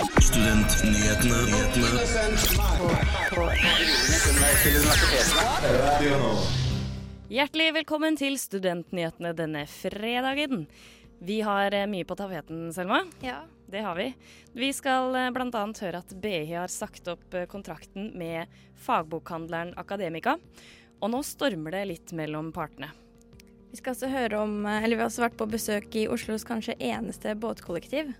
Studentnyhetene. 0.00 1.40
Hjertelig 7.28 7.66
velkommen 7.76 8.16
til 8.16 8.38
Studentnyhetene 8.40 9.34
denne 9.36 9.66
fredagen. 9.68 10.64
Vi 11.20 11.42
har 11.44 11.76
eh, 11.76 11.84
mye 11.90 12.06
på 12.08 12.16
tapeten, 12.16 12.70
Selma. 12.72 13.02
Ja. 13.20 13.42
Det 13.68 13.82
har 13.84 13.98
vi. 13.98 14.06
Vi 14.56 14.70
skal 14.72 15.12
eh, 15.20 15.28
bl.a. 15.36 15.66
høre 15.68 16.00
at 16.00 16.16
BI 16.16 16.46
har 16.54 16.72
sagt 16.72 17.12
opp 17.12 17.36
eh, 17.36 17.44
kontrakten 17.50 18.08
med 18.16 18.48
fagbokhandleren 18.80 19.74
Akademika. 19.76 20.38
Og 21.04 21.12
nå 21.12 21.20
stormer 21.28 21.76
det 21.76 21.84
litt 21.92 22.16
mellom 22.16 22.54
partene. 22.56 22.88
Vi 23.70 23.82
skal 23.82 23.92
også 23.92 24.08
høre 24.10 24.40
om 24.40 24.64
Eller 24.66 24.96
vi 24.96 25.02
har 25.04 25.12
også 25.12 25.28
vært 25.28 25.36
på 25.38 25.46
besøk 25.52 25.92
i 25.94 26.08
Oslos 26.08 26.48
kanskje 26.48 26.80
eneste 26.80 27.36
båtkollektiv. 27.36 28.16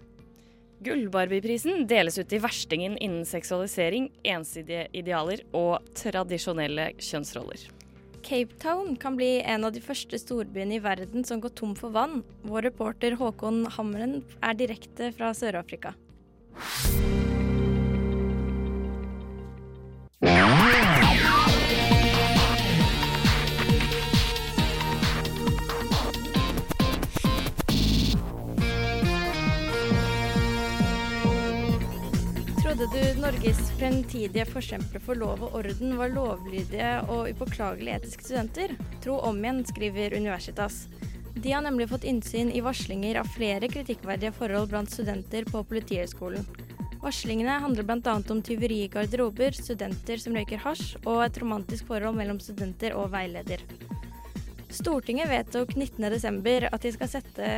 Gullbarbieprisen 0.80 1.84
deles 1.88 2.16
ut 2.16 2.30
til 2.30 2.40
verstingen 2.40 2.94
innen 3.04 3.26
seksualisering, 3.28 4.08
ensidige 4.24 4.86
idealer 4.96 5.42
og 5.52 5.84
tradisjonelle 5.98 6.94
kjønnsroller. 6.96 7.66
Cape 8.24 8.56
Town 8.60 8.96
kan 9.00 9.16
bli 9.16 9.40
en 9.40 9.64
av 9.68 9.74
de 9.76 9.82
første 9.84 10.16
storbyene 10.20 10.78
i 10.78 10.82
verden 10.84 11.24
som 11.28 11.40
går 11.40 11.52
tom 11.56 11.74
for 11.76 11.92
vann. 11.92 12.22
Vår 12.48 12.68
reporter 12.70 13.16
Håkon 13.20 13.66
Hammeren 13.76 14.20
er 14.40 14.56
direkte 14.56 15.12
fra 15.16 15.32
Sør-Afrika. 15.36 15.96
Trodde 32.70 32.86
du 32.86 33.20
Norges 33.20 33.58
fremtidige 33.80 34.44
forkjempere 34.46 35.00
for 35.02 35.18
lov 35.18 35.40
og 35.42 35.56
orden 35.58 35.96
var 35.98 36.12
lovlydige 36.14 36.90
og 37.10 37.32
upåklagelige 37.32 37.96
etiske 37.98 38.22
studenter? 38.22 38.76
Tro 39.02 39.16
om 39.26 39.40
igjen, 39.42 39.58
skriver 39.66 40.14
Universitas. 40.14 40.76
De 41.34 41.50
har 41.50 41.64
nemlig 41.66 41.88
fått 41.90 42.06
innsyn 42.06 42.52
i 42.54 42.62
varslinger 42.62 43.18
av 43.18 43.32
flere 43.34 43.66
kritikkverdige 43.72 44.30
forhold 44.38 44.70
blant 44.70 44.94
studenter 44.94 45.50
på 45.50 45.64
Politihøgskolen. 45.66 46.46
Varslingene 47.02 47.58
handler 47.66 47.90
bl.a. 47.90 48.14
om 48.30 48.46
tyveri 48.46 48.84
i 48.84 48.92
garderober, 48.94 49.50
studenter 49.50 50.22
som 50.22 50.38
røyker 50.38 50.62
hasj, 50.62 51.00
og 51.02 51.24
et 51.26 51.42
romantisk 51.42 51.90
forhold 51.90 52.22
mellom 52.22 52.38
studenter 52.38 52.94
og 52.94 53.10
veileder. 53.16 53.66
Stortinget 54.70 55.26
vedtok 55.26 55.74
19.12. 55.74 56.70
at 56.70 56.86
de 56.86 56.94
skal 56.94 57.16
sette 57.18 57.54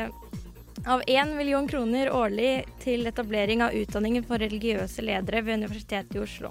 av 0.87 1.03
1 1.07 1.37
million 1.37 1.69
kroner 1.69 2.11
årlig 2.11 2.65
til 2.83 3.07
etablering 3.07 3.63
av 3.63 3.75
utdanningen 3.77 4.25
for 4.27 4.43
religiøse 4.43 5.05
ledere 5.05 5.43
ved 5.47 5.63
Universitetet 5.63 6.17
i 6.17 6.23
Oslo. 6.23 6.51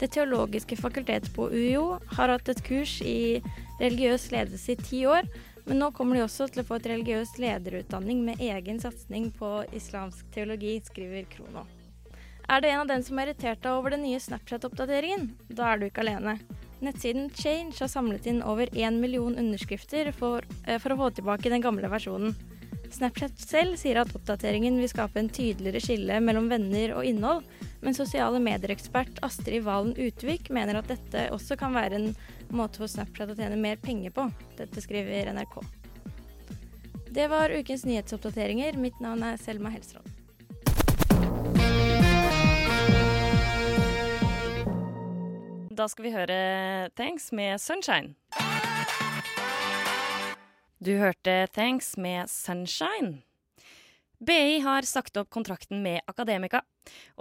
Det 0.00 0.10
teologiske 0.12 0.76
fakultetet 0.76 1.32
på 1.34 1.48
UiO 1.52 1.98
har 2.16 2.32
hatt 2.34 2.50
et 2.52 2.62
kurs 2.66 2.98
i 3.06 3.40
religiøs 3.80 4.30
ledelse 4.34 4.74
i 4.74 4.80
ti 4.80 5.04
år, 5.06 5.28
men 5.64 5.78
nå 5.78 5.92
kommer 5.96 6.18
de 6.18 6.24
også 6.24 6.50
til 6.50 6.64
å 6.64 6.66
få 6.68 6.80
et 6.80 6.88
religiøs 6.90 7.36
lederutdanning 7.40 8.24
med 8.26 8.42
egen 8.42 8.80
satsing 8.82 9.30
på 9.38 9.62
islamsk 9.72 10.26
teologi, 10.34 10.80
skriver 10.84 11.28
Krono. 11.30 11.64
Er 12.50 12.60
du 12.60 12.66
en 12.68 12.80
av 12.82 12.88
dem 12.90 13.04
som 13.06 13.18
er 13.18 13.30
irritert 13.30 13.62
deg 13.62 13.72
over 13.72 13.94
den 13.94 14.02
nye 14.04 14.20
Snapchat-oppdateringen? 14.20 15.30
Da 15.48 15.70
er 15.70 15.78
du 15.78 15.86
ikke 15.86 16.02
alene. 16.02 16.40
Nettsiden 16.82 17.30
Change 17.38 17.78
har 17.78 17.88
samlet 17.88 18.26
inn 18.26 18.42
over 18.42 18.66
én 18.74 18.98
million 19.00 19.38
underskrifter 19.38 20.10
for, 20.12 20.42
eh, 20.66 20.78
for 20.82 20.92
å 20.92 20.98
få 20.98 21.14
tilbake 21.14 21.48
den 21.48 21.62
gamle 21.62 21.88
versjonen. 21.88 22.34
Snapchat 22.92 23.40
selv 23.40 23.76
sier 23.80 24.02
at 24.02 24.12
oppdateringen 24.14 24.76
vil 24.80 24.90
skape 24.90 25.20
en 25.20 25.30
tydeligere 25.32 25.80
skille 25.82 26.18
mellom 26.24 26.50
venner 26.52 26.92
og 26.96 27.06
innhold, 27.08 27.46
men 27.82 27.96
sosiale 27.96 28.40
medier-ekspert 28.42 29.22
Astrid 29.24 29.64
Valen 29.66 29.94
Utvik 29.96 30.50
mener 30.52 30.78
at 30.78 30.90
dette 30.92 31.28
også 31.34 31.56
kan 31.60 31.74
være 31.74 31.98
en 31.98 32.10
måte 32.52 32.82
for 32.82 32.90
Snapchat 32.92 33.32
å 33.32 33.38
tjene 33.38 33.58
mer 33.60 33.80
penger 33.80 34.12
på. 34.14 34.28
Dette 34.60 34.84
skriver 34.84 35.32
NRK. 35.32 35.62
Det 37.12 37.28
var 37.28 37.52
ukens 37.52 37.84
nyhetsoppdateringer. 37.84 38.78
Mitt 38.80 39.00
navn 39.04 39.24
er 39.26 39.40
Selma 39.40 39.72
Helsråd. 39.72 40.08
Da 45.72 45.88
skal 45.88 46.04
vi 46.04 46.12
høre 46.14 46.40
Thanks 46.96 47.32
med 47.32 47.60
Sunshine. 47.60 48.14
Du 50.82 50.96
hørte 50.98 51.46
Thanks 51.54 51.92
med 51.96 52.26
Sunshine. 52.30 53.20
BI 54.18 54.58
har 54.64 54.82
sagt 54.82 55.14
opp 55.20 55.28
kontrakten 55.30 55.78
med 55.84 56.00
Akademika, 56.10 56.64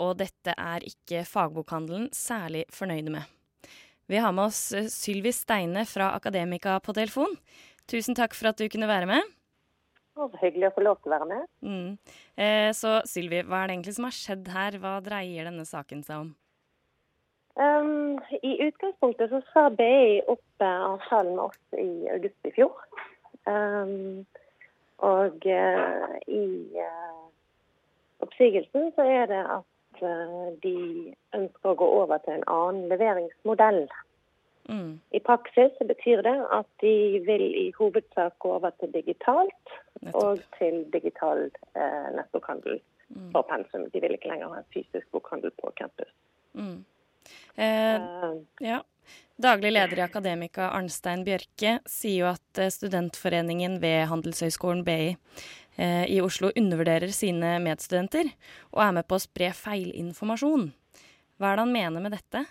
og 0.02 0.16
dette 0.18 0.56
er 0.58 0.82
ikke 0.88 1.22
fagbokhandelen 1.30 2.08
særlig 2.16 2.64
fornøyde 2.74 3.14
med. 3.14 3.28
Vi 4.10 4.18
har 4.18 4.34
med 4.34 4.48
oss 4.48 4.64
eh, 4.74 4.88
Sylvi 4.90 5.30
Steine 5.36 5.84
fra 5.86 6.10
Akademika 6.16 6.80
på 6.82 6.96
telefon. 6.98 7.38
Tusen 7.86 8.18
takk 8.18 8.34
for 8.34 8.50
at 8.50 8.58
du 8.58 8.66
kunne 8.66 8.90
være 8.90 9.12
med. 9.12 9.30
Å, 10.18 10.26
så 10.26 10.42
hyggelig 10.42 10.72
å 10.72 10.76
få 10.80 10.88
lov 10.88 10.98
til 11.04 11.12
å 11.12 11.16
være 11.20 11.30
med. 11.36 11.46
Mm. 11.62 12.18
Eh, 12.42 12.72
så 12.74 12.98
Sylvi, 13.06 13.44
hva 13.46 13.62
er 13.62 13.70
det 13.70 13.78
egentlig 13.78 13.98
som 14.00 14.10
har 14.10 14.18
skjedd 14.24 14.52
her? 14.56 14.82
Hva 14.82 14.98
dreier 15.06 15.52
denne 15.52 15.70
saken 15.70 16.02
seg 16.08 16.26
om? 16.26 16.34
Um, 17.62 18.18
I 18.42 18.58
utgangspunktet 18.72 19.30
så 19.30 19.46
sa 19.54 19.70
BI 19.70 20.24
opp 20.26 20.66
eh, 20.66 20.84
avtalen 20.96 21.36
med 21.38 21.52
oss 21.52 21.82
i 21.86 21.92
august 22.18 22.50
i 22.50 22.58
fjor. 22.58 22.74
Um, 23.50 24.25
og 25.02 25.47
uh, 25.50 26.13
i 26.28 26.46
uh, 26.78 27.24
oppsigelsen 28.22 28.91
så 28.96 29.02
er 29.02 29.25
det 29.31 29.41
at 29.41 30.03
uh, 30.06 30.52
de 30.63 30.75
ønsker 31.34 31.74
å 31.74 31.80
gå 31.80 31.90
over 32.03 32.22
til 32.25 32.38
en 32.38 32.47
annen 32.47 32.88
leveringsmodell. 32.91 33.88
Mm. 34.69 35.00
I 35.12 35.19
praksis 35.25 35.74
så 35.80 35.88
betyr 35.90 36.22
det 36.28 36.38
at 36.53 36.69
de 36.84 37.19
vil 37.25 37.47
i 37.50 37.72
hovedsak 37.80 38.38
gå 38.40 38.53
over 38.59 38.75
til 38.80 38.94
digitalt 38.94 39.74
Nettopp. 40.01 40.22
og 40.22 40.44
til 40.59 40.84
digital 40.94 41.50
nettbokhandel 42.16 42.78
Mm. 43.16 43.31
for 43.31 43.41
pensum. 43.41 43.90
De 43.94 44.01
vil 44.01 44.12
ikke 44.16 44.30
lenger 44.31 44.47
ha 44.47 44.62
en 44.62 44.69
fysisk 44.74 45.07
bokhandel 45.12 45.51
på 45.62 45.72
campus. 45.80 46.12
Mm. 46.53 46.85
Eh, 47.56 47.96
Eh, 47.96 48.32
Ja. 48.59 48.84
Daglig 49.42 49.72
leder 49.72 49.98
i 49.98 50.02
Akademika 50.02 50.70
Arnstein 50.70 51.24
Bjørke 51.26 51.80
sier 51.90 52.20
jo 52.20 52.28
at 52.30 52.59
eh, 52.62 52.70
studentforeningen 52.70 53.80
ved 53.82 54.06
Handelshøyskolen 54.12 54.84
BI 54.86 55.16
eh, 55.78 56.06
i 56.06 56.20
Oslo 56.22 56.52
undervurderer 56.56 57.10
sine 57.16 57.56
medstudenter 57.64 58.30
og 58.72 58.84
er 58.86 58.94
med 59.00 59.08
på 59.10 59.18
å 59.18 59.24
spre 59.24 59.50
feilinformasjon. 59.58 60.68
Hva 61.42 61.52
er 61.52 61.58
det 61.58 61.66
han 61.66 61.74
mener 61.74 62.06
med 62.06 62.14
dette? 62.14 62.44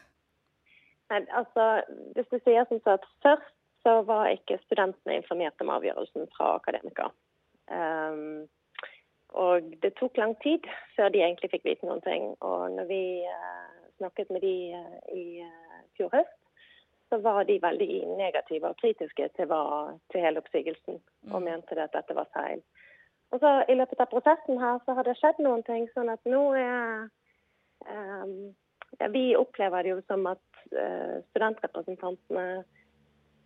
Nei, 1.10 1.22
altså, 1.30 1.68
hvis 2.16 2.30
du 2.32 2.38
sier 2.42 2.66
som 2.68 2.82
så 2.82 2.98
at 2.98 3.06
Først 3.22 3.54
så 3.84 4.00
var 4.04 4.28
ikke 4.34 4.58
studentene 4.66 5.20
informert 5.20 5.62
om 5.62 5.70
avgjørelsen 5.72 6.26
fra 6.34 6.56
akademika. 6.58 7.06
Um, 7.70 8.48
og 9.32 9.70
det 9.82 9.94
tok 9.96 10.18
lang 10.18 10.34
tid 10.42 10.66
før 10.96 11.08
de 11.14 11.22
egentlig 11.22 11.52
fikk 11.54 11.64
vite 11.64 11.86
noen 11.88 12.02
ting. 12.04 12.26
Og 12.44 12.66
når 12.74 12.88
vi 12.90 13.02
eh, 13.24 13.79
snakket 14.00 14.30
med 14.34 14.44
de 14.44 14.54
eh, 14.76 14.98
i 15.14 15.24
eh, 15.44 15.80
fjor 15.98 16.10
høst, 16.14 16.36
så 17.10 17.18
var 17.22 17.44
de 17.44 17.58
veldig 17.62 18.16
negative 18.18 18.70
og 18.70 18.78
kritiske 18.82 19.28
til, 19.36 19.48
hva, 19.50 19.62
til 20.12 20.22
hele 20.24 20.42
oppsigelsen. 20.42 21.00
Og 21.34 21.42
mente 21.42 21.78
at 21.78 21.94
dette 21.96 22.14
var 22.14 22.30
feil. 22.34 22.62
Og 23.30 23.42
så 23.42 23.50
I 23.70 23.76
løpet 23.78 24.02
av 24.02 24.10
prosessen 24.10 24.58
her 24.62 24.78
så 24.84 24.94
har 24.94 25.06
det 25.06 25.16
skjedd 25.18 25.38
noen 25.42 25.62
ting. 25.66 25.88
sånn 25.94 26.10
at 26.10 26.22
nå 26.26 26.42
er 26.58 27.10
ja, 27.86 29.08
Vi 29.14 29.36
opplever 29.38 29.82
det 29.82 29.94
jo 29.94 30.00
som 30.06 30.26
at 30.30 30.64
eh, 30.74 31.18
studentrepresentantene 31.30 32.64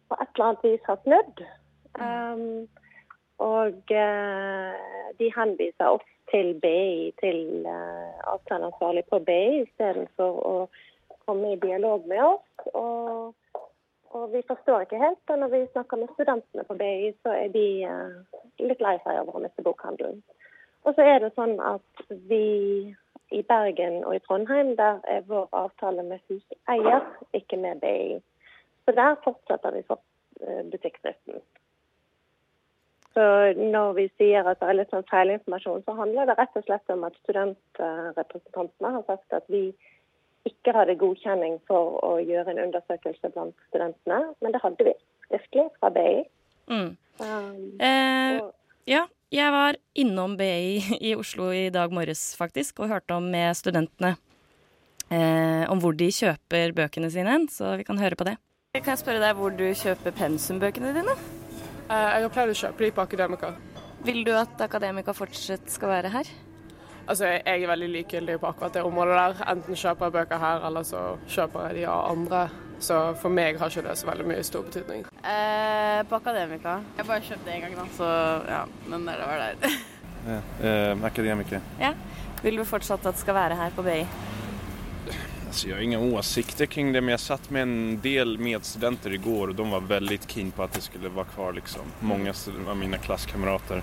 på 0.09 0.19
et 0.21 0.33
eller 0.35 0.47
annet 0.49 0.65
vis 0.65 0.89
har 0.89 1.01
snudd. 1.05 1.45
Um, 1.95 2.67
og 3.45 3.93
eh, 3.95 5.13
de 5.19 5.31
henviser 5.37 5.97
oss 5.97 6.14
til 6.31 6.55
BI, 6.63 7.13
til 7.21 7.67
uh, 7.67 8.15
avtaleansvarlig 8.35 9.05
på 9.11 9.21
BI, 9.27 9.63
istedenfor 9.65 10.41
å 10.49 10.55
komme 11.25 11.53
i 11.53 11.61
dialog 11.61 12.07
med 12.09 12.23
oss. 12.25 12.69
Og, 12.75 13.35
og 14.15 14.33
vi 14.33 14.43
forstår 14.49 14.85
ikke 14.85 15.01
helt. 15.03 15.23
Og 15.31 15.39
når 15.39 15.53
vi 15.55 15.63
snakker 15.73 16.01
med 16.01 16.13
studentene 16.15 16.65
på 16.69 16.77
BI, 16.81 17.13
så 17.23 17.35
er 17.35 17.49
de 17.55 17.67
eh, 17.89 18.43
litt 18.63 18.83
lei 18.85 18.97
seg 19.05 19.23
over 19.23 19.39
å 19.39 19.45
miste 19.45 19.65
bokhandelen. 19.67 20.21
Og 20.85 20.97
så 20.97 21.07
er 21.09 21.23
det 21.25 21.33
sånn 21.37 21.57
at 21.65 22.05
vi 22.29 22.45
i 23.33 23.41
Bergen 23.49 24.03
og 24.05 24.15
i 24.17 24.23
Trondheim, 24.27 24.75
der 24.77 25.01
er 25.11 25.25
vår 25.29 25.49
avtale 25.57 26.05
med 26.07 26.21
huseier, 26.29 27.07
ikke 27.33 27.59
med 27.59 27.81
BI. 27.83 28.21
Så 28.85 28.93
der 28.93 29.17
fortsetter 29.25 29.73
vi 29.75 29.85
for 29.89 30.03
eh, 30.45 30.63
butikkdriften. 30.71 31.41
Så 33.15 33.25
når 33.55 33.93
vi 33.95 34.05
sier 34.19 34.47
at 34.51 34.59
det 34.59 34.69
er 34.69 34.79
litt 34.81 34.91
sånn 34.91 35.07
feilinformasjon, 35.07 35.85
så 35.87 35.95
handler 35.95 36.27
det 36.27 36.35
rett 36.39 36.57
og 36.59 36.65
slett 36.67 36.91
om 36.91 37.05
at 37.07 37.19
studentrepresentantene 37.23 38.91
har 38.97 39.05
sagt 39.07 39.37
at 39.39 39.47
vi 39.53 39.69
ikke 40.49 40.75
hadde 40.77 40.99
godkjenning 41.01 41.61
for 41.69 41.99
å 42.05 42.17
gjøre 42.21 42.53
en 42.53 42.65
undersøkelse 42.67 43.31
blant 43.33 43.55
studentene, 43.71 44.19
men 44.43 44.55
det 44.55 44.61
hadde 44.65 44.89
vi 44.89 44.95
skriftlig 45.27 45.69
fra 45.79 45.93
BI. 45.95 46.25
Mm. 46.69 46.91
Um, 47.23 47.61
Eh, 47.79 48.41
ja, 48.91 49.07
Jeg 49.35 49.51
var 49.51 49.77
innom 49.95 50.37
BI 50.39 50.99
i 51.09 51.15
Oslo 51.19 51.49
i 51.51 51.71
dag 51.71 51.93
morges, 51.93 52.37
faktisk, 52.39 52.81
og 52.81 52.93
hørte 52.93 53.17
om 53.17 53.31
med 53.31 53.57
studentene 53.59 54.15
eh, 55.11 55.65
om 55.71 55.81
hvor 55.83 55.97
de 55.97 56.11
kjøper 56.11 56.75
bøkene 56.77 57.11
sine, 57.11 57.41
så 57.51 57.77
vi 57.79 57.87
kan 57.87 57.99
høre 57.99 58.19
på 58.19 58.29
det. 58.29 58.37
Kan 58.75 58.95
jeg 58.95 59.03
spørre 59.03 59.23
deg 59.23 59.39
hvor 59.39 59.55
du 59.55 59.67
kjøper 59.75 60.15
pensumbøkene 60.15 60.95
dine? 60.95 61.44
Eh, 61.85 62.11
jeg 62.17 62.25
har 62.25 62.33
pleid 62.33 62.53
å 62.53 62.57
kjøpe 62.57 62.87
de 62.87 62.91
på 62.97 63.05
Akademika. 63.05 63.53
Vil 64.05 64.25
du 64.25 64.33
at 64.37 64.61
Akademika 64.65 65.13
fortsatt 65.17 65.69
skal 65.73 65.93
være 65.93 66.13
her? 66.15 66.31
Altså, 67.05 67.29
jeg 67.29 67.63
er 67.63 67.69
veldig 67.69 67.89
likegyldig 67.99 68.39
på 68.41 68.49
akkurat 68.49 68.77
det 68.79 68.85
området 68.85 69.17
der. 69.19 69.43
Enten 69.53 69.77
kjøper 69.77 70.09
jeg 70.09 70.15
bøker 70.17 70.41
her, 70.41 70.63
eller 70.69 70.87
så 70.89 71.03
kjøper 71.29 71.67
jeg 71.69 71.83
de 71.83 71.89
av 71.93 72.07
andre. 72.15 72.45
Så 72.85 73.01
for 73.21 73.33
meg 73.33 73.59
har 73.61 73.71
ikke 73.71 73.85
det 73.85 73.97
så 74.01 74.09
veldig 74.09 74.27
mye 74.29 74.45
stor 74.45 74.65
betydning. 74.65 75.05
Eh, 75.21 76.01
på 76.09 76.21
Akademika. 76.21 76.79
Jeg 76.97 77.09
bare 77.11 77.29
kjøpte 77.29 77.53
én 77.53 77.59
en 77.61 77.67
gang, 77.67 77.77
da, 77.83 77.89
så 77.99 78.11
ja. 78.49 78.63
Men 78.89 79.05
det 79.09 79.19
var 79.21 79.45
der. 79.45 79.81
ja, 80.33 80.41
eh, 80.71 81.05
akademika. 81.05 81.61
Ja. 81.81 81.93
Vil 82.43 82.57
du 82.61 82.65
fortsatt 82.69 83.05
at 83.05 83.13
det 83.15 83.21
skal 83.21 83.37
være 83.37 83.61
her 83.61 83.77
på 83.77 83.85
BI? 83.85 84.03
Alltså, 85.55 85.69
jag 85.69 85.77
har 85.77 85.83
inga 85.83 85.99
åsikter 85.99 86.67
kring 86.67 86.93
det, 86.93 87.01
men 87.01 87.11
jag 87.11 87.21
satt 87.21 87.51
med 87.51 87.63
en 87.63 88.01
del 88.01 88.39
medstudenter 88.39 89.13
igår 89.13 89.49
och 89.49 89.55
de 89.55 89.71
var 89.71 89.81
väldigt 89.81 90.31
keen 90.31 90.51
på 90.51 90.63
att 90.63 90.73
det 90.73 90.81
skulle 90.81 91.09
vara 91.09 91.25
kvar. 91.25 91.53
Liksom. 91.53 91.83
Många 92.01 92.35
av 92.69 92.77
mina 92.77 92.99
klasskamrater. 92.99 93.83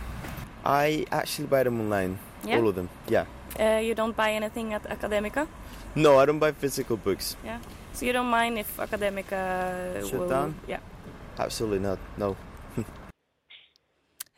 I 0.85 1.05
actually 1.09 1.49
buy 1.49 1.63
them 1.63 1.79
online. 1.81 2.17
Yeah? 2.45 2.59
All 2.59 2.67
of 2.67 2.75
them. 2.75 2.89
Yeah. 3.09 3.25
Uh, 3.59 3.85
you 3.85 3.95
don't 3.95 4.15
buy 4.15 4.35
anything 4.35 4.73
at 4.73 4.85
Academica? 4.85 5.47
No, 5.93 6.23
I 6.23 6.25
don't 6.25 6.39
buy 6.39 6.51
physical 6.51 6.97
books. 6.97 7.37
Yeah. 7.45 7.59
So 7.93 8.05
you 8.05 8.13
don't 8.13 8.41
mind 8.41 8.59
if 8.59 8.79
Academica 8.79 9.93
Shut 10.01 10.19
will... 10.19 10.29
down? 10.29 10.55
Yeah. 10.67 10.79
Absolutely 11.37 11.79
not. 11.79 11.99
No. 12.17 12.35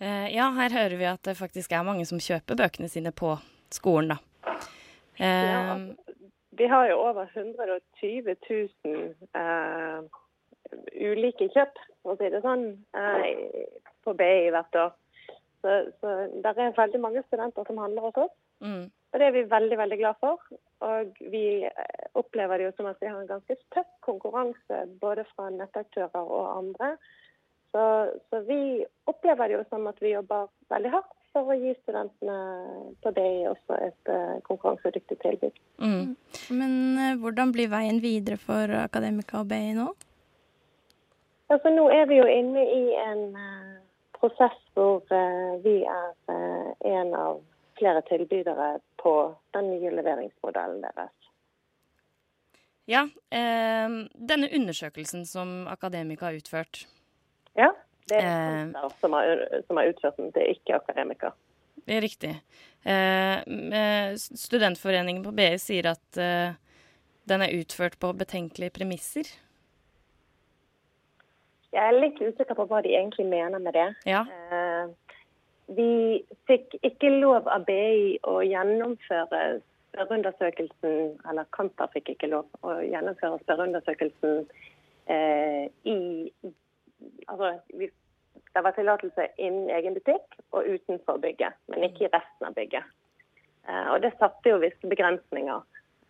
uh, 0.01 0.33
ja, 0.35 0.51
her 0.51 0.69
hører 0.69 0.97
vi 0.97 1.05
at 1.05 1.23
det 1.23 1.35
faktisk 1.35 1.71
er 1.71 1.83
mange 1.83 2.05
som 2.05 2.19
kjøper 2.19 2.55
bøkene 2.55 2.89
sine 2.89 3.11
på 3.11 3.37
skolen, 3.71 4.13
da. 4.13 4.17
Uh, 5.19 5.25
ja, 5.25 5.77
vi 6.57 6.67
har 6.69 6.89
jo 6.89 6.99
over 7.01 7.29
120 7.33 8.35
000 8.49 9.13
eh, 9.39 10.03
ulike 11.11 11.49
kjøp, 11.53 11.79
for 12.01 12.15
å 12.15 12.19
si 12.19 12.29
det 12.33 12.41
sånn, 12.43 12.65
på 14.03 14.13
BI 14.19 14.51
hvert 14.53 14.79
år. 14.79 14.93
Så, 15.63 15.75
så 16.01 16.15
det 16.43 16.51
er 16.51 16.75
veldig 16.75 16.99
mange 16.99 17.23
studenter 17.27 17.67
som 17.67 17.79
handler 17.79 18.09
hos 18.09 18.21
oss. 18.25 18.35
Mm. 18.63 18.87
Og 19.13 19.19
det 19.19 19.27
er 19.27 19.35
vi 19.35 19.43
veldig 19.49 19.77
veldig 19.77 19.97
glad 19.99 20.19
for. 20.19 20.41
Og 20.83 21.19
vi 21.31 21.45
opplever 22.19 22.59
det 22.59 22.67
jo 22.67 22.75
som 22.77 22.89
at 22.89 22.99
vi 23.01 23.11
har 23.11 23.19
en 23.21 23.29
ganske 23.29 23.57
tøff 23.75 23.91
konkurranse 24.03 24.79
både 25.01 25.25
fra 25.31 25.49
nettaktører 25.53 26.23
og 26.23 26.47
andre. 26.57 26.95
Så, 27.73 27.83
så, 28.29 28.41
vi 28.47 28.83
opplever 29.09 29.49
det 29.49 29.59
jo 29.59 29.63
som 29.69 29.87
at 29.89 30.01
vi 30.01 30.13
jobber 30.13 30.49
veldig 30.73 30.91
hardt 30.93 31.13
for 31.33 31.49
å 31.49 31.57
gi 31.57 31.73
studentene 31.81 32.37
på 33.03 33.11
BI 33.15 33.45
også 33.49 33.77
et 33.81 34.11
uh, 34.11 34.39
konkurransedyktig 34.47 35.17
tilbud. 35.23 35.61
Mm. 35.81 36.13
Men 36.53 36.75
uh, 36.99 37.13
hvordan 37.21 37.53
blir 37.55 37.71
veien 37.73 38.01
videre 38.03 38.37
for 38.41 38.71
Akademika 38.83 39.41
og 39.41 39.49
BI 39.51 39.73
nå? 39.77 39.89
Altså, 41.53 41.73
nå 41.73 41.87
er 41.93 42.05
vi 42.09 42.21
jo 42.21 42.27
inne 42.29 42.63
i 42.63 42.83
en 43.01 43.25
uh, 43.37 43.73
prosess 44.17 44.59
hvor 44.73 45.03
vi 45.61 45.73
er 45.85 46.13
en 46.89 47.11
av 47.13 47.41
flere 47.77 48.01
tilbydere 48.07 48.79
på 49.01 49.13
den 49.53 49.69
nye 49.69 49.91
leveringsmodellen 49.93 50.81
deres. 50.81 51.13
Ja, 52.89 53.05
eh, 53.31 53.89
denne 54.31 54.49
undersøkelsen 54.55 55.25
som 55.25 55.67
Akademika 55.71 56.25
har 56.25 56.39
utført 56.39 56.87
Ja, 57.55 57.69
det 58.09 58.19
er 58.19 58.33
Senter 58.33 58.87
eh, 58.87 58.97
som, 59.01 59.15
har, 59.17 59.43
som 59.67 59.79
har 59.79 59.91
utført 59.93 60.19
den, 60.19 60.31
det 60.35 60.43
er 60.43 60.55
ikke 60.57 60.79
akademiker. 60.81 61.35
Det 61.83 61.97
er 61.97 62.05
riktig. 62.05 62.33
Eh, 62.83 64.15
studentforeningen 64.17 65.23
på 65.25 65.33
BI 65.35 65.49
sier 65.59 65.91
at 65.93 66.19
eh, 66.19 66.55
den 67.29 67.43
er 67.43 67.55
utført 67.59 67.97
på 67.99 68.11
betenkelige 68.19 68.75
premisser. 68.75 69.29
Jeg 71.73 71.89
er 71.89 71.97
litt 71.97 72.19
usikker 72.21 72.55
på 72.57 72.67
hva 72.69 72.83
de 72.85 72.93
egentlig 72.93 73.25
mener 73.25 73.61
med 73.63 73.73
det. 73.75 73.89
Ja. 74.05 74.23
Eh, 74.29 74.91
vi 75.73 75.91
fikk 76.47 76.75
ikke 76.83 77.09
lov 77.23 77.47
av 77.49 77.65
BI 77.67 78.19
å 78.29 78.41
gjennomføre 78.45 79.61
spørreundersøkelsen, 79.93 81.15
eller 81.29 81.47
Kanter 81.55 81.89
fikk 81.93 82.13
ikke 82.13 82.29
lov 82.31 82.49
å 82.65 82.77
gjennomføre 82.83 83.39
spørreundersøkelsen 83.45 84.43
eh, 85.13 85.65
i 85.89 85.97
Altså, 87.27 87.59
vi, 87.73 87.89
det 88.55 88.63
var 88.63 88.75
tillatelse 88.75 89.27
innen 89.37 89.69
egen 89.69 89.95
butikk 89.97 90.37
og 90.51 90.67
utenfor 90.67 91.17
bygget, 91.23 91.57
men 91.67 91.87
ikke 91.87 92.07
i 92.07 92.11
resten 92.13 92.49
av 92.49 92.57
bygget. 92.57 92.89
Eh, 93.67 93.87
og 93.93 94.01
det 94.03 94.13
satte 94.19 94.51
jo 94.51 94.59
visse 94.63 94.89
begrensninger. 94.89 95.63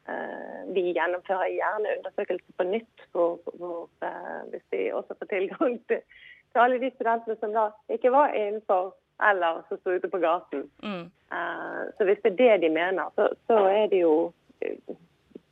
Eh, 0.09 0.59
vi 0.75 0.89
gjennomfører 0.91 1.53
gjerne 1.53 1.97
undersøkelser 1.97 2.57
på 2.57 2.67
nytt, 2.67 3.05
hvor, 3.11 3.39
hvor, 3.59 3.87
eh, 4.03 4.41
hvis 4.51 4.65
vi 4.71 4.91
også 4.91 5.15
får 5.19 5.31
tilgang 5.31 5.77
til, 5.87 6.01
til 6.51 6.65
alle 6.65 6.81
de 6.81 6.91
studentene 6.95 7.37
som 7.39 7.55
da 7.55 7.69
ikke 7.93 8.11
var 8.11 8.35
innenfor 8.35 8.93
eller 9.23 9.61
som 9.69 9.79
sto 9.79 9.93
ute 9.93 10.09
på 10.09 10.19
gaten. 10.19 10.65
Mm. 10.83 11.05
Så 11.97 12.05
hvis 12.05 12.19
det 12.23 12.31
er 12.33 12.37
det 12.57 12.61
de 12.61 12.69
mener, 12.73 13.11
så, 13.15 13.29
så 13.47 13.59
er 13.69 13.85
det 13.87 14.01
jo 14.01 14.31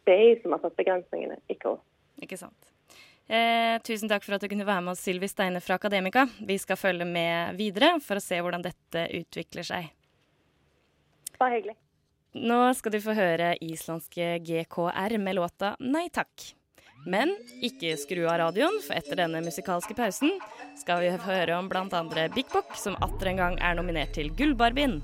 de 0.10 0.18
som 0.42 0.52
har 0.52 0.64
satt 0.64 0.76
begrensningene, 0.76 1.38
ikke 1.50 1.76
oss. 1.76 1.84
Ikke 2.22 2.40
sant. 2.42 2.71
Eh, 3.28 3.78
tusen 3.86 4.10
takk 4.12 4.26
for 4.26 4.36
at 4.36 4.44
du 4.44 4.50
kunne 4.52 4.68
være 4.68 4.84
med 4.84 4.96
oss, 4.96 5.04
Sylvi 5.06 5.30
Steine 5.32 5.62
fra 5.64 5.78
Akademika. 5.80 6.26
Vi 6.42 6.58
skal 6.60 6.80
følge 6.80 7.08
med 7.08 7.56
videre 7.60 7.94
for 8.04 8.20
å 8.20 8.24
se 8.24 8.40
hvordan 8.42 8.66
dette 8.66 9.06
utvikler 9.22 9.68
seg. 9.68 9.92
Bare 11.40 11.58
hyggelig. 11.60 11.78
Nå 12.42 12.58
skal 12.80 12.96
du 12.96 13.02
få 13.04 13.16
høre 13.16 13.54
islandske 13.60 14.38
GKR 14.48 15.18
med 15.20 15.36
låta 15.36 15.76
Nei 15.84 16.08
takk. 16.14 16.54
Men 17.06 17.34
ikke 17.66 17.96
skru 17.98 18.28
av 18.30 18.38
radioen, 18.44 18.78
for 18.86 18.94
etter 18.94 19.18
denne 19.24 19.42
musikalske 19.42 19.96
pausen 19.98 20.36
skal 20.78 21.02
vi 21.02 21.10
høre 21.26 21.58
om 21.58 21.70
bl.a. 21.72 22.04
Big 22.36 22.46
Bock, 22.54 22.76
som 22.78 22.98
atter 23.02 23.32
en 23.32 23.42
gang 23.42 23.58
er 23.58 23.76
nominert 23.80 24.14
til 24.18 24.30
Gullbarbien. 24.38 25.00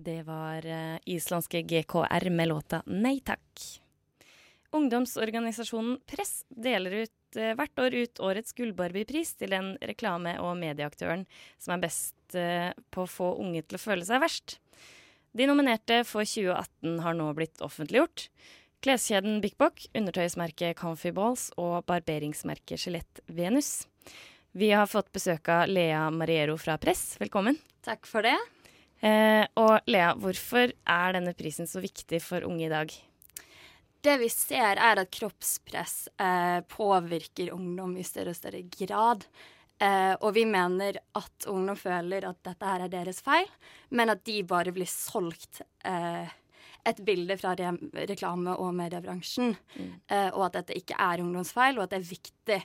Det 0.00 0.22
var 0.24 0.64
uh, 0.64 0.96
islandske 1.04 1.60
GKR 1.68 2.30
med 2.32 2.48
låta 2.48 2.80
Nei 2.88 3.18
takk. 3.20 3.79
Ungdomsorganisasjonen 4.76 5.98
Press 6.08 6.44
deler 6.48 7.02
ut 7.04 7.38
uh, 7.38 7.52
hvert 7.58 7.82
år 7.82 7.96
ut 7.96 8.22
årets 8.22 8.54
Gullbarbiepris 8.56 9.34
til 9.40 9.54
den 9.54 9.74
reklame- 9.82 10.38
og 10.42 10.56
medieaktøren 10.60 11.26
som 11.58 11.74
er 11.74 11.84
best 11.84 12.38
uh, 12.38 12.70
på 12.94 13.04
å 13.04 13.10
få 13.10 13.34
unge 13.42 13.64
til 13.66 13.78
å 13.78 13.82
føle 13.82 14.06
seg 14.06 14.22
verst. 14.22 14.58
De 15.36 15.46
nominerte 15.46 16.02
for 16.06 16.26
2018 16.26 17.02
har 17.04 17.14
nå 17.18 17.28
blitt 17.38 17.62
offentliggjort. 17.62 18.28
Kleskjeden 18.80 19.42
Bik 19.42 19.58
Bok, 19.60 19.82
undertøysmerket 19.94 20.78
Comfy 20.78 21.12
Balls 21.14 21.50
og 21.60 21.84
barberingsmerket 21.90 22.80
Skjelett 22.80 23.20
Venus. 23.28 23.84
Vi 24.56 24.72
har 24.72 24.88
fått 24.90 25.12
besøk 25.14 25.50
av 25.52 25.68
Lea 25.70 26.08
Mariero 26.10 26.56
fra 26.58 26.78
Press. 26.80 27.14
Velkommen. 27.20 27.60
Takk 27.86 28.08
for 28.08 28.26
det. 28.26 28.34
Eh, 29.04 29.44
og 29.60 29.86
Lea, 29.88 30.14
hvorfor 30.18 30.72
er 30.72 31.14
denne 31.16 31.36
prisen 31.36 31.68
så 31.70 31.82
viktig 31.84 32.18
for 32.24 32.48
unge 32.48 32.66
i 32.66 32.72
dag? 32.72 32.96
Det 34.00 34.16
vi 34.22 34.28
ser, 34.32 34.80
er 34.80 35.02
at 35.02 35.12
kroppspress 35.12 36.08
eh, 36.20 36.60
påvirker 36.72 37.52
ungdom 37.52 37.96
i 38.00 38.04
større 38.06 38.32
og 38.32 38.38
større 38.38 38.62
grad. 38.72 39.26
Eh, 39.80 40.12
og 40.20 40.34
vi 40.36 40.46
mener 40.48 40.98
at 41.16 41.46
ungdom 41.48 41.76
føler 41.76 42.24
at 42.28 42.40
dette 42.44 42.68
her 42.68 42.86
er 42.86 42.92
deres 42.92 43.20
feil, 43.24 43.48
men 43.96 44.12
at 44.12 44.22
de 44.24 44.38
bare 44.48 44.72
blir 44.76 44.88
solgt 44.88 45.62
eh, 45.88 46.28
et 46.88 47.00
bilde 47.04 47.36
fra 47.40 47.54
re 47.56 47.72
reklame- 48.08 48.56
og 48.56 48.72
mediebransjen, 48.76 49.52
mm. 49.52 49.90
eh, 50.08 50.28
og 50.32 50.46
at 50.48 50.60
dette 50.60 50.76
ikke 50.80 50.96
er 51.00 51.24
ungdomsfeil, 51.24 51.76
og 51.76 51.84
at 51.84 51.94
det 51.94 52.00
er 52.00 52.10
viktig 52.10 52.60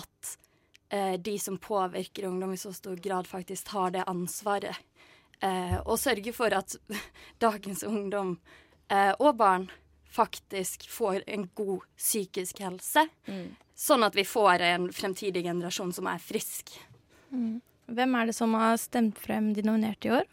at 0.00 0.34
eh, 0.92 1.14
de 1.20 1.38
som 1.40 1.56
påvirker 1.60 2.28
ungdom 2.28 2.52
i 2.52 2.60
så 2.60 2.72
stor 2.76 3.00
grad, 3.00 3.28
faktisk 3.28 3.70
tar 3.72 3.96
det 3.96 4.04
ansvaret. 4.10 4.76
Eh, 5.40 5.78
og 5.80 5.98
sørger 6.00 6.36
for 6.36 6.56
at 6.56 6.76
dagens 7.44 7.84
ungdom 7.88 8.36
eh, 8.88 9.12
og 9.18 9.36
barn 9.40 9.68
faktisk 10.14 10.88
får 10.90 11.22
en 11.26 11.48
god 11.58 11.84
psykisk 11.98 12.62
helse. 12.64 13.06
Mm. 13.26 13.52
Sånn 13.74 14.06
at 14.06 14.16
vi 14.16 14.24
får 14.26 14.62
en 14.62 14.88
fremtidig 14.94 15.44
generasjon 15.46 15.92
som 15.92 16.08
er 16.10 16.22
frisk. 16.22 16.70
Mm. 17.34 17.58
Hvem 17.94 18.16
er 18.16 18.30
det 18.30 18.36
som 18.36 18.54
har 18.56 18.78
stemt 18.80 19.18
frem 19.20 19.52
de 19.56 19.64
nominerte 19.66 20.08
i 20.08 20.14
år? 20.20 20.28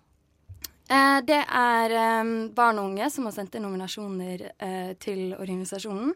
Eh, 0.92 1.20
det 1.28 1.42
er 1.44 1.96
eh, 1.98 2.34
barn 2.56 2.80
og 2.82 2.92
unge 2.92 3.10
som 3.12 3.28
har 3.28 3.36
sendt 3.36 3.58
inn 3.58 3.66
nominasjoner 3.66 4.46
eh, 4.56 4.92
til 5.02 5.34
organisasjonen. 5.38 6.14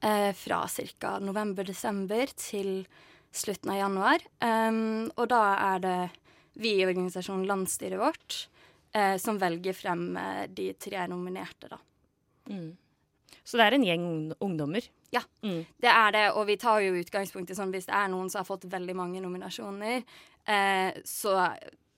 Eh, 0.00 0.32
fra 0.32 0.66
ca. 1.00 1.18
november-desember 1.18 2.32
til 2.36 2.86
slutten 3.32 3.72
av 3.72 3.78
januar. 3.78 4.24
Um, 4.40 5.08
og 5.16 5.28
da 5.32 5.42
er 5.74 5.80
det 5.84 5.98
vi 6.60 6.76
i 6.80 6.86
organisasjonen, 6.86 7.46
landsstyret 7.48 8.00
vårt, 8.00 8.48
eh, 8.92 9.16
som 9.20 9.38
velger 9.38 9.76
frem 9.76 10.16
eh, 10.16 10.44
de 10.48 10.70
tre 10.80 11.06
nominerte, 11.08 11.68
da. 11.68 11.78
Mm. 12.48 12.76
Så 13.46 13.58
det 13.58 13.66
er 13.66 13.76
en 13.76 13.86
gjeng 13.86 14.06
ungdommer? 14.42 14.86
Ja, 15.14 15.22
mm. 15.46 15.60
det 15.82 15.90
er 15.92 16.14
det. 16.16 16.24
Og 16.34 16.48
vi 16.48 16.58
tar 16.58 16.82
jo 16.82 16.96
utgangspunkt 16.98 17.52
i 17.52 17.56
sånn 17.58 17.70
hvis 17.74 17.86
det 17.86 17.94
er 17.94 18.10
noen 18.10 18.30
som 18.32 18.42
har 18.42 18.48
fått 18.48 18.66
veldig 18.72 18.96
mange 18.98 19.22
nominasjoner, 19.22 20.02
eh, 20.50 20.98
så 21.06 21.36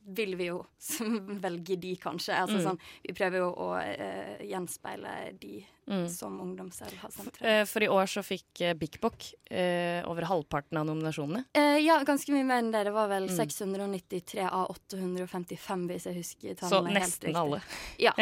vil 0.09 0.35
vi 0.37 0.47
jo 0.49 0.63
velge 1.45 1.77
de, 1.77 1.97
kanskje. 2.01 2.35
Altså, 2.35 2.57
Mm. 2.59 2.65
sånn, 2.65 2.79
vi 3.05 3.13
prøver 3.15 3.39
jo 3.43 3.49
å 3.55 3.69
uh, 3.77 4.45
gjenspeile 4.45 5.39
de 5.41 5.65
Mm. 5.89 6.05
som 6.13 6.35
ungdom 6.45 6.69
selv 6.71 6.93
har 7.01 7.09
frem. 7.09 7.31
Eh, 7.41 7.63
For 7.65 7.81
i 7.81 7.87
år 7.89 8.05
så 8.13 8.21
fikk 8.21 8.61
uh, 8.61 8.75
Bik 8.77 8.99
Bok 9.01 9.25
eh, 9.51 10.03
over 10.05 10.27
halvparten 10.29 10.77
av 10.77 10.85
nominasjonene. 10.85 11.47
Eh, 11.57 11.79
ja, 11.81 11.97
ganske 12.05 12.29
mye 12.35 12.45
mer 12.45 12.59
enn 12.61 12.71
det. 12.75 12.83
Det 12.85 12.93
var 12.93 13.09
vel 13.09 13.25
Mm. 13.31 13.37
693 13.39 14.45
av 14.51 14.69
855, 14.75 15.87
hvis 15.89 16.05
jeg 16.11 16.19
husker 16.19 16.55
Så 16.61 16.69
tallene 16.69 16.93
helt 16.93 17.07
nesten 17.07 17.29
riktig. 17.31 17.41
alle. 17.41 17.63
Ja. 18.07 18.13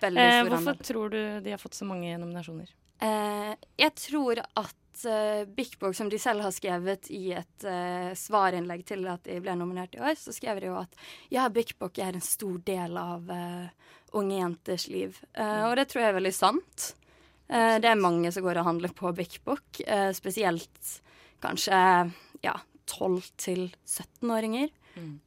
Veldig 0.00 0.18
Eh, 0.22 0.44
stor 0.44 0.50
hvorfor 0.54 0.84
tror 0.86 1.10
du 1.10 1.40
de 1.40 1.50
har 1.50 1.58
fått 1.58 1.74
så 1.74 1.84
mange 1.84 2.14
nominasjoner? 2.16 2.70
Eh, 3.02 3.56
jeg 3.80 3.94
tror 3.96 4.38
at 4.56 4.74
uh, 5.08 5.46
Bik 5.48 5.78
Bok, 5.80 5.94
som 5.96 6.10
de 6.10 6.18
selv 6.20 6.44
har 6.44 6.54
skrevet 6.54 7.10
i 7.14 7.32
et 7.38 7.66
uh, 7.66 8.10
svarinnlegg 8.16 8.84
til 8.88 9.06
at 9.10 9.24
de 9.26 9.38
ble 9.42 9.54
nominert 9.58 9.96
i 9.96 10.02
år, 10.02 10.16
så 10.18 10.34
skrev 10.34 10.60
de 10.62 10.70
jo 10.70 10.78
at 10.80 10.96
ja, 11.32 11.48
Bik 11.52 11.76
Bok 11.80 11.98
er 12.02 12.16
en 12.16 12.24
stor 12.24 12.58
del 12.66 12.98
av 13.00 13.30
uh, 13.30 13.68
unge 14.12 14.40
jenters 14.40 14.88
liv. 14.90 15.20
Eh, 15.38 15.62
og 15.68 15.76
det 15.78 15.86
tror 15.90 16.02
jeg 16.02 16.10
er 16.10 16.16
veldig 16.16 16.34
sant. 16.34 16.88
Det 17.50 17.86
er 17.86 17.98
mange 17.98 18.30
som 18.30 18.44
går 18.44 18.60
og 18.60 18.66
handler 18.68 18.92
på 18.94 19.10
Bik 19.14 19.40
Bok, 19.46 19.80
eh, 19.82 20.10
spesielt 20.14 20.90
kanskje 21.42 21.78
ja, 22.44 22.54
12- 22.90 23.32
til 23.40 23.66
17-åringer. 23.86 24.70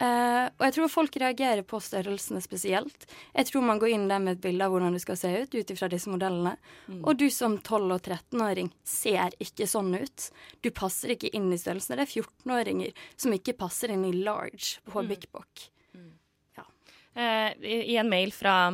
Eh, 0.04 0.46
og 0.52 0.64
jeg 0.68 0.76
tror 0.76 0.90
folk 0.92 1.16
reagerer 1.22 1.64
på 1.66 1.80
størrelsene 1.82 2.42
spesielt. 2.44 3.06
Jeg 3.34 3.48
tror 3.50 3.66
man 3.66 3.80
går 3.82 3.94
inn 3.96 4.08
der 4.12 4.22
med 4.22 4.38
et 4.38 4.44
bilde 4.44 4.66
av 4.66 4.74
hvordan 4.74 4.96
du 4.96 5.02
skal 5.02 5.18
se 5.20 5.32
ut, 5.44 5.56
ut 5.56 5.74
ifra 5.74 5.90
disse 5.92 6.12
modellene. 6.12 6.56
Og 7.02 7.18
du 7.20 7.30
som 7.34 7.58
12- 7.58 7.96
og 7.96 8.02
13-åring 8.02 8.72
ser 8.88 9.36
ikke 9.44 9.68
sånn 9.70 9.94
ut. 9.96 10.30
Du 10.62 10.70
passer 10.76 11.16
ikke 11.16 11.32
inn 11.34 11.52
i 11.54 11.62
størrelsene. 11.62 12.02
Det 12.02 12.10
er 12.10 12.24
14-åringer 12.24 13.06
som 13.16 13.36
ikke 13.36 13.58
passer 13.64 13.94
inn 13.96 14.06
i 14.10 14.16
large 14.20 14.84
på 14.90 15.06
Big 15.10 15.30
Book. 15.32 15.70
Eh, 17.14 17.50
i, 17.62 17.94
I 17.94 17.98
en 18.02 18.10
mail 18.10 18.32
fra 18.34 18.74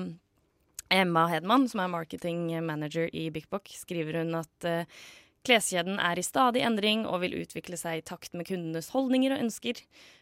Emma 0.90 1.26
Hedman, 1.28 1.68
som 1.70 1.82
er 1.84 1.92
marketing 1.92 2.46
manager 2.66 3.10
i 3.16 3.28
Big 3.36 3.50
Book, 3.52 3.68
skriver 3.76 4.22
hun 4.22 4.38
at 4.40 4.68
eh, 4.68 5.02
kleskjeden 5.48 6.00
er 6.04 6.20
i 6.20 6.26
stadig 6.26 6.64
endring 6.66 7.06
og 7.08 7.22
vil 7.24 7.38
utvikle 7.42 7.78
seg 7.80 8.00
i 8.00 8.06
takt 8.06 8.36
med 8.38 8.48
kundenes 8.50 8.92
holdninger 8.94 9.36
og 9.36 9.46
ønsker. 9.46 9.82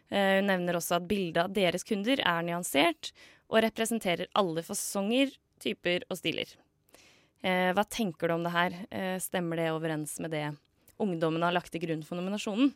Eh, 0.09 0.37
hun 0.39 0.49
nevner 0.51 0.79
også 0.79 0.99
at 0.99 1.09
bildet 1.09 1.43
av 1.43 1.55
deres 1.55 1.85
kunder 1.87 2.21
er 2.21 2.45
nyansert 2.47 3.11
og 3.47 3.61
representerer 3.65 4.31
alle 4.37 4.63
fasonger, 4.65 5.33
typer 5.63 6.05
og 6.11 6.19
stiler. 6.19 6.49
Eh, 7.41 7.71
hva 7.73 7.85
tenker 7.89 8.29
du 8.29 8.37
om 8.37 8.45
det 8.45 8.55
her? 8.55 8.79
Eh, 8.91 9.15
stemmer 9.23 9.61
det 9.61 9.71
overens 9.73 10.17
med 10.23 10.35
det 10.35 10.47
ungdommene 11.01 11.45
har 11.45 11.55
lagt 11.55 11.71
til 11.73 11.83
grunn 11.83 12.03
for 12.05 12.19
nominasjonen? 12.19 12.73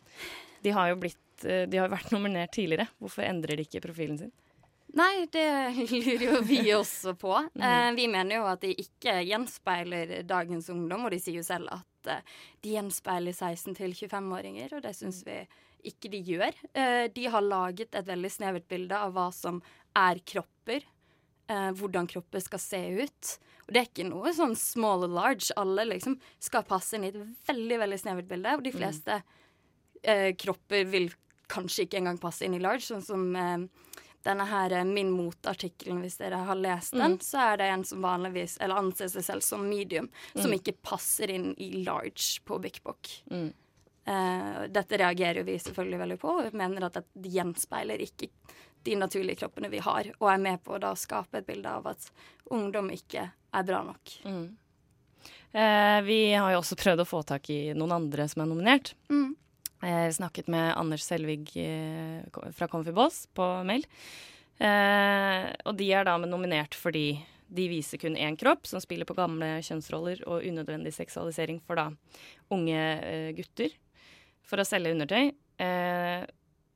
De 0.62 0.74
har 0.76 0.92
jo 0.92 1.02
blitt, 1.02 1.20
de 1.42 1.78
har 1.78 1.90
vært 1.92 2.14
nominert 2.16 2.54
tidligere. 2.58 2.90
Hvorfor 3.02 3.26
endrer 3.26 3.58
de 3.58 3.68
ikke 3.68 3.84
profilen 3.86 4.20
sin? 4.22 4.34
Nei, 4.98 5.26
det 5.32 5.46
lurer 5.88 6.26
jo 6.26 6.40
vi 6.44 6.60
også 6.76 7.14
på. 7.20 7.32
Eh, 7.56 7.92
vi 7.96 8.10
mener 8.12 8.42
jo 8.42 8.48
at 8.50 8.64
de 8.64 8.74
ikke 8.76 9.22
gjenspeiler 9.24 10.18
dagens 10.28 10.68
ungdom, 10.74 11.06
og 11.08 11.14
de 11.14 11.20
sier 11.22 11.40
jo 11.40 11.46
selv 11.48 11.72
at 11.72 11.88
eh, 12.10 12.24
de 12.64 12.76
gjenspeiler 12.76 13.36
16- 13.36 13.76
til 13.78 13.94
25-åringer, 13.94 14.74
og 14.78 14.84
det 14.86 14.94
syns 14.98 15.22
vi 15.28 15.42
ikke 15.92 16.12
de 16.14 16.22
gjør. 16.26 16.58
Eh, 16.78 17.06
de 17.14 17.28
har 17.34 17.46
laget 17.46 17.96
et 17.98 18.08
veldig 18.08 18.32
snevert 18.32 18.68
bilde 18.72 18.98
av 18.98 19.14
hva 19.16 19.30
som 19.36 19.62
er 19.98 20.22
kropper, 20.26 20.86
eh, 21.52 21.70
hvordan 21.78 22.10
kropper 22.10 22.44
skal 22.44 22.64
se 22.64 22.82
ut. 23.02 23.34
Og 23.68 23.74
det 23.74 23.82
er 23.82 23.90
ikke 23.90 24.10
noe 24.10 24.34
sånn 24.36 24.56
small 24.58 25.06
or 25.08 25.14
large. 25.14 25.52
Alle 25.60 25.88
liksom 25.90 26.20
skal 26.40 26.68
passe 26.68 26.98
inn 26.98 27.08
i 27.08 27.14
et 27.14 27.22
veldig, 27.50 27.80
veldig 27.86 28.02
snevert 28.02 28.30
bilde, 28.30 28.58
og 28.58 28.66
de 28.66 28.76
fleste 28.76 29.22
mm. 29.22 30.36
kropper 30.42 30.88
vil 30.90 31.12
kanskje 31.52 31.86
ikke 31.86 32.00
engang 32.00 32.18
passe 32.18 32.46
inn 32.48 32.56
i 32.58 32.64
large, 32.64 32.88
sånn 32.88 33.04
som 33.06 33.70
denne 34.24 34.46
her 34.46 34.72
eh, 34.72 34.84
Min 34.86 35.12
mot-artikkelen, 35.12 36.02
hvis 36.04 36.18
dere 36.18 36.42
har 36.46 36.56
lest 36.56 36.94
den, 36.94 37.18
Mm. 37.18 37.20
så 37.26 37.38
er 37.54 37.58
det 37.58 37.70
en 37.72 37.84
som 37.84 38.02
vanligvis, 38.02 38.58
eller 38.62 38.76
anser 38.76 39.08
seg 39.10 39.24
selv 39.24 39.42
som 39.44 39.68
medium, 39.70 40.10
som 40.36 40.52
Mm. 40.52 40.60
ikke 40.60 40.76
passer 40.82 41.30
inn 41.30 41.54
i 41.58 41.84
large 41.84 42.40
på 42.46 42.60
Big 42.62 42.80
Bok. 42.84 43.08
Mm. 43.32 43.54
Uh, 44.08 44.68
dette 44.68 44.98
reagerer 44.98 45.38
jo 45.38 45.44
vi 45.44 45.58
selvfølgelig 45.62 46.00
veldig 46.00 46.20
på, 46.20 46.30
og 46.48 46.54
mener 46.58 46.86
at 46.86 46.94
det 46.94 47.32
gjenspeiler 47.32 48.02
ikke 48.02 48.30
de 48.84 48.96
naturlige 48.96 49.38
kroppene 49.44 49.70
vi 49.70 49.78
har, 49.78 50.10
og 50.20 50.30
er 50.32 50.38
med 50.42 50.64
på 50.64 50.74
å 50.74 50.80
da 50.82 50.94
skape 50.98 51.38
et 51.38 51.46
bilde 51.46 51.70
av 51.70 51.86
at 51.88 52.10
ungdom 52.50 52.90
ikke 52.90 53.28
er 53.54 53.64
bra 53.64 53.84
nok. 53.84 54.16
Mm. 54.26 54.56
Eh, 55.54 56.02
vi 56.02 56.32
har 56.34 56.52
jo 56.54 56.60
også 56.62 56.76
prøvd 56.80 57.04
å 57.04 57.06
få 57.08 57.22
tak 57.28 57.50
i 57.50 57.74
noen 57.76 57.92
andre 57.92 58.28
som 58.28 58.42
er 58.42 58.48
nominert. 58.50 58.94
Mm. 59.12 59.31
Eh, 59.82 60.12
snakket 60.12 60.48
med 60.48 60.78
Anders 60.78 61.04
Selvig 61.04 61.58
eh, 61.58 62.22
fra 62.54 62.68
Comfy 62.68 62.92
Balls 62.92 63.28
på 63.34 63.46
mail. 63.66 63.86
Eh, 64.62 65.48
og 65.66 65.78
de 65.80 65.88
er 65.90 66.06
da 66.06 66.20
nominert 66.22 66.78
fordi 66.78 67.16
de 67.52 67.66
viser 67.68 68.00
kun 68.00 68.16
én 68.16 68.38
kropp, 68.40 68.68
som 68.70 68.80
spiller 68.80 69.10
på 69.10 69.18
gamle 69.18 69.58
kjønnsroller 69.66 70.22
og 70.30 70.46
unødvendig 70.46 70.94
seksualisering 70.96 71.60
for 71.66 71.82
da 71.82 71.90
unge 72.54 72.84
gutter 73.36 73.74
for 74.48 74.62
å 74.62 74.68
selge 74.68 74.94
undertøy. 74.94 75.34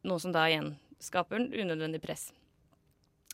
Noe 0.03 0.19
som 0.19 0.33
da 0.35 0.43
igjen 0.49 0.73
skaper 0.99 1.45
unødvendig 1.47 2.01
press. 2.03 2.25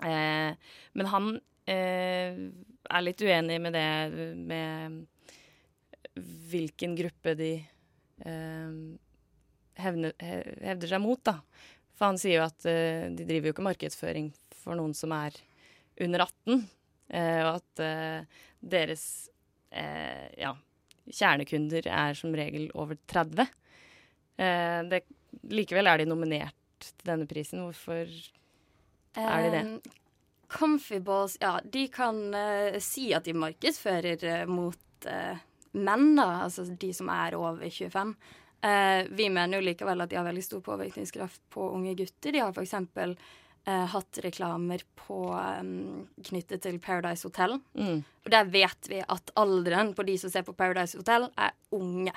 Men 0.06 1.10
han 1.16 1.32
er 1.66 3.02
litt 3.02 3.26
uenig 3.26 3.58
med 3.66 3.74
det 3.74 3.90
med 4.38 5.02
hvilken 6.54 6.94
gruppe 7.00 7.34
de 7.42 7.56
hevner, 9.84 10.16
hevder 10.22 10.94
seg 10.94 11.04
mot, 11.04 11.22
da. 11.28 11.40
For 11.98 12.12
han 12.12 12.22
sier 12.22 12.40
jo 12.40 12.46
at 12.48 12.70
uh, 12.70 13.10
de 13.14 13.28
driver 13.28 13.50
jo 13.50 13.56
ikke 13.56 13.68
markedsføring 13.68 14.32
for 14.62 14.78
noen 14.78 14.96
som 14.98 15.14
er 15.18 15.36
under 16.02 16.26
18, 16.26 16.64
uh, 17.14 17.42
og 17.46 17.52
at 17.60 17.84
uh, 17.84 18.40
deres 18.62 19.06
eh, 19.72 20.28
ja, 20.38 20.54
kjernekunder 21.10 21.88
er 21.88 22.18
som 22.18 22.36
regel 22.36 22.70
over 22.78 23.00
30. 23.10 23.48
Eh, 24.38 24.82
det, 24.92 25.02
likevel 25.52 25.90
er 25.90 26.02
de 26.02 26.10
nominert 26.10 26.58
til 26.82 27.08
denne 27.08 27.28
prisen. 27.30 27.64
Hvorfor 27.66 28.06
er 29.18 29.46
de 29.46 29.54
det? 29.56 29.64
Um, 29.66 29.98
Comfy 30.52 31.00
Balls, 31.00 31.38
ja, 31.42 31.60
de 31.64 31.86
kan 31.94 32.20
eh, 32.36 32.78
si 32.84 33.12
at 33.16 33.28
de 33.28 33.36
markedsfører 33.38 34.26
eh, 34.28 34.50
mot 34.50 35.08
eh, 35.08 35.40
menn, 35.72 36.10
da, 36.18 36.44
altså 36.46 36.68
de 36.68 36.92
som 36.94 37.12
er 37.14 37.38
over 37.40 37.64
25. 37.64 38.16
Eh, 38.62 39.06
vi 39.10 39.30
mener 39.30 39.58
jo 39.58 39.66
likevel 39.66 40.04
at 40.04 40.12
de 40.12 40.20
har 40.20 40.28
veldig 40.28 40.44
stor 40.46 40.62
påvirkningskraft 40.66 41.42
på 41.54 41.70
unge 41.76 41.96
gutter. 41.98 42.36
De 42.36 42.44
har 42.44 42.54
f.eks. 42.54 42.76
Eh, 43.64 43.86
hatt 43.94 44.20
reklamer 44.24 44.82
på 44.98 45.20
um, 45.62 46.08
knyttet 46.26 46.64
til 46.64 46.80
Paradise 46.82 47.28
Hotel. 47.28 47.60
Mm. 47.78 48.00
Og 48.02 48.32
der 48.34 48.48
vet 48.50 48.90
vi 48.90 49.04
at 49.06 49.34
alderen 49.38 49.94
på 49.94 50.06
de 50.08 50.16
som 50.18 50.34
ser 50.34 50.46
på 50.48 50.56
Paradise 50.58 50.98
Hotel, 50.98 51.28
er 51.38 51.54
unge. 51.78 52.14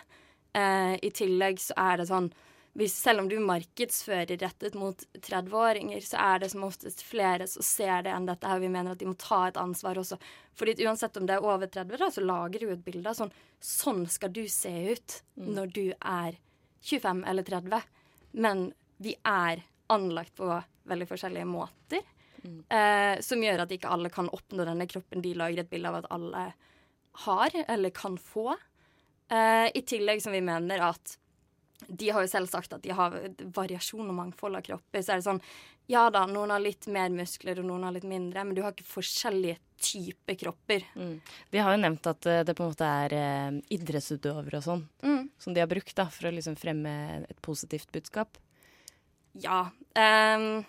Eh, 0.57 0.95
I 1.05 1.11
tillegg 1.13 1.61
så 1.61 1.77
er 1.81 2.01
det 2.01 2.09
sånn 2.09 2.31
hvis, 2.75 2.95
Selv 2.99 3.23
om 3.23 3.29
du 3.31 3.37
markedsfører 3.39 4.35
rettet 4.41 4.75
mot 4.75 4.99
30-åringer, 5.15 6.01
så 6.03 6.19
er 6.19 6.41
det 6.43 6.49
som 6.51 6.65
oftest 6.67 7.05
flere 7.07 7.47
som 7.47 7.63
ser 7.63 8.03
det 8.03 8.11
enn 8.11 8.27
dette 8.27 8.51
her. 8.51 8.59
Vi 8.59 8.71
mener 8.73 8.97
at 8.97 8.99
de 8.99 9.07
må 9.07 9.15
ta 9.15 9.45
et 9.47 9.61
ansvar 9.61 10.01
også. 10.01 10.19
Fordi 10.59 10.75
uansett 10.83 11.17
om 11.21 11.29
det 11.29 11.37
er 11.37 11.47
over 11.47 11.71
30, 11.71 11.95
da, 12.03 12.09
så 12.11 12.25
lager 12.25 12.65
du 12.65 12.73
et 12.75 12.83
bilde 12.83 13.11
av 13.11 13.19
sånn 13.19 13.35
Sånn 13.65 14.03
skal 14.11 14.33
du 14.35 14.43
se 14.51 14.73
ut 14.93 15.15
når 15.41 15.71
du 15.73 15.85
er 15.95 16.35
25 16.85 17.23
eller 17.31 17.47
30. 17.47 17.87
Men 18.43 18.67
vi 19.01 19.15
er 19.23 19.63
anlagt 19.95 20.35
på 20.37 20.51
veldig 20.91 21.09
forskjellige 21.09 21.49
måter. 21.49 22.03
Eh, 22.45 23.21
som 23.25 23.41
gjør 23.41 23.63
at 23.65 23.73
ikke 23.73 23.89
alle 23.89 24.11
kan 24.13 24.29
oppnå 24.29 24.67
denne 24.69 24.85
kroppen 24.91 25.23
de 25.25 25.33
lager 25.39 25.63
et 25.63 25.71
bilde 25.71 25.89
av 25.89 26.03
at 26.03 26.11
alle 26.13 26.43
har 27.25 27.57
eller 27.63 27.95
kan 27.95 28.19
få. 28.21 28.51
Eh, 29.31 29.71
I 29.73 29.83
tillegg 29.87 30.21
som 30.23 30.35
vi 30.35 30.43
mener 30.45 30.83
at 30.91 31.17
de 31.89 32.09
har 32.11 32.25
jo 32.25 32.31
selv 32.31 32.49
sagt 32.51 32.73
at 32.77 32.83
de 32.83 32.93
har 32.95 33.15
variasjon 33.55 34.09
og 34.09 34.15
mangfold 34.17 34.57
av 34.57 34.63
kropper. 34.67 35.03
Så 35.03 35.13
er 35.15 35.23
det 35.23 35.27
sånn 35.29 35.43
Ja 35.87 36.07
da, 36.09 36.23
noen 36.25 36.49
har 36.49 36.63
litt 36.65 36.87
mer 36.89 37.11
muskler, 37.13 37.59
og 37.61 37.67
noen 37.69 37.83
har 37.85 37.93
litt 37.93 38.07
mindre, 38.09 38.41
men 38.45 38.55
du 38.57 38.63
har 38.65 38.73
ikke 38.73 38.87
forskjellige 38.89 39.59
typer 39.85 40.39
kropper. 40.41 40.87
Mm. 40.97 41.19
De 41.53 41.59
har 41.61 41.75
jo 41.75 41.81
nevnt 41.83 42.07
at 42.09 42.25
eh, 42.31 42.41
det 42.49 42.55
på 42.57 42.65
en 42.65 42.71
måte 42.73 42.89
er 42.89 43.15
eh, 43.19 43.59
idrettsutøvere 43.77 44.63
og 44.63 44.65
sånn 44.65 44.87
Mm. 45.05 45.29
som 45.39 45.53
de 45.53 45.61
har 45.61 45.69
brukt 45.69 45.93
da, 45.95 46.07
for 46.09 46.31
å 46.31 46.33
liksom 46.33 46.57
fremme 46.57 46.95
et 47.29 47.43
positivt 47.45 47.93
budskap. 47.93 48.39
Ja. 49.35 49.67
ehm, 49.95 50.65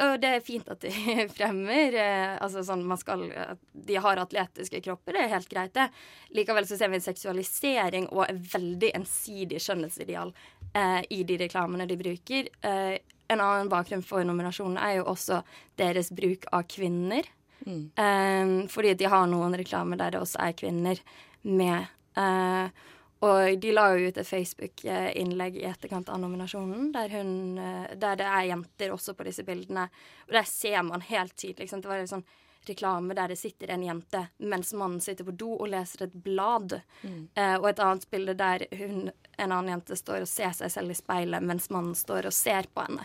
og 0.00 0.16
det 0.22 0.30
er 0.36 0.44
fint 0.44 0.68
at 0.72 0.82
de 0.84 0.90
fremmer 1.36 1.96
eh, 1.98 2.34
altså 2.40 2.64
sånn 2.66 2.84
man 2.88 3.00
skal, 3.00 3.26
De 3.72 3.98
har 4.00 4.20
atletiske 4.22 4.82
kropper, 4.84 5.16
det 5.16 5.24
er 5.24 5.34
helt 5.34 5.50
greit, 5.50 5.74
det. 5.76 5.88
Likevel 6.36 6.68
så 6.68 6.78
ser 6.80 6.92
vi 6.92 7.00
en 7.00 7.04
seksualisering 7.04 8.10
og 8.10 8.24
et 8.28 8.40
veldig 8.54 8.92
ensidig 9.00 9.60
skjønnhetsideal 9.62 10.32
eh, 10.74 11.00
i 11.12 11.22
de 11.28 11.40
reklamene 11.44 11.88
de 11.90 11.98
bruker. 12.00 12.50
Eh, 12.66 12.96
en 13.30 13.42
annen 13.44 13.70
bakgrunn 13.70 14.02
for 14.02 14.26
nominasjonen 14.26 14.80
er 14.82 14.98
jo 14.98 15.08
også 15.12 15.42
deres 15.78 16.10
bruk 16.14 16.48
av 16.50 16.64
kvinner. 16.70 17.28
Mm. 17.66 17.82
Eh, 17.94 18.54
fordi 18.72 18.96
de 18.98 19.10
har 19.12 19.28
noen 19.30 19.54
reklamer 19.60 20.00
der 20.00 20.16
det 20.16 20.24
også 20.24 20.40
er 20.48 20.56
kvinner 20.58 21.02
med. 21.46 21.92
Eh, 22.18 22.88
Og 23.20 23.60
de 23.60 23.72
la 23.72 23.86
jo 23.92 24.08
ut 24.08 24.18
et 24.18 24.28
Facebook-innlegg 24.28 25.58
i 25.60 25.66
etterkant 25.68 26.08
av 26.08 26.20
nominasjonen, 26.22 26.88
der, 26.94 27.12
hun, 27.12 27.58
eh, 27.60 27.90
der, 27.92 28.16
det 28.16 28.28
er 28.28 28.46
jenter 28.48 28.94
også 28.94 29.12
på 29.16 29.26
disse 29.28 29.44
bildene. 29.44 29.90
Og 30.28 30.36
der 30.38 30.48
ser 30.48 30.80
man 30.88 31.04
helt 31.04 31.36
tydelig 31.36 31.66
liksom, 31.66 31.82
Det 31.84 31.90
var 31.90 32.00
en 32.00 32.14
sånn 32.14 32.28
reklame 32.68 33.14
der 33.16 33.32
det 33.32 33.38
sitter 33.40 33.70
en 33.72 33.82
jente 33.82 34.20
mens 34.36 34.72
mannen 34.76 35.00
sitter 35.00 35.24
på 35.24 35.32
do 35.32 35.54
og 35.54 35.68
leser 35.72 36.06
et 36.06 36.16
blad. 36.24 36.80
Mm. 37.02 37.22
Eh, 37.34 37.56
og 37.58 37.68
et 37.70 37.82
annet 37.84 38.10
bilde 38.10 38.34
der 38.40 38.64
hun, 38.76 39.10
en 39.36 39.52
annen 39.52 39.74
jente 39.74 39.96
står 39.96 40.24
og 40.24 40.30
ser 40.30 40.52
seg 40.56 40.72
selv 40.72 40.92
i 40.92 40.98
speilet 40.98 41.44
mens 41.44 41.70
mannen 41.72 41.96
står 41.96 42.28
og 42.28 42.36
ser 42.36 42.68
på 42.72 42.84
henne. 42.86 43.04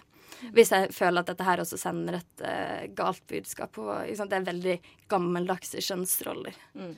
Hvis 0.55 0.71
jeg 0.73 0.91
føler 0.95 1.21
at 1.23 1.29
dette 1.31 1.47
her 1.47 1.61
også 1.63 1.77
sender 1.79 2.17
et 2.19 2.41
uh, 2.43 2.81
galt 2.97 3.21
budskap. 3.29 3.71
På, 3.77 3.85
det 4.03 4.35
er 4.35 4.47
veldig 4.47 4.73
gammeldagse 5.11 5.83
kjønnsroller. 5.85 6.57
Mm. 6.75 6.95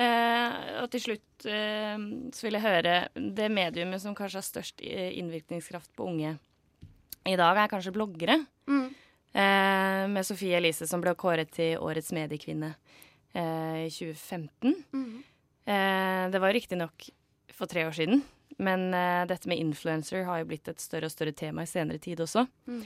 Eh, 0.00 0.58
og 0.80 0.88
til 0.94 1.02
slutt 1.04 1.44
eh, 1.50 1.96
så 2.32 2.46
vil 2.46 2.56
jeg 2.56 2.64
høre 2.64 2.94
det 3.14 3.50
mediumet 3.52 4.00
som 4.00 4.16
kanskje 4.16 4.40
har 4.40 4.46
størst 4.46 4.84
eh, 4.86 5.10
innvirkningskraft 5.20 5.92
på 5.98 6.08
unge 6.08 6.38
i 7.28 7.36
dag, 7.36 7.58
er 7.58 7.68
kanskje 7.68 7.92
bloggere. 7.92 8.38
Mm. 8.70 8.88
Eh, 9.30 10.04
med 10.10 10.26
Sofie 10.26 10.56
Elise 10.58 10.88
som 10.90 11.02
ble 11.02 11.12
kåret 11.18 11.52
til 11.54 11.78
Årets 11.78 12.10
mediekvinne 12.16 12.72
eh, 13.36 13.86
i 13.86 13.90
2015. 13.92 14.74
Mm. 14.90 15.20
Eh, 15.70 16.24
det 16.32 16.40
var 16.42 16.56
riktignok 16.56 17.10
for 17.54 17.70
tre 17.70 17.84
år 17.86 17.94
siden, 17.94 18.24
men 18.58 18.90
dette 19.28 19.48
med 19.48 19.60
influencer 19.60 20.24
har 20.26 20.40
jo 20.40 20.48
blitt 20.48 20.68
et 20.68 20.80
større 20.82 21.08
og 21.08 21.12
større 21.12 21.32
tema 21.36 21.64
i 21.64 21.70
senere 21.70 22.00
tid 22.02 22.20
også. 22.20 22.46
Mm. 22.68 22.82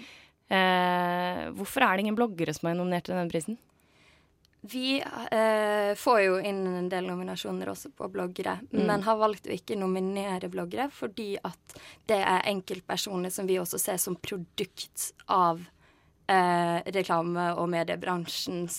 hvorfor 1.57 1.83
er 1.83 1.97
det 1.97 2.03
ingen 2.05 2.19
bloggere 2.19 2.53
som 2.55 2.69
er 2.69 2.77
nominert 2.77 3.07
til 3.07 3.15
denne 3.15 3.33
prisen? 3.33 3.57
Vi 4.67 5.03
eh, 5.31 5.95
får 5.95 6.21
jo 6.21 6.37
inn 6.41 6.67
en 6.67 6.89
del 6.89 7.05
nominasjoner 7.05 7.69
også 7.69 7.91
på 7.93 8.09
bloggere, 8.09 8.55
mm. 8.73 8.85
men 8.87 9.03
har 9.05 9.19
valgt 9.21 9.51
å 9.51 9.53
ikke 9.53 9.77
nominere 9.77 10.49
bloggere 10.49 10.87
fordi 10.89 11.35
at 11.37 11.75
det 12.09 12.23
er 12.25 12.47
enkeltpersoner 12.49 13.35
som 13.35 13.45
vi 13.45 13.59
også 13.61 13.81
ser 13.83 13.99
som 14.01 14.17
produkt 14.17 15.11
av 15.29 15.61
eh, 15.61 16.79
reklame- 16.97 17.51
og 17.61 17.69
mediebransjens 17.75 18.79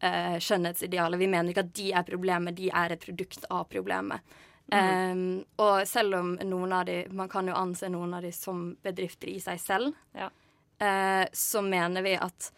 eh, 0.00 0.38
skjønnhetsidealer. 0.40 1.20
Vi 1.20 1.28
mener 1.28 1.52
ikke 1.52 1.66
at 1.66 1.76
de 1.76 1.90
er 1.92 2.08
problemet, 2.08 2.56
de 2.56 2.72
er 2.72 2.96
et 2.96 3.04
produkt 3.04 3.44
av 3.50 3.68
problemet. 3.68 4.24
Mm. 4.72 4.80
Um, 4.80 5.44
og 5.60 5.84
selv 5.92 6.16
om 6.22 6.32
noen 6.48 6.72
av 6.72 6.88
de, 6.88 7.02
man 7.12 7.28
kan 7.28 7.52
jo 7.52 7.58
anse 7.58 7.92
noen 7.92 8.16
av 8.16 8.24
de 8.24 8.32
som 8.32 8.70
bedrifter 8.80 9.28
i 9.34 9.36
seg 9.44 9.60
selv, 9.60 9.92
ja. 10.16 10.32
uh, 10.80 11.28
så 11.36 11.60
mener 11.60 12.08
vi 12.08 12.16
at 12.16 12.48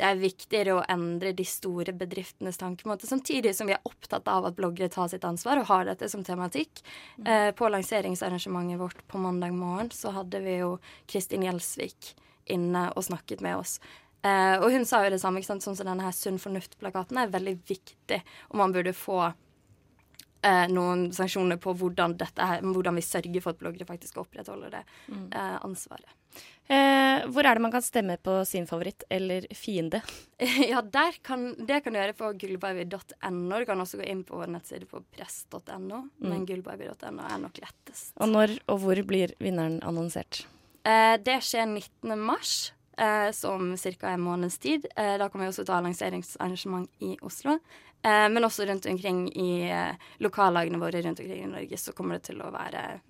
det 0.00 0.06
er 0.08 0.20
viktigere 0.20 0.76
å 0.78 0.84
endre 0.90 1.34
de 1.36 1.44
store 1.46 1.92
bedriftenes 1.96 2.58
tankemåte, 2.60 3.06
samtidig 3.06 3.52
som 3.56 3.68
vi 3.68 3.74
er 3.76 3.84
opptatt 3.88 4.28
av 4.30 4.48
at 4.48 4.56
bloggere 4.56 4.90
tar 4.92 5.10
sitt 5.12 5.24
ansvar 5.28 5.60
og 5.60 5.68
har 5.68 5.86
dette 5.88 6.08
som 6.10 6.24
tematikk. 6.26 6.80
Mm. 7.18 7.26
Eh, 7.26 7.50
på 7.56 7.68
lanseringsarrangementet 7.70 8.80
vårt 8.80 9.04
på 9.08 9.20
mandag 9.22 9.54
morgen 9.56 9.92
så 9.94 10.14
hadde 10.16 10.40
vi 10.44 10.58
jo 10.62 10.76
Kristin 11.10 11.44
Gjelsvik 11.46 12.14
inne 12.50 12.88
og 12.96 13.04
snakket 13.06 13.44
med 13.44 13.60
oss. 13.60 13.78
Eh, 14.22 14.56
og 14.62 14.70
hun 14.72 14.84
sa 14.86 15.02
jo 15.04 15.12
det 15.12 15.20
samme, 15.22 15.42
ikke 15.42 15.52
sant? 15.52 15.64
sånn 15.66 15.78
som 15.78 15.88
denne 15.88 16.06
her 16.06 16.14
Sunn 16.14 16.40
fornuft-plakaten 16.42 17.18
er 17.18 17.32
veldig 17.32 17.56
viktig, 17.68 18.20
og 18.50 18.60
man 18.60 18.74
burde 18.74 18.94
få 18.94 19.20
eh, 19.26 20.66
noen 20.70 21.08
sanksjoner 21.14 21.58
på 21.62 21.74
hvordan, 21.78 22.16
her, 22.38 22.62
hvordan, 22.62 22.98
vi 22.98 23.06
sørger 23.06 23.44
for 23.44 23.54
at 23.54 23.62
bloggere 23.62 23.88
faktisk 23.88 24.20
opprettholder 24.22 24.78
det 24.78 24.84
mm. 25.08 25.26
eh, 25.30 25.56
ansvaret. 25.66 26.14
Eh, 26.72 27.24
hvor 27.34 27.44
er 27.44 27.58
det 27.58 27.62
man 27.64 27.72
kan 27.74 27.84
stemme 27.84 28.16
på 28.22 28.36
sin 28.48 28.68
favoritt 28.70 29.04
eller 29.12 29.46
fiende? 29.54 30.00
ja, 30.72 30.82
kan, 31.22 31.54
Det 31.58 31.82
kan 31.84 31.92
du 31.92 31.98
gjøre 31.98 32.16
på 32.16 32.32
gullbaby.no. 32.38 33.58
Du 33.58 33.66
kan 33.68 33.82
også 33.82 34.00
gå 34.00 34.06
inn 34.08 34.22
på 34.24 34.38
vår 34.40 34.52
nettside 34.54 34.88
på 34.88 35.02
press.no, 35.14 36.04
mm. 36.06 36.28
men 36.28 36.46
gullbaby.no 36.48 37.26
er 37.26 37.42
nok 37.42 37.58
lettest. 37.60 38.14
Og 38.16 38.30
når 38.30 38.56
og 38.70 38.84
hvor 38.84 39.02
blir 39.06 39.34
vinneren 39.42 39.80
annonsert? 39.84 40.44
Eh, 40.86 41.18
det 41.20 41.42
skjer 41.44 41.66
19. 41.66 42.14
mars. 42.18 42.72
Eh, 42.96 43.30
som 43.32 43.72
ca. 43.76 44.10
en 44.10 44.20
måneds 44.20 44.58
tid. 44.60 44.86
Eh, 44.96 45.16
da 45.18 45.28
kommer 45.28 45.46
vi 45.46 45.50
også 45.50 45.62
til 45.62 45.70
å 45.70 45.72
ta 45.72 45.80
lanseringsarrangement 45.80 46.90
i 47.00 47.14
Oslo. 47.24 47.56
Eh, 48.04 48.28
men 48.28 48.44
også 48.44 48.66
rundt 48.68 48.86
omkring 48.86 49.24
i 49.32 49.70
eh, 49.70 49.94
lokallagene 50.20 50.80
våre 50.82 51.00
rundt 51.02 51.20
omkring 51.20 51.44
i 51.44 51.50
Norge 51.50 51.78
så 51.78 51.94
kommer 51.96 52.18
det 52.18 52.28
til 52.28 52.42
å 52.44 52.50
være 52.52 53.00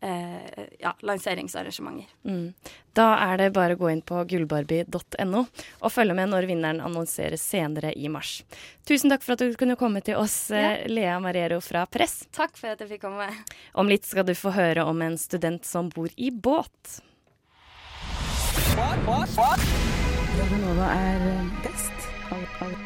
eh, 0.00 0.66
ja, 0.80 0.94
lanseringsarrangementer. 1.00 2.10
Mm. 2.24 2.54
Da 2.96 3.06
er 3.26 3.36
det 3.40 3.50
bare 3.56 3.76
å 3.76 3.80
gå 3.80 3.90
inn 3.92 4.02
på 4.06 4.22
gullbarbie.no 4.30 5.42
og 5.44 5.92
følge 5.92 6.16
med 6.16 6.32
når 6.32 6.48
vinneren 6.50 6.80
annonseres 6.84 7.44
senere 7.44 7.92
i 7.92 8.08
mars. 8.12 8.38
Tusen 8.88 9.12
takk 9.12 9.24
for 9.26 9.36
at 9.36 9.44
du 9.44 9.58
kunne 9.58 9.76
komme 9.80 10.00
til 10.04 10.16
oss, 10.20 10.36
ja. 10.54 10.76
Lea 10.88 11.18
Mariero 11.20 11.60
fra 11.64 11.84
Press. 11.90 12.24
Takk 12.36 12.56
for 12.56 12.72
at 12.72 12.80
jeg 12.84 12.94
fikk 12.94 13.04
komme. 13.08 13.28
Om 13.76 13.92
litt 13.92 14.08
skal 14.08 14.26
du 14.28 14.34
få 14.36 14.54
høre 14.56 14.86
om 14.88 15.02
en 15.04 15.18
student 15.20 15.64
som 15.66 15.90
bor 15.92 16.08
i 16.16 16.30
båt. 16.32 17.00
Radionova 20.36 20.92
er 20.92 21.30
best. 21.64 22.85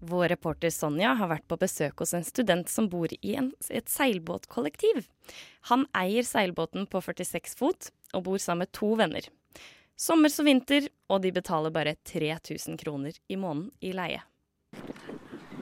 Vår 0.00 0.28
reporter 0.32 0.72
Sonja 0.72 1.12
har 1.18 1.28
vært 1.28 1.44
på 1.48 1.58
besøk 1.60 2.00
hos 2.00 2.14
en 2.16 2.24
student 2.24 2.70
som 2.72 2.88
bor 2.88 3.12
i 3.12 3.34
en, 3.36 3.50
et 3.68 3.88
seilbåtkollektiv. 3.92 5.04
Han 5.68 5.84
eier 5.96 6.24
seilbåten 6.24 6.88
på 6.88 7.02
46 7.04 7.56
fot 7.58 7.90
og 8.16 8.24
bor 8.24 8.40
sammen 8.40 8.64
med 8.64 8.72
to 8.72 8.94
venner. 8.96 9.28
Sommer 10.00 10.32
som 10.32 10.48
vinter, 10.48 10.88
og 11.12 11.20
de 11.20 11.34
betaler 11.36 11.72
bare 11.74 11.98
3000 12.08 12.80
kroner 12.80 13.18
i 13.28 13.36
måneden 13.36 13.68
i 13.84 13.92
leie. 13.92 14.22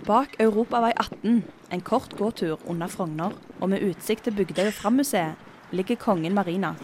Bak 0.06 0.38
Europavei 0.40 0.92
18, 0.94 1.42
en 1.74 1.82
kort 1.82 2.14
gåtur 2.16 2.62
under 2.64 2.86
Frogner, 2.86 3.34
og 3.58 3.72
med 3.74 3.82
utsikt 3.82 4.28
til 4.28 4.38
Bygdøy 4.38 4.68
og 4.68 4.76
Fram-museet, 4.78 5.34
ligger 5.74 5.98
Kongen 5.98 6.38
marina. 6.38 6.76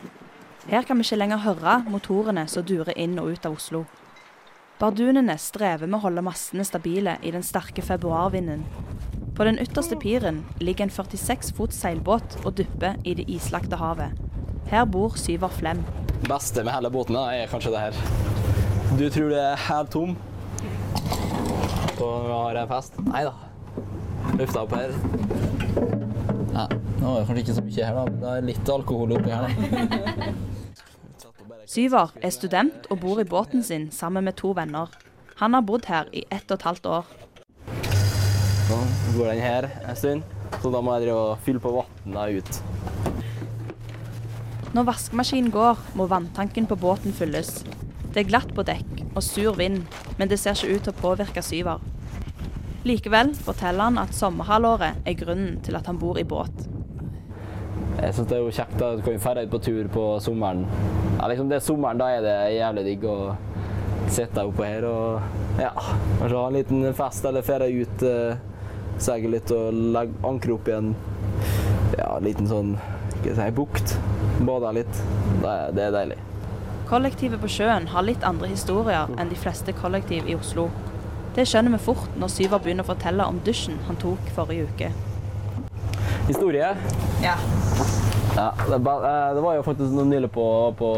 Her 0.67 0.83
kan 0.83 0.99
vi 0.99 1.07
ikke 1.07 1.21
lenger 1.23 1.45
høre 1.47 1.85
motorene 1.87 2.49
som 2.51 2.67
durer 2.67 2.99
inn 2.99 3.15
og 3.23 3.31
ut 3.31 3.47
av 3.47 3.55
Oslo. 3.55 3.85
Bardunene 4.81 5.39
strever 5.39 5.87
med 5.87 6.01
å 6.01 6.05
holde 6.09 6.25
massene 6.27 6.67
stabile 6.67 7.17
i 7.23 7.33
den 7.35 7.47
sterke 7.47 7.83
februarvinden. 7.85 8.67
På 9.35 9.47
den 9.47 9.59
ytterste 9.63 9.97
piren 9.99 10.43
ligger 10.61 10.87
en 10.89 10.95
46 10.95 11.55
fots 11.57 11.81
seilbåt 11.83 12.39
og 12.45 12.55
dupper 12.59 13.01
i 13.07 13.17
det 13.19 13.27
islagte 13.31 13.79
havet. 13.81 14.15
Her 14.71 14.87
bor 14.87 15.17
Syver 15.21 15.53
Flem. 15.55 15.83
Det 16.21 16.31
beste 16.31 16.63
med 16.65 16.75
hele 16.75 16.91
båten 16.91 17.19
er 17.23 17.51
kanskje 17.51 17.75
det 17.75 17.83
her. 17.87 18.05
Du 18.99 19.09
tror 19.11 19.35
det 19.35 19.43
er 19.43 19.67
helt 19.69 19.93
tom 19.95 20.15
og 22.05 22.25
vi 22.27 22.33
har 22.33 22.59
en 22.59 22.71
fest? 22.71 22.97
Nei 23.07 23.25
da. 23.27 23.35
Lufta 24.39 24.65
opp 24.65 24.75
her. 24.77 24.95
Nei, 26.55 26.67
nå 27.01 27.13
er 27.13 27.21
det 27.21 27.27
kanskje 27.29 27.43
ikke 27.45 27.57
så 27.59 27.65
mye 27.67 27.89
her, 27.89 28.01
da. 28.01 28.17
Det 28.23 28.33
er 28.33 28.49
litt 28.51 28.73
alkohol 28.77 29.17
oppi 29.19 29.35
her, 29.35 29.49
da. 29.49 30.35
Syver 31.65 32.13
er 32.21 32.33
student 32.35 32.87
og 32.93 32.99
bor 33.01 33.21
i 33.23 33.25
båten 33.25 33.63
sin 33.65 33.87
sammen 33.93 34.27
med 34.27 34.37
to 34.37 34.51
venner. 34.53 34.91
Han 35.41 35.55
har 35.57 35.65
bodd 35.65 35.87
her 35.89 36.11
i 36.13 36.25
ett 36.31 36.51
og 36.51 36.59
et 36.59 36.67
halvt 36.69 36.87
år. 36.87 37.07
Nå 38.69 38.79
går 39.17 39.31
den 39.31 39.41
her 39.41 39.69
en 39.89 39.97
stund, 39.97 40.23
så 40.61 40.73
da 40.73 40.83
må 40.85 40.99
jeg 41.01 41.17
fylle 41.47 41.63
på 41.65 41.73
vannet 41.73 42.41
ut. 42.41 42.61
Når 44.75 44.89
vaskemaskinen 44.91 45.53
går, 45.55 45.81
må 45.97 46.09
vanntanken 46.11 46.69
på 46.69 46.77
båten 46.77 47.17
fylles. 47.17 47.63
Det 48.13 48.25
er 48.25 48.29
glatt 48.29 48.53
på 48.55 48.67
dekk 48.67 49.05
og 49.15 49.23
sur 49.25 49.57
vind, 49.57 49.85
men 50.19 50.29
det 50.29 50.41
ser 50.43 50.59
ikke 50.59 50.77
ut 50.77 50.85
til 50.85 50.93
å 50.93 51.01
påvirke 51.01 51.43
Syver. 51.43 51.81
Likevel 52.85 53.33
forteller 53.41 53.89
han 53.89 54.03
at 54.03 54.13
sommerhalvåret 54.13 55.01
er 55.09 55.17
grunnen 55.17 55.63
til 55.65 55.79
at 55.79 55.89
han 55.89 55.97
bor 55.99 56.21
i 56.21 56.29
båt. 56.29 56.74
Jeg 57.95 58.15
syns 58.15 58.29
det 58.29 58.37
er 58.37 58.43
jo 58.43 58.55
kjekt 58.55 58.83
at 58.83 58.99
du 58.99 59.05
kan 59.07 59.21
dra 59.23 59.43
ut 59.45 59.53
på 59.53 59.61
tur 59.63 59.89
på 59.93 60.05
sommeren. 60.21 60.65
Ja, 61.19 61.29
liksom 61.31 61.49
det 61.51 61.61
er 61.61 61.65
sommeren, 61.65 62.01
da 62.01 62.09
er 62.11 62.25
det 62.25 62.35
jævlig 62.57 62.85
digg 62.89 63.07
å 63.07 63.19
sitte 64.13 64.45
oppå 64.45 64.67
her 64.67 64.85
og 64.89 65.61
ja, 65.63 65.71
kanskje 66.19 66.37
ha 66.37 66.49
en 66.49 66.59
liten 66.59 66.89
fest 66.99 67.25
eller 67.29 67.47
ferie 67.47 67.87
ut. 67.87 68.05
Eh, 68.05 68.35
seile 68.99 69.31
litt 69.33 69.51
og 69.55 69.75
legge 69.95 70.21
anker 70.27 70.53
opp 70.55 70.69
i 70.71 70.75
en 70.77 70.93
ja, 71.99 72.13
liten 72.23 72.47
sånn 72.51 72.77
ikke 73.17 73.35
si, 73.39 73.49
bukt. 73.57 73.97
Bade 74.45 74.75
litt. 74.77 75.03
Det 75.43 75.57
det 75.79 75.89
er 75.89 75.97
deilig. 75.97 76.21
Kollektivet 76.91 77.41
på 77.41 77.51
sjøen 77.51 77.89
har 77.95 78.07
litt 78.07 78.27
andre 78.27 78.51
historier 78.53 79.11
enn 79.19 79.33
de 79.33 79.39
fleste 79.41 79.73
kollektiv 79.79 80.29
i 80.29 80.37
Oslo. 80.37 80.69
Det 81.35 81.47
skjønner 81.49 81.75
vi 81.75 81.83
fort 81.83 82.21
når 82.21 82.31
Syver 82.31 82.63
begynner 82.63 82.87
å 82.87 82.93
fortelle 82.93 83.27
om 83.27 83.41
dusjen 83.47 83.81
han 83.89 83.99
tok 83.99 84.31
forrige 84.37 84.69
uke 84.71 84.93
historie. 86.29 86.73
Ja. 87.25 87.37
ja 88.37 88.49
det, 88.67 88.81
eh, 88.81 89.29
det, 89.35 89.45
var 89.45 89.59
jo 89.59 89.67
faktisk 89.67 89.95
noe 89.95 90.09
nylig 90.09 90.31
på, 90.35 90.47
på 90.79 90.91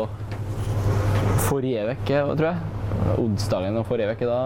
forrige 1.48 1.92
uke, 1.92 2.24
tror 2.32 2.48
jeg. 2.50 2.72
Onsdagen 3.20 3.78
og 3.78 3.86
forrige 3.88 4.16
uke. 4.16 4.28
Da 4.28 4.40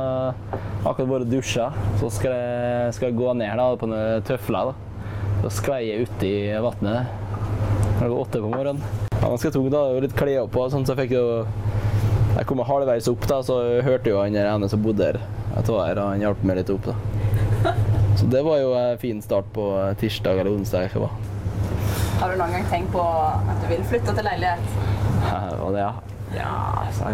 akkurat 0.84 1.10
vært 1.14 1.32
dusja. 1.32 1.70
Så 2.00 2.10
skal 2.12 2.36
jeg, 2.36 2.94
skal 2.96 3.10
jeg 3.10 3.18
gå 3.20 3.34
ned 3.36 3.60
da, 3.60 3.68
på 3.80 3.90
noen 3.90 4.24
tøfler. 4.28 4.72
Da. 4.72 5.08
da 5.44 5.52
sklei 5.54 5.82
jeg 5.88 6.08
uti 6.08 6.34
vannet 6.64 7.20
klokka 8.00 8.20
åtte 8.20 8.40
på 8.40 8.48
morgenen. 8.48 8.82
Var 9.20 9.28
ganske 9.28 9.50
tungt. 9.52 9.72
da, 9.72 9.84
Litt 10.00 10.16
klær 10.16 10.48
på, 10.48 10.64
sånn, 10.72 10.86
så 10.88 10.96
jeg 10.96 11.04
fikk 11.04 11.18
jo 11.18 11.26
Jeg 12.38 12.46
kom 12.48 12.62
halvveis 12.64 13.08
opp, 13.10 13.26
da, 13.28 13.40
så 13.44 13.58
hørte 13.84 14.12
jo 14.12 14.20
han 14.22 14.36
der 14.36 14.48
ene 14.48 14.68
som 14.70 14.80
bodde 14.80 15.10
her, 15.10 15.18
at 15.50 15.66
det 15.66 15.74
var 15.74 15.88
her, 15.90 15.98
og 15.98 16.12
han 16.14 16.22
hjalp 16.24 16.44
meg 16.46 16.62
litt 16.62 16.70
opp. 16.72 16.92
da. 16.92 17.09
Så 18.20 18.26
det 18.26 18.42
var 18.42 18.58
jo 18.60 18.74
en 18.76 18.98
fin 18.98 19.22
start 19.22 19.46
på 19.52 19.94
tirsdag 20.00 20.38
eller 20.38 20.52
onsdag. 20.52 20.90
Ikke. 20.90 21.08
Har 22.20 22.32
du 22.32 22.36
noen 22.36 22.52
gang 22.52 22.66
tenkt 22.68 22.92
på 22.92 23.00
at 23.00 23.62
du 23.62 23.70
vil 23.70 23.80
flytte 23.88 24.12
til 24.12 24.26
leilighet? 24.28 24.74
Og 25.64 25.72
det, 25.72 25.86
ja. 25.86 25.94
ja 26.36 26.50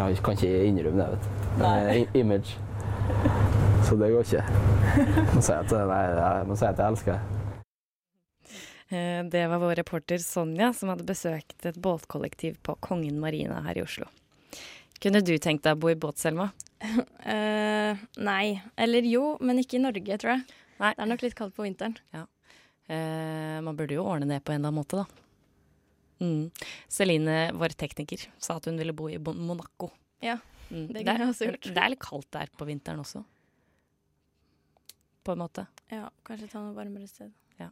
jeg 0.03 0.19
kan 0.27 0.35
ikke 0.35 0.65
innrømme 0.67 1.05
det, 1.05 1.07
vet 1.13 1.23
du. 1.23 1.47
Det 1.61 1.71
er 1.77 2.19
image. 2.19 2.57
Så 3.87 4.01
det 4.01 4.11
går 4.17 4.27
ikke. 4.27 4.43
Må 5.31 5.47
si 5.47 5.55
at, 5.55 5.77
nei, 5.93 6.03
jeg 6.11 6.51
må 6.51 6.59
si 6.59 6.69
at 6.73 6.83
jeg 6.83 6.97
elsker 6.97 7.15
det. 7.15 7.23
Eh, 8.91 9.23
Det 9.31 9.47
var 9.55 9.63
vår 9.63 9.79
reporter 9.85 10.19
Sonja 10.27 10.73
som 10.75 10.91
hadde 10.91 11.07
besøkt 11.07 11.71
et 11.71 11.79
båtkollektiv 11.79 12.59
på 12.67 12.75
Kongen 12.83 13.23
Marina 13.23 13.63
her 13.71 13.79
i 13.79 13.87
Oslo. 13.87 14.11
Kunne 14.99 15.23
du 15.23 15.37
tenkt 15.39 15.71
deg 15.71 15.79
å 15.79 15.85
bo 15.87 15.95
i 15.95 15.99
båt, 16.03 16.19
Selma? 16.19 16.51
uh, 16.83 18.07
nei. 18.33 18.59
Eller 18.75 19.07
jo, 19.07 19.37
men 19.39 19.63
ikke 19.63 19.79
i 19.79 19.87
Norge, 19.87 20.19
tror 20.19 20.41
jeg. 20.41 20.65
Nei. 20.81 20.93
Det 20.95 21.03
er 21.03 21.11
nok 21.13 21.23
litt 21.25 21.35
kaldt 21.39 21.55
på 21.57 21.65
vinteren. 21.67 21.97
Ja. 22.15 22.27
Eh, 22.89 23.61
man 23.67 23.77
burde 23.77 23.95
jo 23.97 24.05
ordne 24.07 24.29
det 24.31 24.43
på 24.45 24.53
en 24.53 24.61
eller 24.61 24.69
annen 24.71 24.81
måte, 24.83 25.01
da. 25.03 25.07
Mm. 26.21 26.51
Celine, 26.89 27.39
vår 27.59 27.75
tekniker, 27.77 28.27
sa 28.41 28.57
at 28.57 28.65
hun 28.71 28.79
ville 28.81 28.93
bo 28.97 29.09
i 29.13 29.19
Monaco. 29.19 29.91
Ja, 30.23 30.39
Mm. 30.71 30.89
det 30.93 31.07
er-. 31.07 31.59
Det 31.63 31.77
er 31.79 31.89
litt 31.93 32.01
kaldt 32.03 32.31
der 32.35 32.49
på 32.59 32.67
vinteren 32.67 32.99
også. 32.99 33.25
På 35.25 35.33
en 35.33 35.39
måte. 35.39 35.67
Ja, 35.91 36.09
kanskje 36.27 36.49
ta 36.51 36.59
noe 36.63 36.75
varmere 36.75 37.07
sted. 37.11 37.33
Ja. 37.61 37.69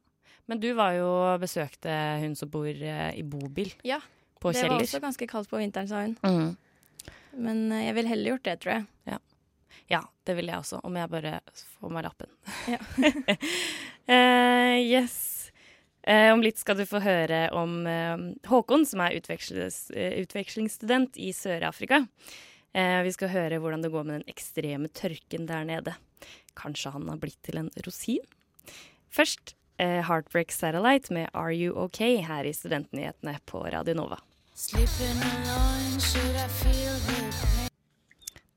Men 0.46 0.60
du 0.60 0.68
var 0.74 0.92
jo 0.94 1.08
besøkte 1.42 1.94
hun 2.22 2.34
som 2.38 2.50
bor 2.50 2.66
eh, 2.66 3.10
i 3.18 3.22
bobil 3.22 3.72
Ja, 3.86 4.00
på 4.40 4.52
det 4.52 4.60
Kjeller. 4.62 4.76
var 4.78 4.86
også 4.86 5.00
ganske 5.02 5.28
kaldt 5.30 5.50
på 5.50 5.58
vinteren, 5.58 5.88
sa 5.88 6.02
hun. 6.02 6.16
Mm. 6.22 6.56
Men 7.36 7.72
eh, 7.72 7.86
jeg 7.88 7.94
ville 7.94 8.08
heller 8.08 8.30
gjort 8.34 8.42
det, 8.44 8.56
tror 8.60 8.72
jeg. 8.78 8.86
Ja. 9.06 9.18
Ja, 9.90 10.00
det 10.24 10.36
vil 10.38 10.48
jeg 10.48 10.62
også, 10.62 10.80
om 10.84 10.96
jeg 10.96 11.12
bare 11.12 11.38
får 11.76 11.92
meg 11.92 12.06
lappen. 12.06 12.30
Ja. 12.70 12.78
uh, 14.08 14.78
yes. 14.94 15.34
Eh, 16.06 16.32
om 16.32 16.42
litt 16.44 16.58
skal 16.60 16.76
du 16.76 16.84
få 16.88 17.00
høre 17.00 17.48
om 17.56 17.86
eh, 17.88 18.18
Håkon, 18.50 18.84
som 18.84 19.00
er 19.04 19.16
utvekslingsstudent 19.16 21.16
i 21.16 21.32
Sør-Afrika. 21.32 22.06
Eh, 22.76 23.02
vi 23.06 23.12
skal 23.14 23.28
høre 23.32 23.58
hvordan 23.62 23.82
det 23.84 23.92
går 23.94 24.04
med 24.04 24.14
den 24.18 24.28
ekstreme 24.28 24.88
tørken 24.92 25.46
der 25.48 25.64
nede. 25.68 25.92
Kanskje 26.60 26.92
han 26.92 27.08
har 27.08 27.18
blitt 27.22 27.40
til 27.46 27.56
en 27.62 27.70
rosin? 27.86 28.24
Først 29.14 29.44
Heartbreak 29.74 30.54
Satellite 30.54 31.10
med 31.10 31.26
Are 31.34 31.50
You 31.50 31.74
OK 31.74 31.98
her 32.22 32.46
i 32.46 32.54
Studentnyhetene 32.54 33.42
på 33.42 33.58
Radio 33.74 33.90
Nova. 33.98 34.22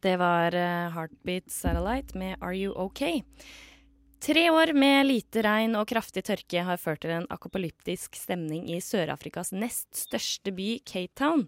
Det 0.03 0.13
var 0.21 0.53
eh, 0.53 0.91
Heartbeat 0.93 1.49
Satellite 1.51 2.17
med 2.17 2.37
Are 2.41 2.55
You 2.55 2.73
OK? 2.77 3.01
Tre 4.19 4.49
år 4.49 4.73
med 4.73 5.05
lite 5.05 5.41
regn 5.45 5.77
og 5.77 5.87
kraftig 5.89 6.23
tørke 6.25 6.63
har 6.65 6.79
ført 6.81 7.03
til 7.05 7.13
en 7.13 7.27
akopalyptisk 7.33 8.17
stemning 8.17 8.65
i 8.73 8.79
Sør-Afrikas 8.81 9.53
nest 9.53 9.89
største 9.97 10.53
by, 10.53 10.79
Cape 10.85 11.13
Town. 11.17 11.47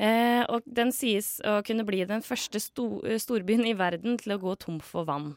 Eh, 0.00 0.42
og 0.48 0.64
den 0.64 0.92
sies 0.96 1.38
å 1.44 1.58
kunne 1.64 1.84
bli 1.88 2.02
den 2.08 2.24
første 2.24 2.60
sto 2.60 3.02
storbyen 3.20 3.66
i 3.68 3.76
verden 3.76 4.16
til 4.20 4.36
å 4.36 4.40
gå 4.40 4.54
tom 4.60 4.78
for 4.84 5.08
vann. 5.08 5.34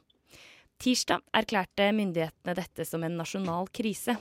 Tirsdag 0.83 1.23
erklærte 1.35 1.89
myndighetene 1.95 2.55
dette 2.59 2.87
som 2.87 3.03
en 3.03 3.19
nasjonal 3.19 3.67
krise. 3.75 4.15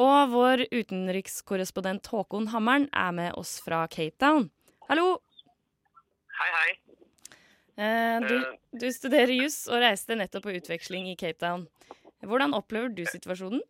Og 0.00 0.32
vår 0.32 0.66
utenrikskorrespondent 0.72 2.08
Håkon 2.12 2.48
Hammeren 2.52 2.88
er 2.96 3.12
med 3.16 3.36
oss 3.40 3.58
fra 3.64 3.84
Cape 3.92 4.16
Town. 4.20 4.48
Hallo! 4.88 5.20
Hei, 6.40 6.48
hei. 6.56 6.91
Eh, 7.82 8.18
du, 8.28 8.36
du 8.78 8.88
studerer 8.94 9.34
juss 9.34 9.64
og 9.68 9.82
reiste 9.82 10.16
nettopp 10.18 10.46
på 10.46 10.56
utveksling 10.60 11.08
i 11.10 11.18
Cape 11.18 11.40
Town. 11.42 11.66
Hvordan 12.22 12.54
opplever 12.54 12.92
du 12.94 13.02
situasjonen? 13.08 13.62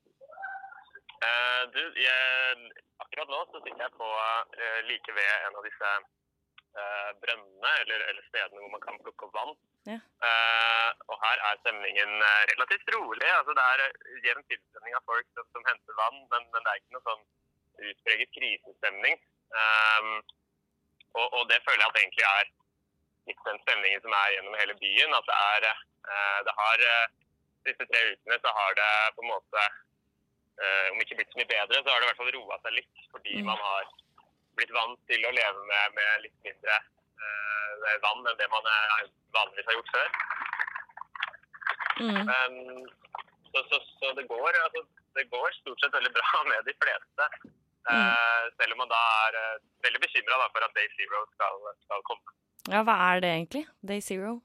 Uh, 1.22 1.62
du, 1.72 1.82
jeg, 2.02 2.72
akkurat 3.00 3.30
nå 3.30 3.44
så 3.48 3.60
sitter 3.62 3.84
jeg 3.86 3.94
på 3.96 4.08
uh, 4.08 4.80
like 4.88 5.14
ved 5.16 5.34
en 5.46 5.58
av 5.60 5.68
disse 5.68 5.90
uh, 5.96 7.10
brønnene, 7.22 7.74
eller, 7.84 8.08
eller 8.10 8.26
stedene 8.26 8.60
hvor 8.60 8.74
man 8.74 8.84
kan 8.84 8.98
plukke 9.06 9.28
opp 9.28 9.38
vann. 9.38 9.54
Ja. 9.90 9.98
Eh, 9.98 10.90
og 11.10 11.16
her 11.24 11.40
er 11.48 11.56
stemningen 11.62 12.12
eh, 12.22 12.42
relativt 12.52 12.90
rolig. 12.94 13.30
Altså, 13.38 13.54
det 13.58 13.64
er 13.72 13.80
eh, 13.88 14.18
jevn 14.28 14.44
tilstrømning 14.46 14.94
av 14.94 15.08
folk 15.10 15.26
som, 15.34 15.48
som 15.54 15.64
henter 15.66 15.96
vann, 15.98 16.20
men, 16.30 16.46
men 16.52 16.62
det 16.62 16.70
er 16.70 16.80
ikke 16.80 16.96
noe 16.96 17.06
sånn 17.08 17.24
utpreget 17.90 18.30
krisestemning. 18.36 19.18
Um, 19.52 20.12
og, 21.18 21.26
og 21.26 21.42
det 21.50 21.58
føler 21.66 21.82
jeg 21.82 21.90
at 21.90 21.98
egentlig 22.02 22.26
er 22.28 22.52
litt 23.30 23.42
den 23.46 23.58
stemningen 23.64 24.02
som 24.04 24.14
er 24.18 24.34
gjennom 24.36 24.56
hele 24.60 24.74
byen. 24.82 25.16
At 25.18 25.28
det 25.30 25.38
er 25.38 25.66
eh, 25.70 26.38
det 26.48 26.54
har 26.60 26.86
eh, 26.92 27.10
Disse 27.62 27.84
tre 27.86 27.98
ukene 28.10 28.36
så 28.42 28.50
har 28.56 28.72
det 28.74 28.86
på 29.14 29.22
en 29.22 29.28
måte 29.30 29.60
eh, 29.62 30.86
Om 30.90 31.02
ikke 31.04 31.14
blitt 31.20 31.30
så 31.30 31.38
mye 31.38 31.50
bedre, 31.52 31.78
så 31.78 31.92
har 31.92 32.00
det 32.00 32.08
i 32.08 32.10
hvert 32.10 32.22
fall 32.22 32.32
roa 32.34 32.56
seg 32.64 32.74
litt. 32.80 33.04
Fordi 33.14 33.36
Mm. 33.38 33.46
man 33.46 33.60
har 33.62 33.92
blitt 34.58 34.72
vant 34.74 34.98
til 35.08 35.22
å 35.28 35.30
leve 35.36 35.62
med, 35.68 35.94
med 35.98 36.24
litt 36.26 36.38
mindre 36.48 36.74
eh, 37.22 37.94
vann 38.02 38.26
enn 38.26 38.40
det 38.40 38.48
man 38.50 38.66
vanligvis 39.36 39.70
har 39.70 39.78
gjort 39.78 39.94
før. 39.94 40.10
Mm. 42.02 42.18
Men, 42.26 42.52
så, 43.52 43.62
så, 43.70 43.78
så 44.00 44.12
det, 44.18 44.26
går, 44.28 44.58
altså, 44.64 44.82
det 45.16 45.24
går 45.30 45.54
stort 45.60 45.80
sett 45.80 45.94
veldig 45.96 46.12
bra 46.18 46.42
med 46.50 46.68
de 46.68 46.74
fleste. 46.82 47.28
Eh, 47.92 48.44
selv 48.58 48.74
om 48.74 48.82
man 48.84 48.90
da 48.92 49.00
er 49.26 49.38
uh, 49.42 49.62
veldig 49.86 50.00
bekymra 50.04 50.38
for 50.54 50.62
at 50.66 50.74
Day 50.76 50.86
Zero 50.98 51.24
skal, 51.34 51.56
skal 51.86 52.04
komme. 52.10 52.36
Ja, 52.70 52.82
hva 52.86 52.94
er 53.10 53.22
det 53.24 53.30
egentlig? 53.34 53.64
Day 53.82 54.00
Zero? 54.04 54.40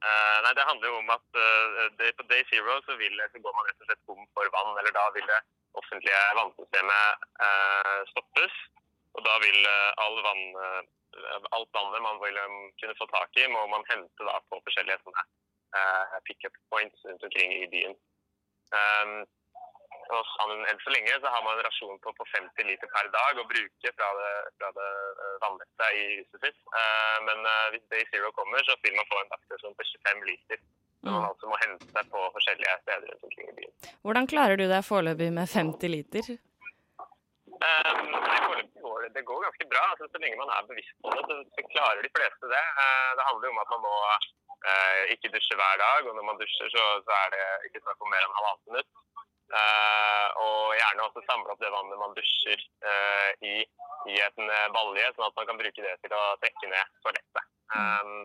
Uh, 0.00 0.36
nei, 0.44 0.52
Det 0.56 0.64
handler 0.64 0.88
jo 0.88 1.00
om 1.02 1.10
at 1.12 1.26
uh, 1.36 1.88
det, 1.98 2.14
på 2.16 2.24
Day 2.30 2.44
Zero 2.48 2.78
så, 2.86 2.96
vil, 2.96 3.20
så 3.32 3.42
går 3.44 3.56
man 3.56 3.66
rett 3.68 3.82
og 3.82 3.90
slett 3.90 4.04
tom 4.08 4.22
for 4.32 4.54
vann. 4.54 4.72
Eller 4.80 4.94
da 4.96 5.04
vil 5.16 5.26
det 5.28 5.40
offentlige 5.80 6.22
vannsystemet 6.38 7.28
uh, 7.44 8.00
stoppes. 8.14 8.56
Og 9.18 9.26
da 9.26 9.34
vil 9.42 9.66
all 9.98 10.16
vann, 10.22 10.42
alt 11.56 11.70
vannet 11.74 12.02
man 12.04 12.20
vil 12.22 12.36
um, 12.46 12.58
kunne 12.78 12.94
få 12.94 13.08
tak 13.10 13.34
i, 13.42 13.48
må 13.50 13.64
man 13.66 13.82
hente 13.88 14.26
da 14.28 14.36
på 14.46 14.60
forskjellige 14.62 15.00
sånne 15.02 15.24
eh, 15.76 16.18
pick-up 16.24 16.54
points 16.70 17.04
rundt 17.04 17.22
omkring 17.22 17.52
i 17.52 17.66
byen. 17.72 17.94
Um, 18.78 19.26
og 20.10 20.26
sånn, 20.32 20.64
enn 20.66 20.80
så 20.82 20.92
lenge 20.94 21.16
så 21.22 21.30
har 21.32 21.42
man 21.46 21.56
en 21.56 21.66
rasjon 21.66 21.98
på, 22.02 22.12
på 22.18 22.26
50 22.32 22.66
liter 22.66 22.90
per 22.90 23.08
dag 23.14 23.38
å 23.38 23.46
bruke 23.50 23.92
fra 23.94 24.08
det, 24.18 24.32
fra 24.58 24.70
det 24.78 24.88
eh, 25.86 25.98
i 26.00 26.04
huset 26.18 26.46
sitt. 26.46 26.58
Eh, 26.80 27.16
men 27.28 27.46
eh, 27.52 27.66
hvis 27.74 27.86
Day 27.92 28.06
Zero 28.10 28.32
kommer, 28.36 28.62
så 28.66 28.76
vil 28.84 28.96
man 28.98 29.08
få 29.10 29.20
en 29.20 29.32
dagsrasjon 29.34 29.76
på 29.78 29.86
25 29.92 30.24
liter. 30.30 30.62
Som 31.00 31.14
man 31.16 31.30
altså 31.30 31.48
må 31.48 31.56
hente 31.62 32.02
på 32.12 32.22
forskjellige 32.34 32.72
steder 32.82 33.06
rundt 33.08 33.28
omkring 33.28 33.46
i 33.48 33.54
byen. 33.56 33.76
Hvordan 34.04 34.26
klarer 34.28 34.60
du 34.60 34.66
deg 34.68 34.82
foreløpig 34.84 35.30
med 35.32 35.48
50 35.48 35.94
liter? 35.94 36.34
Um, 37.60 38.02
nei, 38.12 38.36
går 38.82 39.06
det, 39.06 39.08
det 39.14 39.24
går 39.30 39.46
ganske 39.46 39.68
bra. 39.70 39.84
Altså, 39.94 40.10
så 40.12 40.20
lenge 40.20 40.40
man 40.42 40.52
er 40.56 40.68
bevisst 40.68 40.98
på 41.00 41.14
det, 41.14 41.24
så, 41.30 41.38
så 41.56 41.64
klarer 41.72 42.04
de 42.04 42.12
fleste 42.18 42.52
det. 42.52 42.66
Uh, 42.82 43.10
det 43.16 43.26
handler 43.30 43.48
jo 43.48 43.54
om 43.54 43.62
at 43.64 43.72
man 43.72 43.82
må 43.86 43.94
eh, 44.66 45.12
ikke 45.14 45.32
dusje 45.34 45.58
hver 45.58 45.78
dag, 45.82 46.08
og 46.08 46.16
når 46.16 46.26
man 46.26 46.40
dusjer, 46.40 46.72
så, 46.74 46.86
så 47.06 47.18
er 47.24 47.36
det 47.36 47.44
ikke 47.68 47.84
snakk 47.84 48.04
om 48.04 48.12
mer 48.12 48.26
enn 48.26 48.36
halvannet 48.38 48.72
minutt. 48.72 48.90
Eh, 49.50 50.26
og 50.46 50.74
gjerne 50.78 51.06
også 51.08 51.22
samle 51.26 51.54
opp 51.54 51.62
det 51.62 51.72
vannet 51.74 51.98
man 51.98 52.12
dusjer 52.14 52.60
eh, 52.86 53.30
i, 53.42 53.54
i 54.12 54.18
en 54.26 54.44
eh, 54.46 54.68
balje, 54.76 55.08
sånn 55.16 55.26
at 55.26 55.38
man 55.40 55.48
kan 55.48 55.58
bruke 55.58 55.86
det 55.86 55.96
til 56.04 56.14
å 56.14 56.24
trekke 56.44 56.70
ned 56.70 56.98
toalettet. 57.02 57.48
Um, 57.70 58.20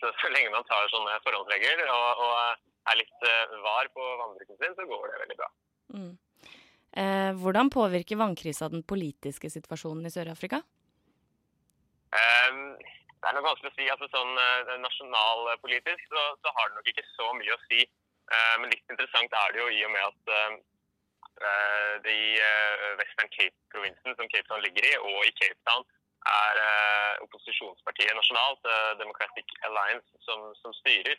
så, 0.00 0.10
så 0.20 0.30
lenge 0.32 0.52
man 0.52 0.66
tar 0.68 0.88
sånne 0.92 1.20
forholdsregler 1.24 1.88
og, 1.92 2.22
og 2.26 2.32
er 2.90 2.98
litt 2.98 3.26
eh, 3.28 3.56
var 3.64 3.88
på 3.94 4.06
vannbruken 4.22 4.58
sin, 4.58 4.76
så 4.78 4.86
går 4.88 5.08
det 5.10 5.20
veldig 5.24 5.38
bra. 5.38 5.50
Mm. 5.92 6.12
Eh, 7.02 7.30
hvordan 7.40 7.70
påvirker 7.72 8.20
vannkrisa 8.20 8.68
den 8.72 8.82
politiske 8.84 9.50
situasjonen 9.52 10.08
i 10.08 10.12
Sør-Afrika? 10.12 10.62
Um, 12.12 12.74
det 13.22 13.30
er 13.30 13.36
nok 13.38 13.46
vanskelig 13.46 13.70
å 13.70 13.76
si. 13.76 13.84
altså 13.92 14.08
sånn 14.10 14.32
uh, 14.34 14.72
Nasjonalpolitisk 14.82 16.08
så, 16.10 16.22
så 16.42 16.52
har 16.56 16.68
det 16.68 16.78
nok 16.78 16.88
ikke 16.90 17.04
så 17.12 17.28
mye 17.38 17.54
å 17.54 17.62
si. 17.68 17.84
Uh, 18.32 18.54
men 18.58 18.72
litt 18.72 18.90
interessant 18.90 19.36
er 19.38 19.54
det 19.54 19.62
jo 19.62 19.68
i 19.70 19.82
og 19.86 19.92
med 19.94 20.06
at 20.08 20.32
uh, 20.34 20.56
det 22.02 22.12
i 22.12 22.32
Western 22.98 23.30
Cape-provinsen, 23.34 24.14
som 24.18 24.28
Cape 24.30 24.46
Town 24.50 24.62
ligger 24.62 24.84
i, 24.86 24.92
og 24.98 25.22
i 25.26 25.32
Cape 25.38 25.58
Town, 25.66 25.86
er 26.28 26.60
opposisjonspartiet 27.24 28.14
nasjonalt, 28.14 28.68
Democratic 29.00 29.48
Alliance, 29.66 30.06
som, 30.26 30.44
som 30.60 30.74
styrer. 30.76 31.16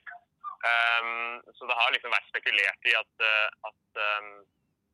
Um, 0.64 1.42
så 1.58 1.68
det 1.68 1.76
har 1.76 1.92
liksom 1.92 2.14
vært 2.14 2.30
spekulert 2.30 2.88
i 2.88 2.94
at, 2.96 3.26
at 3.68 4.00
um, 4.06 4.30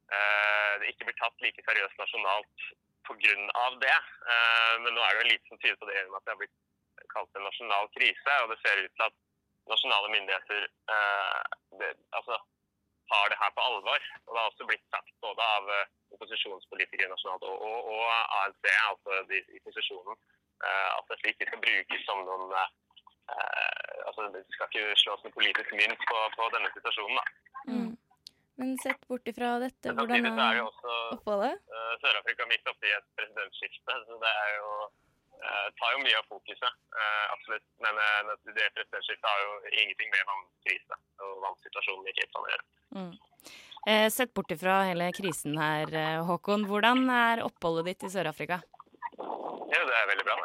uh, 0.09 0.73
det 0.81 0.95
ikke 0.95 1.11
blir 1.11 1.19
tatt 1.19 1.45
like 1.45 1.65
seriøst 1.67 2.01
nasjonalt 2.01 2.65
pga. 3.05 3.67
det. 3.83 3.99
Uh, 4.25 4.73
men 4.81 4.95
nå 4.95 5.03
er 5.03 5.13
det 5.13 5.21
jo 5.21 5.29
lite 5.29 5.51
som 5.51 5.61
tyder 5.61 5.77
på 5.77 5.91
det, 5.91 5.99
i 5.99 6.09
at 6.09 6.25
det 6.25 6.33
har 6.33 6.41
blitt 6.41 6.57
kalt 7.13 7.35
en 7.35 7.45
nasjonal 7.47 7.89
krise. 7.95 8.33
Og 8.43 8.47
det 8.51 8.59
ser 8.63 8.83
ut 8.83 8.95
til 8.95 9.05
at 9.09 9.15
nasjonale 9.71 10.09
myndigheter 10.15 10.65
eh, 10.95 11.39
det, 11.81 11.91
altså, 12.17 12.35
tar 13.11 13.31
det 13.31 13.39
her 13.41 13.51
på 13.55 13.61
alvor. 13.69 14.01
Og 14.25 14.29
det 14.33 14.41
har 14.41 14.51
også 14.51 14.67
blitt 14.69 14.85
sagt 14.95 15.15
både 15.25 15.47
av 15.55 15.71
eh, 15.77 15.87
opposisjonspolitikere 16.15 17.11
nasjonalt 17.13 17.47
og, 17.49 17.55
og, 17.69 17.79
og 17.93 18.03
ANC, 18.41 18.65
altså 18.91 19.23
de 19.31 19.41
i 19.55 19.63
posisjonen, 19.65 20.19
eh, 20.65 20.89
at 20.97 21.09
dette 21.13 21.33
ikke 21.33 21.49
skal 21.49 21.63
brukes 21.65 22.05
som 22.09 22.25
noen 22.27 22.53
eh, 22.57 22.69
altså 24.07 24.29
Det 24.33 24.43
skal 24.55 24.69
ikke 24.69 25.01
slås 25.03 25.25
en 25.25 25.35
politisk 25.37 25.73
mynt 25.77 26.05
på, 26.11 26.21
på 26.37 26.53
denne 26.55 26.69
situasjonen. 26.75 27.19
da. 27.19 27.25
Mm. 27.73 27.91
Men 28.59 28.73
sett 28.83 29.05
bort 29.07 29.27
ifra 29.31 29.53
dette, 29.63 29.93
hvordan 29.95 30.25
er 30.27 30.57
det 30.57 30.63
oppholdet? 31.15 31.61
eh, 31.75 31.93
Sør-Afrika 32.01 32.47
midt 32.49 32.65
oppi 32.71 32.89
et 32.91 33.05
presidentskifte, 33.19 33.99
så 34.07 34.17
det 34.23 34.31
er 34.45 34.49
jo 34.57 34.71
eh, 35.45 35.67
tar 35.79 35.93
jo 35.95 36.01
mye 36.03 36.19
av 36.19 36.27
fokuset. 36.31 36.73
eh, 37.01 37.25
absolutt. 37.33 37.65
Men 37.85 38.01
eh, 38.03 38.31
det 38.57 38.67
presidentskiftet 38.75 39.29
har 39.29 39.43
jo 39.45 39.51
ingenting 39.71 40.11
med 40.13 40.27
vannkrise 40.31 40.99
og 41.25 41.41
vannsituasjonen 41.45 42.09
i 42.09 42.15
Cape 42.17 42.33
Town 42.33 42.47
å 42.47 42.51
gjøre. 42.53 42.67
Mm. 42.97 43.13
Eh, 43.89 44.07
sett 44.11 44.33
bort 44.35 44.51
ifra 44.51 44.81
hele 44.89 45.11
krisen 45.15 45.55
her, 45.59 45.93
Håkon. 46.27 46.67
Hvordan 46.69 47.05
er 47.13 47.45
oppholdet 47.45 47.91
ditt 47.91 48.09
i 48.09 48.13
Sør-Afrika? 48.15 48.59
Jo, 49.19 49.81
det 49.87 49.95
er 49.95 50.11
veldig 50.11 50.27
bra. 50.27 50.37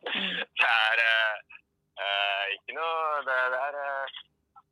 det 0.60 0.70
er 0.70 1.04
ikke 2.56 2.74
noe 2.76 3.20
Det, 3.26 3.36
det 3.52 3.60
er 3.68 3.76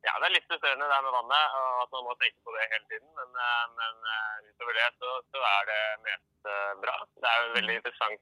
ja, 0.05 0.11
det 0.21 0.27
er 0.27 0.33
litt 0.35 0.45
frustrerende 0.45 0.85
det 0.85 0.97
med 1.01 1.15
vannet, 1.15 1.53
og 1.57 1.79
at 1.81 1.93
man 1.95 2.03
må 2.05 2.13
tenke 2.21 2.37
på 2.45 2.53
det 2.53 2.67
hele 2.69 2.85
tiden. 2.91 3.07
Men, 3.17 3.31
men 3.79 4.03
utover 4.51 4.77
det 4.77 4.89
så, 5.01 5.13
så 5.33 5.41
er 5.49 5.63
det 5.71 5.79
mest 6.03 6.49
bra. 6.83 6.97
Det 7.17 7.31
er 7.31 7.39
jo 7.41 7.55
veldig 7.55 7.77
interessant 7.79 8.21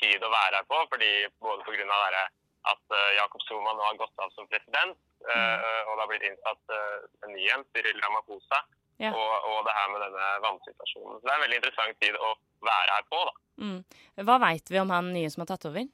tid 0.00 0.24
å 0.24 0.32
være 0.32 0.60
her 0.60 0.68
på, 0.70 0.80
fordi 0.92 1.10
både 1.42 1.64
pga. 1.66 2.24
at 2.66 2.94
eh, 2.98 3.10
Jakob 3.14 3.42
Zuma 3.46 3.74
nå 3.76 3.84
har 3.86 3.98
gått 4.00 4.22
av 4.22 4.32
som 4.34 4.48
president, 4.50 4.96
eh, 5.22 5.82
og 5.86 5.92
det 5.92 6.02
har 6.02 6.08
blitt 6.10 6.26
innsatt 6.26 6.72
eh, 6.74 7.04
en 7.26 7.36
ny 7.36 7.44
en, 7.54 7.64
Cyril 7.72 8.00
Ramaphosa, 8.02 8.64
Ja. 8.98 9.10
og, 9.12 9.32
og 9.44 9.58
det 9.66 9.74
her 9.76 9.90
med 9.92 10.00
denne 10.00 10.26
vannsituasjonen. 10.40 11.18
Så 11.20 11.26
det 11.26 11.30
er 11.30 11.36
en 11.36 11.42
veldig 11.44 11.58
interessant 11.60 11.98
tid 12.00 12.14
å 12.16 12.30
være 12.64 12.94
her 12.96 13.04
på, 13.12 13.18
da. 13.28 13.34
Mm. 13.60 13.80
Hva 14.24 14.36
veit 14.40 14.72
vi 14.72 14.80
om 14.80 14.92
han 14.94 15.10
nye 15.12 15.28
som 15.30 15.44
har 15.44 15.50
tatt 15.50 15.66
over? 15.68 15.84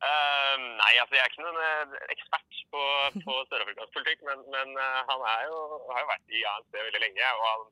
Uh, 0.00 0.54
nei, 0.78 0.92
altså 1.02 1.18
jeg 1.18 1.24
er 1.24 1.32
ikke 1.34 1.42
noen 1.42 1.96
ekspert 2.14 2.60
på, 2.70 2.84
på 3.26 3.34
sørafrikansk 3.50 3.98
politikk, 3.98 4.22
men, 4.30 4.46
men 4.54 4.78
han 4.78 5.26
er 5.34 5.42
jo, 5.50 5.58
har 5.90 6.06
jo 6.06 6.12
vært 6.12 6.38
i 6.38 6.46
ANC 6.54 6.70
veldig 6.78 7.02
lenge. 7.02 7.34
og 7.34 7.44
han 7.50 7.66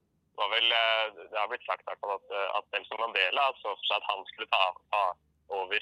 vel, 0.52 0.72
eh, 0.72 1.04
Det 1.18 1.38
har 1.38 1.48
blitt 1.50 1.66
sagt 1.66 1.88
at, 1.88 2.04
eh, 2.04 2.48
at 2.58 2.66
Nelson 2.72 3.00
Mandela 3.00 3.48
så 3.62 3.72
for 3.72 3.86
seg 3.88 3.96
at 3.98 4.10
han 4.10 4.22
skulle 4.30 4.50
ta, 4.52 4.62
ta 4.92 5.02
over 5.58 5.80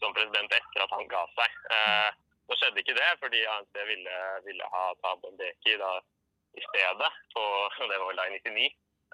som 0.00 0.14
president 0.14 0.54
etter 0.54 0.84
at 0.84 0.94
han 0.96 1.10
ga 1.12 1.26
seg. 1.36 1.60
Eh, 1.76 2.10
skjedde 2.58 2.82
ikke 2.82 2.96
det, 2.98 3.10
fordi 3.22 3.40
ANC 3.46 3.74
ville, 3.90 4.16
ville 4.46 4.70
ha 4.74 4.84
Thabo 5.02 5.30
Mbeki 5.34 5.74
i 6.58 6.62
stedet, 6.68 7.10
på, 7.34 7.42
det 7.90 7.98
var 7.98 8.06
vel 8.10 8.20
da 8.20 8.28
i 8.28 8.36
99. 8.38 8.68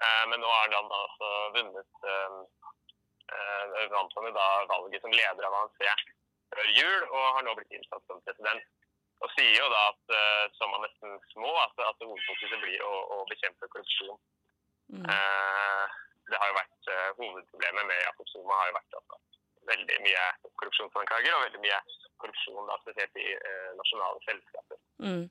Eh, 0.05 0.23
men 0.29 0.39
nå 0.43 0.47
har 0.51 0.71
han 0.75 0.93
altså 0.99 1.31
vunnet 1.55 2.07
eh, 2.11 2.39
eh, 3.35 3.83
vant 3.93 4.15
han 4.17 4.33
da 4.35 4.47
valget 4.71 5.03
som 5.03 5.13
leder 5.13 5.47
av 5.47 5.59
ANC 5.61 5.77
før 6.55 6.71
jul, 6.77 7.05
og 7.09 7.35
har 7.35 7.45
nå 7.45 7.53
blitt 7.57 7.75
innsatt 7.75 8.03
som 8.07 8.23
president. 8.27 8.65
Og 9.23 9.31
sier 9.33 9.55
jo 9.55 9.67
da 9.71 9.81
at 9.89 10.15
som 10.59 10.73
han 10.75 10.83
nesten 10.83 11.13
små, 11.31 11.49
at, 11.63 11.79
at 11.87 12.01
hovedfokuset 12.03 12.59
blir 12.61 12.81
å, 12.83 12.91
å 13.15 13.17
bekjempe 13.29 13.69
korrupsjon. 13.71 14.19
Eh, 14.93 15.85
det 16.29 16.39
har 16.41 16.51
jo 16.51 16.57
vært 16.57 16.89
eh, 16.93 17.11
Hovedproblemet 17.19 17.87
med 17.89 18.01
Jakob 18.03 18.29
Zuma 18.31 18.59
har 18.61 18.69
jo 18.69 18.77
vært 18.79 18.97
at 18.99 19.21
veldig 19.71 20.01
mye 20.05 20.25
korrupsjonsanklager 20.59 21.37
og 21.37 21.45
veldig 21.47 21.61
mye 21.63 21.79
korrupsjon 22.21 22.67
da, 22.69 22.77
spesielt 22.83 23.21
i 23.21 23.31
eh, 23.33 23.71
nasjonale 23.79 24.21
selskaper. 24.25 24.81
Mm. 25.05 25.23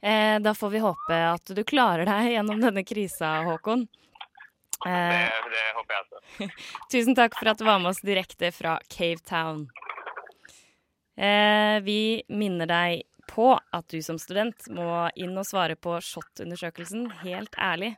Eh, 0.00 0.34
da 0.44 0.54
får 0.54 0.74
vi 0.74 0.82
håpe 0.84 1.20
at 1.30 1.54
du 1.56 1.62
klarer 1.64 2.08
deg 2.08 2.32
gjennom 2.34 2.60
denne 2.62 2.84
krisa, 2.86 3.32
Håkon. 3.46 3.86
Det, 4.84 4.92
det 5.50 5.64
håper 5.78 5.94
jeg 5.94 6.04
også. 6.04 6.48
tusen 6.92 7.16
takk 7.16 7.38
for 7.38 7.50
at 7.50 7.58
du 7.58 7.64
var 7.66 7.80
med 7.80 7.94
oss 7.94 8.02
direkte 8.04 8.52
fra 8.54 8.76
Cave 8.92 9.22
Town. 9.24 9.66
Eh, 11.16 11.80
vi 11.86 12.22
minner 12.28 12.68
deg 12.68 13.06
på 13.26 13.54
at 13.56 13.88
du 13.90 13.98
som 14.04 14.20
student 14.20 14.68
må 14.70 15.08
inn 15.18 15.34
og 15.34 15.48
svare 15.48 15.74
på 15.80 15.96
SHoT-undersøkelsen 15.98 17.08
helt 17.24 17.56
ærlig. 17.58 17.94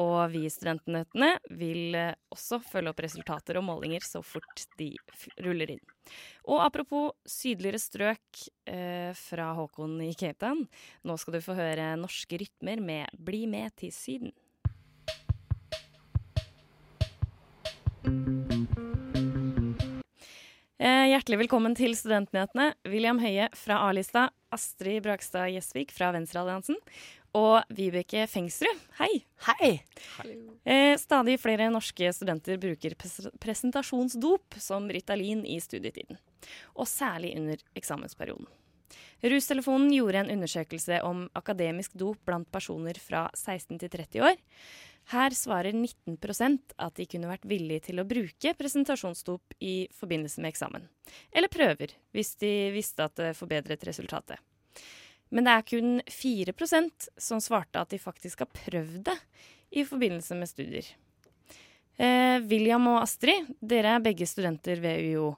Og 0.00 0.32
vi 0.32 0.42
i 0.48 0.50
Studentnyhetene 0.50 1.36
vil 1.54 1.94
eh, 1.94 2.16
også 2.34 2.58
følge 2.64 2.90
opp 2.90 3.02
resultater 3.04 3.60
og 3.60 3.66
målinger 3.68 4.02
så 4.02 4.24
fort 4.26 4.64
de 4.80 4.90
ruller 5.44 5.76
inn. 5.76 5.82
Og 6.50 6.64
apropos 6.64 7.12
sydligere 7.30 7.78
strøk 7.78 8.46
eh, 8.66 9.14
fra 9.14 9.52
Håkon 9.54 10.00
i 10.02 10.10
Cape 10.18 10.40
Town. 10.42 10.64
Nå 11.06 11.18
skal 11.20 11.38
du 11.38 11.44
få 11.44 11.54
høre 11.58 11.92
norske 12.00 12.42
rytmer 12.42 12.82
med 12.82 13.14
Bli 13.14 13.44
med 13.50 13.76
til 13.78 13.94
Syden. 13.94 14.34
Eh, 20.84 21.06
hjertelig 21.14 21.44
velkommen 21.46 21.78
til 21.78 21.94
Studentnyhetene. 21.96 22.72
William 22.90 23.22
Høie 23.22 23.46
fra 23.56 23.78
A-lista, 23.86 24.26
Astrid 24.52 25.04
Brakstad 25.06 25.54
Gjesvik 25.54 25.94
fra 25.94 26.10
Venstrealliansen 26.12 26.82
og 27.34 27.74
Vibeke 27.74 28.26
Fengsrud. 28.30 28.82
Hei. 29.00 29.24
Hei. 29.46 29.70
Eh, 30.64 30.94
stadig 31.00 31.36
flere 31.42 31.66
norske 31.72 32.12
studenter 32.14 32.60
bruker 32.62 32.94
pres 32.98 33.18
presentasjonsdop 33.42 34.58
som 34.62 34.86
Ritalin 34.90 35.42
i 35.46 35.58
studietiden, 35.60 36.20
og 36.78 36.88
særlig 36.88 37.34
under 37.38 37.60
eksamensperioden. 37.74 38.46
Rustelefonen 39.24 39.90
gjorde 39.94 40.20
en 40.20 40.32
undersøkelse 40.36 41.00
om 41.02 41.26
akademisk 41.34 41.94
dop 41.98 42.20
blant 42.28 42.50
personer 42.52 42.98
fra 43.00 43.26
16 43.34 43.80
til 43.80 43.90
30 43.90 44.26
år. 44.28 44.36
Her 45.12 45.34
svarer 45.36 45.76
19% 45.76 46.76
at 46.80 46.96
de 46.96 47.06
kunne 47.08 47.28
vært 47.28 47.44
villige 47.48 47.90
til 47.90 48.00
å 48.00 48.06
bruke 48.08 48.54
presentasjonsdop 48.56 49.56
i 49.64 49.88
forbindelse 49.92 50.40
med 50.40 50.54
eksamen. 50.54 50.86
Eller 51.32 51.52
prøver, 51.52 51.92
hvis 52.16 52.34
de 52.40 52.52
visste 52.76 53.04
at 53.04 53.16
det 53.20 53.34
forbedret 53.36 53.84
resultatet. 53.84 54.40
Men 55.34 55.48
det 55.48 55.54
er 55.54 55.66
kun 55.66 55.96
4% 56.06 57.08
som 57.18 57.40
svarte 57.42 57.80
at 57.82 57.90
de 57.90 57.98
faktisk 57.98 58.44
har 58.44 58.52
prøvd 58.54 59.00
det 59.08 59.16
i 59.74 59.82
forbindelse 59.86 60.36
med 60.38 60.50
studier. 60.50 60.86
Eh, 61.98 62.38
William 62.46 62.86
og 62.90 63.00
Astrid, 63.02 63.50
dere 63.62 63.96
er 63.96 64.04
begge 64.04 64.26
studenter 64.30 64.78
ved 64.82 65.02
UiO. 65.02 65.34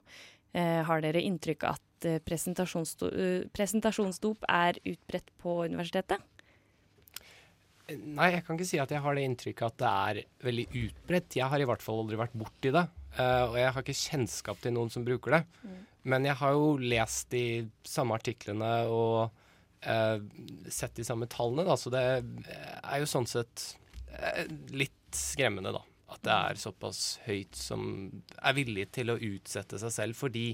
Eh, 0.57 0.81
har 0.85 1.01
dere 1.03 1.21
inntrykk 1.25 1.65
av 1.67 1.77
at 1.77 2.07
eh, 2.07 2.17
eh, 2.17 3.45
presentasjonsdop 3.53 4.47
er 4.49 4.79
utbredt 4.85 5.33
på 5.41 5.63
universitetet? 5.65 6.21
Nei, 7.87 8.33
jeg 8.33 8.43
kan 8.43 8.57
ikke 8.57 8.67
si 8.67 8.79
at 8.83 8.91
jeg 8.91 8.99
har 8.99 9.15
det 9.15 9.23
inntrykket 9.23 9.65
at 9.67 9.77
det 9.79 9.89
er 9.89 10.21
veldig 10.43 10.67
utbredt. 10.83 11.37
Jeg 11.39 11.47
har 11.47 11.61
i 11.61 11.67
hvert 11.69 11.83
fall 11.83 12.01
aldri 12.03 12.19
vært 12.19 12.35
borti 12.35 12.73
det. 12.75 12.83
Uh, 13.15 13.45
og 13.47 13.55
jeg 13.55 13.71
har 13.71 13.85
ikke 13.85 13.95
kjennskap 13.95 14.59
til 14.59 14.73
noen 14.75 14.91
som 14.91 15.05
bruker 15.07 15.37
det. 15.37 15.43
Men 16.03 16.27
jeg 16.27 16.35
har 16.41 16.51
jo 16.53 16.75
lest 16.83 17.31
de 17.31 17.45
samme 17.87 18.17
artiklene 18.19 18.73
og 18.91 19.31
eh, 19.81 20.17
sett 20.69 20.95
de 20.95 21.05
samme 21.07 21.27
tallene, 21.31 21.67
da. 21.67 21.77
Så 21.77 21.91
det 21.93 22.03
er 22.07 23.01
jo 23.01 23.09
sånn 23.09 23.27
sett 23.29 23.69
eh, 24.13 24.45
litt 24.73 24.93
skremmende, 25.15 25.75
da. 25.75 25.83
At 26.07 26.23
det 26.23 26.33
er 26.33 26.59
såpass 26.61 27.19
høyt 27.25 27.57
som 27.59 27.81
er 28.39 28.55
villig 28.55 28.87
til 28.95 29.11
å 29.11 29.19
utsette 29.19 29.79
seg 29.81 29.91
selv 29.91 30.19
for 30.19 30.31
de 30.31 30.53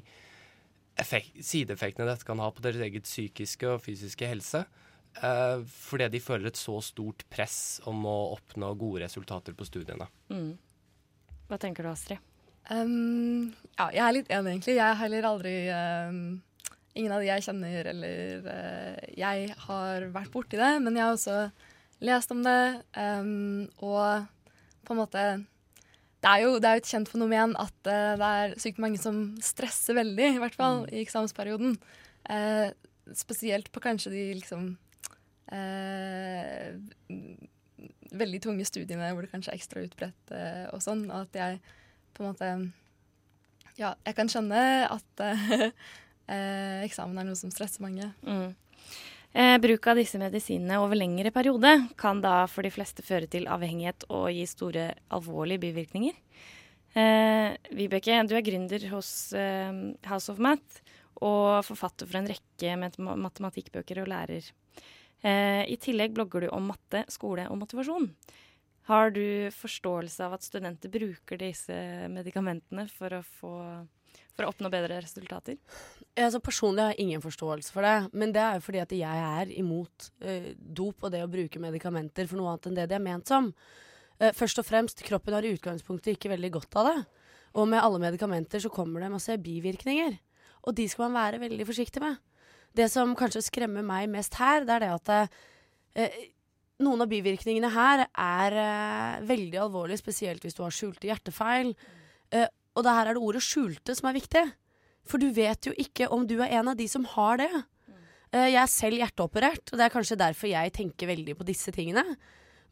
sideeffektene 0.93 2.05
dette 2.09 2.25
kan 2.25 2.41
ha 2.41 2.51
på 2.53 2.61
deres 2.61 2.81
eget 2.85 3.05
psykiske 3.07 3.69
og 3.69 3.81
fysiske 3.81 4.27
helse. 4.29 4.65
eh, 5.21 5.61
fordi 5.69 6.09
de 6.09 6.19
føler 6.19 6.49
et 6.49 6.57
så 6.57 6.79
stort 6.81 7.25
press 7.29 7.81
om 7.85 8.05
å 8.05 8.33
oppnå 8.33 8.73
gode 8.77 9.03
resultater 9.05 9.53
på 9.53 9.65
studiene. 9.65 10.07
Mm. 10.33 10.55
Hva 11.49 11.59
tenker 11.61 11.85
du, 11.85 11.91
Astrid? 11.91 12.17
Um, 12.71 13.53
ja, 13.75 13.89
jeg 13.91 14.03
er 14.05 14.15
litt 14.15 14.31
enig, 14.31 14.53
egentlig. 14.55 14.77
Jeg 14.77 14.87
har 14.87 14.99
heller 15.01 15.27
aldri 15.27 15.53
um, 15.69 16.21
Ingen 16.93 17.13
av 17.15 17.23
de 17.23 17.29
jeg 17.29 17.45
kjenner 17.47 17.87
eller 17.89 18.43
uh, 18.45 18.97
Jeg 19.17 19.53
har 19.65 20.05
vært 20.13 20.33
borti 20.33 20.59
det, 20.59 20.73
men 20.83 20.97
jeg 20.97 21.07
har 21.07 21.15
også 21.15 21.37
lest 22.05 22.33
om 22.33 22.43
det. 22.45 22.83
Um, 22.93 23.65
og 23.81 24.27
på 24.83 24.93
en 24.93 24.99
måte 24.99 25.23
Det 26.23 26.29
er 26.29 26.43
jo 26.45 26.59
det 26.61 26.69
er 26.69 26.77
jo 26.77 26.83
et 26.83 26.91
kjent 26.91 27.09
fenomen 27.11 27.55
at 27.59 27.89
uh, 27.89 28.13
det 28.19 28.29
er 28.29 28.53
sykt 28.61 28.81
mange 28.83 29.01
som 29.01 29.25
stresser 29.43 29.97
veldig, 29.97 30.35
i 30.35 30.43
hvert 30.43 30.57
fall 30.59 30.83
i 30.91 31.01
eksamensperioden. 31.01 31.79
Uh, 32.29 32.69
spesielt 33.17 33.71
på 33.73 33.81
kanskje 33.83 34.13
de 34.13 34.27
liksom 34.37 34.69
uh, 35.51 36.69
veldig 38.13 38.39
tunge 38.45 38.69
studiene 38.69 39.09
hvor 39.11 39.25
det 39.25 39.33
kanskje 39.33 39.51
er 39.51 39.57
ekstra 39.57 39.83
utbredt 39.83 40.37
og 40.69 40.79
sånn. 40.85 41.07
Og 41.09 41.25
at 41.25 41.41
jeg 41.41 41.59
på 42.13 42.21
en 42.21 42.29
måte 42.29 42.53
Ja, 43.73 43.95
jeg 44.05 44.13
kan 44.13 44.29
skjønne 44.29 44.61
at 44.85 45.23
uh, 46.29 46.83
eksamen 46.85 47.19
er 47.19 47.27
noe 47.27 47.39
som 47.39 47.51
stresser 47.53 47.83
mange. 47.85 48.11
Mm. 48.27 48.53
Eh, 49.33 49.55
bruk 49.57 49.87
av 49.89 49.97
disse 49.97 50.19
medisinene 50.21 50.77
over 50.77 50.99
lengre 50.99 51.31
periode 51.33 51.71
kan 51.97 52.19
da 52.21 52.43
for 52.45 52.61
de 52.61 52.69
fleste 52.69 53.01
føre 53.01 53.25
til 53.25 53.47
avhengighet 53.49 54.05
og 54.13 54.27
gi 54.29 54.43
store 54.45 54.91
alvorlige 55.09 55.63
bivirkninger. 55.63 56.19
Eh, 56.93 57.55
Vibeke, 57.73 58.19
du 58.29 58.35
er 58.37 58.45
gründer 58.45 58.85
hos 58.91 59.33
eh, 59.33 59.71
House 60.05 60.29
of 60.29 60.37
Math 60.37 60.83
og 61.25 61.63
forfatter 61.65 62.05
for 62.05 62.19
en 62.19 62.29
rekke 62.29 62.75
matematikkbøker 62.77 64.03
og 64.03 64.11
lærer. 64.11 64.51
Eh, 65.23 65.63
I 65.65 65.79
tillegg 65.81 66.13
blogger 66.13 66.45
du 66.45 66.51
om 66.53 66.69
matte, 66.69 67.01
skole 67.09 67.47
og 67.49 67.57
motivasjon. 67.63 68.11
Har 68.91 69.13
du 69.15 69.49
forståelse 69.55 70.27
av 70.27 70.37
at 70.37 70.45
studenter 70.45 70.91
bruker 70.93 71.39
disse 71.39 71.73
medikamentene 72.11 72.85
for 72.91 73.17
å, 73.17 73.23
få, 73.39 73.55
for 74.33 74.45
å 74.45 74.51
oppnå 74.53 74.69
bedre 74.73 74.99
resultater? 75.03 75.57
Altså, 76.13 76.41
personlig 76.43 76.83
har 76.83 76.93
jeg 76.93 77.07
ingen 77.07 77.23
forståelse 77.23 77.73
for 77.73 77.85
det, 77.85 77.95
men 78.17 78.33
det 78.35 78.41
er 78.41 78.57
jo 78.57 78.65
fordi 78.65 78.81
at 78.83 78.93
jeg 78.97 79.23
er 79.39 79.53
imot 79.57 80.09
uh, 80.25 80.51
dop 80.57 81.05
og 81.05 81.13
det 81.13 81.23
å 81.25 81.31
bruke 81.31 81.61
medikamenter 81.61 82.29
for 82.29 82.39
noe 82.39 82.53
annet 82.53 82.69
enn 82.69 82.77
det 82.77 82.87
de 82.91 82.97
er 82.97 83.05
ment 83.05 83.29
som. 83.29 83.49
Uh, 84.21 84.31
først 84.35 84.61
og 84.61 84.67
fremst, 84.67 85.05
kroppen 85.05 85.37
har 85.37 85.45
i 85.45 85.53
utgangspunktet 85.55 86.15
ikke 86.15 86.33
veldig 86.33 86.53
godt 86.57 86.79
av 86.81 86.89
det. 86.89 86.99
Og 87.61 87.69
med 87.69 87.81
alle 87.81 88.01
medikamenter 88.01 88.61
så 88.61 88.71
kommer 88.73 89.03
det 89.03 89.13
masse 89.13 89.37
bivirkninger. 89.41 90.15
Og 90.65 90.77
de 90.77 90.87
skal 90.89 91.09
man 91.09 91.19
være 91.19 91.41
veldig 91.43 91.67
forsiktig 91.69 92.01
med. 92.01 92.21
Det 92.73 92.87
som 92.89 93.11
kanskje 93.17 93.43
skremmer 93.45 93.85
meg 93.85 94.07
mest 94.09 94.37
her, 94.39 94.65
det 94.65 94.79
er 94.79 94.85
det 94.85 94.93
at 94.95 95.11
uh, 95.13 96.21
noen 96.83 97.05
av 97.05 97.09
bivirkningene 97.11 97.69
her 97.73 98.07
er 98.09 98.55
veldig 99.25 99.59
alvorlige, 99.61 100.01
spesielt 100.01 100.43
hvis 100.43 100.57
du 100.57 100.63
har 100.65 100.73
skjulte 100.73 101.07
hjertefeil. 101.07 101.73
Eh, 102.33 102.49
og 102.73 102.85
det 102.85 102.93
her 102.97 103.09
er 103.09 103.13
det 103.17 103.23
ordet 103.23 103.43
'skjulte' 103.45 103.95
som 103.95 104.09
er 104.09 104.19
viktig. 104.19 104.43
For 105.05 105.19
du 105.19 105.29
vet 105.35 105.67
jo 105.67 105.73
ikke 105.77 106.09
om 106.11 106.25
du 106.27 106.39
er 106.41 106.59
en 106.59 106.71
av 106.71 106.77
de 106.79 106.87
som 106.87 107.05
har 107.05 107.37
det. 107.37 107.51
Eh, 108.33 108.49
jeg 108.53 108.61
er 108.61 108.71
selv 108.71 108.97
hjerteoperert, 108.97 109.71
og 109.71 109.77
det 109.77 109.85
er 109.85 109.93
kanskje 109.93 110.19
derfor 110.19 110.49
jeg 110.49 110.73
tenker 110.73 111.07
veldig 111.11 111.35
på 111.37 111.45
disse 111.45 111.71
tingene. 111.71 112.15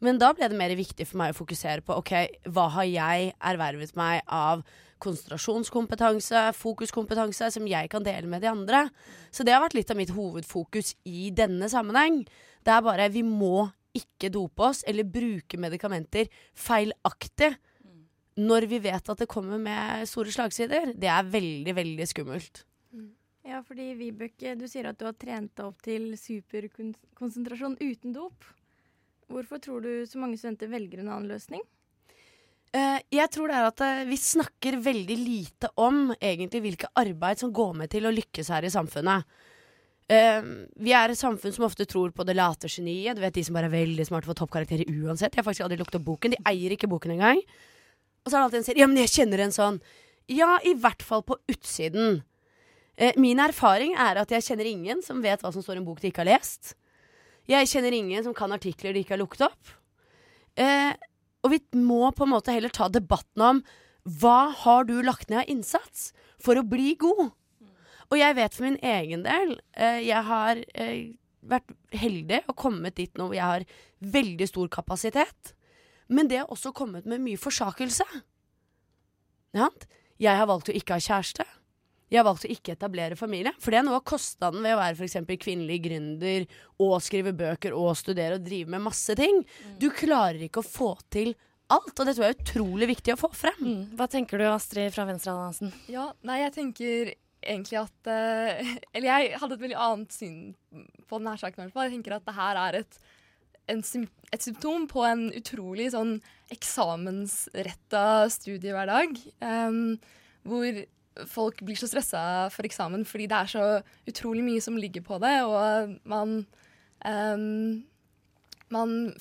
Men 0.02 0.18
da 0.18 0.32
ble 0.34 0.48
det 0.50 0.58
mer 0.58 0.72
viktig 0.74 1.06
for 1.06 1.20
meg 1.20 1.30
å 1.30 1.38
fokusere 1.38 1.84
på 1.86 1.94
ok, 2.00 2.12
hva 2.50 2.66
har 2.74 2.88
jeg 2.88 3.34
ervervet 3.38 3.94
meg 3.94 4.24
av 4.26 4.64
konsentrasjonskompetanse, 5.02 6.48
fokuskompetanse, 6.58 7.50
som 7.54 7.68
jeg 7.70 7.90
kan 7.90 8.02
dele 8.06 8.26
med 8.30 8.42
de 8.42 8.50
andre. 8.50 8.88
Så 9.30 9.46
det 9.46 9.54
har 9.54 9.62
vært 9.62 9.76
litt 9.78 9.90
av 9.90 9.98
mitt 9.98 10.14
hovedfokus 10.14 10.96
i 11.06 11.30
denne 11.34 11.70
sammenheng. 11.70 12.24
Det 12.62 12.74
er 12.74 12.82
bare 12.86 13.10
vi 13.14 13.22
må 13.26 13.68
ikke 13.94 14.30
dope 14.32 14.70
oss 14.70 14.82
eller 14.88 15.06
bruke 15.06 15.58
medikamenter 15.60 16.30
feilaktig 16.56 17.52
når 18.40 18.66
vi 18.70 18.78
vet 18.84 19.08
at 19.12 19.22
det 19.22 19.28
kommer 19.30 19.60
med 19.60 20.06
store 20.08 20.32
slagsider. 20.32 20.94
Det 20.96 21.10
er 21.10 21.28
veldig, 21.28 21.74
veldig 21.76 22.06
skummelt. 22.08 22.64
Ja, 23.42 23.58
fordi 23.66 23.90
Vibeke, 23.98 24.54
du 24.54 24.68
sier 24.70 24.86
at 24.88 24.98
du 25.00 25.06
har 25.08 25.16
trent 25.18 25.50
deg 25.58 25.66
opp 25.66 25.80
til 25.82 26.12
superkonsentrasjon 26.18 27.74
uten 27.82 28.14
dop. 28.14 28.46
Hvorfor 29.32 29.60
tror 29.62 29.82
du 29.82 30.04
så 30.06 30.20
mange 30.22 30.38
studenter 30.38 30.70
velger 30.70 31.02
en 31.02 31.10
annen 31.10 31.32
løsning? 31.32 31.64
Eh, 32.72 33.00
jeg 33.12 33.28
tror 33.34 33.50
det 33.50 33.56
er 33.58 33.66
at 33.68 33.82
eh, 33.84 34.04
vi 34.08 34.16
snakker 34.16 34.78
veldig 34.80 35.16
lite 35.18 35.68
om 35.82 36.06
egentlig 36.14 36.62
hvilke 36.64 36.88
arbeid 36.96 37.42
som 37.42 37.52
går 37.52 37.74
med 37.82 37.92
til 37.92 38.06
å 38.08 38.14
lykkes 38.14 38.48
her 38.54 38.64
i 38.64 38.72
samfunnet. 38.72 39.26
Eh, 40.12 40.40
vi 40.80 40.94
er 40.96 41.12
et 41.12 41.20
samfunn 41.20 41.52
som 41.52 41.66
ofte 41.66 41.84
tror 41.88 42.14
på 42.16 42.24
det 42.28 42.36
late 42.38 42.70
geniet. 42.72 43.18
Du 43.18 43.24
vet 43.24 43.34
De 43.34 43.44
som 43.44 43.58
bare 43.58 43.68
er 43.68 43.76
veldig 43.76 44.06
smarte 44.08 44.30
får 44.30 44.40
toppkarakterer 44.40 44.88
uansett. 44.88 45.34
Jeg 45.34 45.42
har 45.42 45.48
faktisk 45.50 45.66
aldri 45.66 45.82
lukta 45.82 46.00
boken. 46.00 46.36
De 46.36 46.40
eier 46.48 46.72
ikke 46.76 46.88
boken 46.88 47.16
engang. 47.18 47.42
Og 48.22 48.30
så 48.30 48.36
er 48.36 48.38
det 48.38 48.44
alltid 48.46 48.60
en 48.60 48.66
sier 48.68 48.80
ja, 48.82 48.88
men 48.90 49.00
jeg 49.02 49.12
kjenner 49.16 49.42
en 49.44 49.54
sånn. 49.54 49.80
Ja, 50.30 50.56
i 50.66 50.74
hvert 50.78 51.02
fall 51.04 51.24
på 51.26 51.38
utsiden. 51.50 52.22
Eh, 52.96 53.16
min 53.20 53.42
erfaring 53.42 53.96
er 53.98 54.20
at 54.22 54.32
jeg 54.32 54.46
kjenner 54.46 54.68
ingen 54.68 55.02
som 55.04 55.22
vet 55.24 55.42
hva 55.42 55.52
som 55.54 55.64
står 55.64 55.78
i 55.78 55.82
en 55.82 55.88
bok 55.88 56.02
de 56.02 56.12
ikke 56.12 56.22
har 56.22 56.30
lest. 56.30 56.74
Jeg 57.50 57.70
kjenner 57.70 57.94
ingen 57.96 58.22
som 58.24 58.34
kan 58.36 58.54
artikler 58.54 58.94
de 58.94 59.02
ikke 59.02 59.16
har 59.16 59.22
lukket 59.22 59.46
opp. 59.48 59.72
Eh, 60.60 60.92
og 61.42 61.54
vi 61.54 61.58
må 61.80 62.04
på 62.14 62.26
en 62.26 62.34
måte 62.36 62.54
heller 62.54 62.72
ta 62.72 62.88
debatten 62.92 63.42
om 63.42 63.62
hva 64.02 64.52
har 64.64 64.86
du 64.86 64.96
lagt 65.02 65.30
ned 65.30 65.44
av 65.44 65.50
innsats 65.50 66.10
for 66.42 66.58
å 66.58 66.66
bli 66.66 66.94
god? 66.98 67.30
Og 68.12 68.18
jeg 68.18 68.36
vet 68.36 68.54
for 68.54 68.66
min 68.66 68.78
egen 68.84 69.22
del 69.24 69.54
eh, 69.72 70.02
Jeg 70.04 70.20
har 70.28 70.58
eh, 70.74 71.14
vært 71.40 71.70
heldig 71.96 72.42
og 72.44 72.58
kommet 72.58 72.98
dit 72.98 73.12
nå 73.16 73.30
hvor 73.30 73.38
jeg 73.38 73.48
har 73.48 73.66
veldig 74.14 74.48
stor 74.50 74.68
kapasitet. 74.74 75.54
Men 76.12 76.28
det 76.30 76.42
har 76.42 76.52
også 76.52 76.74
kommet 76.76 77.08
med 77.08 77.22
mye 77.24 77.40
forsakelse. 77.40 78.06
Ja, 79.56 79.68
jeg 80.22 80.38
har 80.38 80.48
valgt 80.48 80.70
å 80.70 80.76
ikke 80.76 80.96
ha 80.96 81.02
kjæreste. 81.02 81.46
Jeg 82.12 82.20
har 82.20 82.26
valgt 82.28 82.44
å 82.44 82.50
ikke 82.52 82.74
etablere 82.74 83.16
familie. 83.16 83.54
For 83.62 83.72
det 83.72 83.80
er 83.80 83.86
noe 83.86 83.96
av 84.02 84.04
kostnaden 84.08 84.60
ved 84.64 84.74
å 84.74 84.80
være 84.82 84.98
for 84.98 85.06
eksempel 85.06 85.38
kvinnelig 85.40 85.78
gründer 85.86 86.44
og 86.84 86.98
skrive 87.04 87.32
bøker 87.36 87.72
og 87.76 87.94
studere 87.96 88.36
og 88.36 88.44
drive 88.44 88.74
med 88.74 88.84
masse 88.84 89.16
ting. 89.16 89.40
Du 89.80 89.88
klarer 89.96 90.44
ikke 90.44 90.60
å 90.60 90.66
få 90.66 90.92
til 91.12 91.32
alt, 91.72 91.94
og 91.96 92.04
det 92.04 92.14
tror 92.18 92.26
jeg 92.26 92.34
er 92.34 92.42
utrolig 92.42 92.88
viktig 92.90 93.14
å 93.14 93.20
få 93.22 93.32
frem. 93.32 93.72
Hva 93.96 94.08
tenker 94.12 94.40
du, 94.40 94.44
Astrid 94.50 94.92
fra 94.92 95.06
Venstrealliansen? 95.08 95.72
Ja, 95.88 96.10
nei, 96.28 96.42
jeg 96.42 96.54
tenker 96.58 97.14
egentlig 97.42 97.80
at 97.80 98.12
eh, 98.12 98.74
Eller 98.94 99.08
jeg 99.08 99.40
hadde 99.40 99.56
et 99.56 99.64
veldig 99.64 99.80
annet 99.86 100.14
syn 100.14 100.38
på 101.08 101.18
denne 101.18 101.36
saken. 101.40 101.72
Jeg 101.72 101.94
tenker 101.96 102.18
at 102.18 102.28
det 102.28 102.36
her 102.36 102.60
er 102.66 102.82
et, 102.82 103.00
en, 103.70 103.82
et 104.32 104.42
symptom 104.42 104.88
på 104.90 105.04
en 105.06 105.28
utrolig 105.36 105.90
sånn 105.94 106.16
eksamensretta 106.52 108.06
studiehverdag. 108.32 109.14
Um, 109.44 110.00
hvor 110.46 110.82
folk 111.28 111.60
blir 111.62 111.76
så 111.78 111.88
stressa 111.90 112.48
for 112.52 112.66
eksamen 112.66 113.04
fordi 113.08 113.28
det 113.30 113.38
er 113.38 113.50
så 113.52 113.64
utrolig 114.08 114.44
mye 114.46 114.62
som 114.64 114.78
ligger 114.80 115.04
på 115.04 115.18
det, 115.22 115.34
og 115.44 115.96
man 116.08 116.42
um, 117.04 117.82
Man 118.72 119.12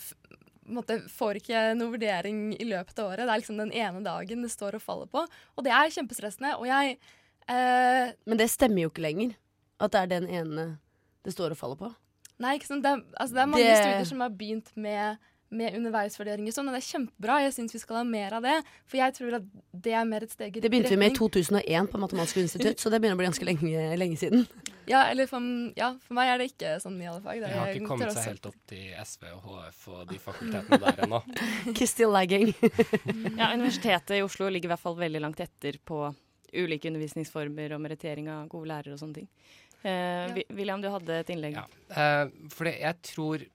på 0.71 0.95
får 1.11 1.41
ikke 1.41 1.61
noe 1.75 1.91
vurdering 1.91 2.53
i 2.55 2.65
løpet 2.69 2.99
av 3.01 3.09
året. 3.09 3.25
Det 3.25 3.33
er 3.33 3.41
liksom 3.41 3.57
den 3.59 3.73
ene 3.75 3.99
dagen 4.05 4.45
det 4.45 4.51
står 4.53 4.77
og 4.77 4.83
faller 4.85 5.09
på. 5.11 5.25
Og 5.57 5.65
det 5.65 5.73
er 5.75 5.91
kjempestressende. 5.91 6.53
Og 6.55 6.69
jeg 6.69 6.95
uh, 7.51 8.13
Men 8.23 8.39
det 8.39 8.47
stemmer 8.53 8.85
jo 8.85 8.91
ikke 8.93 9.03
lenger. 9.03 9.33
At 9.83 9.91
det 9.91 10.05
er 10.05 10.13
den 10.13 10.29
ene 10.31 10.65
det 11.25 11.33
står 11.35 11.51
og 11.51 11.59
faller 11.59 11.81
på. 11.81 11.91
Nei, 12.41 12.55
ikke 12.57 12.69
sant? 12.71 12.81
Det, 12.85 12.91
er- 12.95 13.03
altså, 13.21 13.33
det 13.37 13.43
er 13.45 13.51
mange 13.51 13.67
Det- 13.67 13.77
studier 13.83 14.07
som 14.09 14.23
har 14.25 14.31
begynt 14.33 14.71
med, 14.75 15.17
med 15.51 15.75
underveisvurderinger, 15.77 16.53
sånn, 16.55 16.69
og 16.71 16.75
det 16.77 16.79
er 16.81 16.87
kjempebra. 16.89 17.35
Jeg 17.43 17.53
syns 17.57 17.73
vi 17.75 17.79
skal 17.83 17.97
ha 17.99 18.03
mer 18.07 18.33
av 18.37 18.41
det. 18.45 18.57
For 18.87 18.97
jeg 19.01 19.13
tror 19.17 19.35
at 19.41 19.47
det 19.85 19.93
er 19.99 20.05
mer 20.07 20.23
et 20.25 20.31
steg 20.31 20.57
i 20.57 20.61
Det 20.63 20.71
begynte 20.71 20.89
vi 20.93 20.99
med 21.01 21.11
i 21.11 21.17
2001 21.19 21.89
på 21.91 21.99
Matematisk 22.01 22.37
institutt, 22.43 22.79
så 22.79 22.89
det 22.89 23.01
begynner 23.03 23.17
å 23.19 23.21
bli 23.21 23.27
ganske 23.29 23.45
lenge, 23.49 23.83
lenge 23.99 24.17
siden. 24.17 24.47
Ja, 24.89 25.03
eller 25.11 25.27
for, 25.29 25.43
ja, 25.77 25.91
for 26.01 26.15
meg 26.17 26.27
er 26.31 26.37
det 26.41 26.47
ikke 26.55 26.71
sånn 26.81 26.97
i 27.03 27.05
alle 27.05 27.21
fag. 27.21 27.37
Det 27.43 27.49
Jeg 27.51 27.59
har 27.59 27.67
ikke 27.75 27.87
kommet 27.91 28.11
seg 28.15 28.25
helt 28.31 28.47
opp 28.49 28.55
til 28.67 28.87
SV 29.05 29.27
og 29.35 29.43
HF 29.45 29.83
og 29.93 30.07
de 30.09 30.17
fakultetene 30.23 30.79
der 30.81 31.03
ennå. 31.05 31.19
Kiss 31.77 31.91
still 31.93 32.09
lagging. 32.15 32.49
Ja, 33.37 33.51
Universitetet 33.53 34.17
i 34.17 34.23
Oslo 34.25 34.49
ligger 34.49 34.71
i 34.71 34.73
hvert 34.73 34.81
fall 34.83 34.95
veldig 34.97 35.21
langt 35.21 35.39
etter 35.43 35.77
på 35.85 36.07
ulike 36.53 36.89
undervisningsformer 36.89 37.75
og 37.75 37.79
merittering 37.85 38.27
av 38.31 38.47
gode 38.51 38.67
lærere 38.71 38.95
og 38.97 38.99
sånne 38.99 39.21
ting. 39.21 39.29
Eh, 39.87 40.43
William, 40.53 40.81
du 40.81 40.89
hadde 40.93 41.17
et 41.23 41.33
innlegg. 41.33 41.57
Eh, 41.89 42.27
for 42.53 42.69
jeg 42.69 43.01
tror 43.07 43.47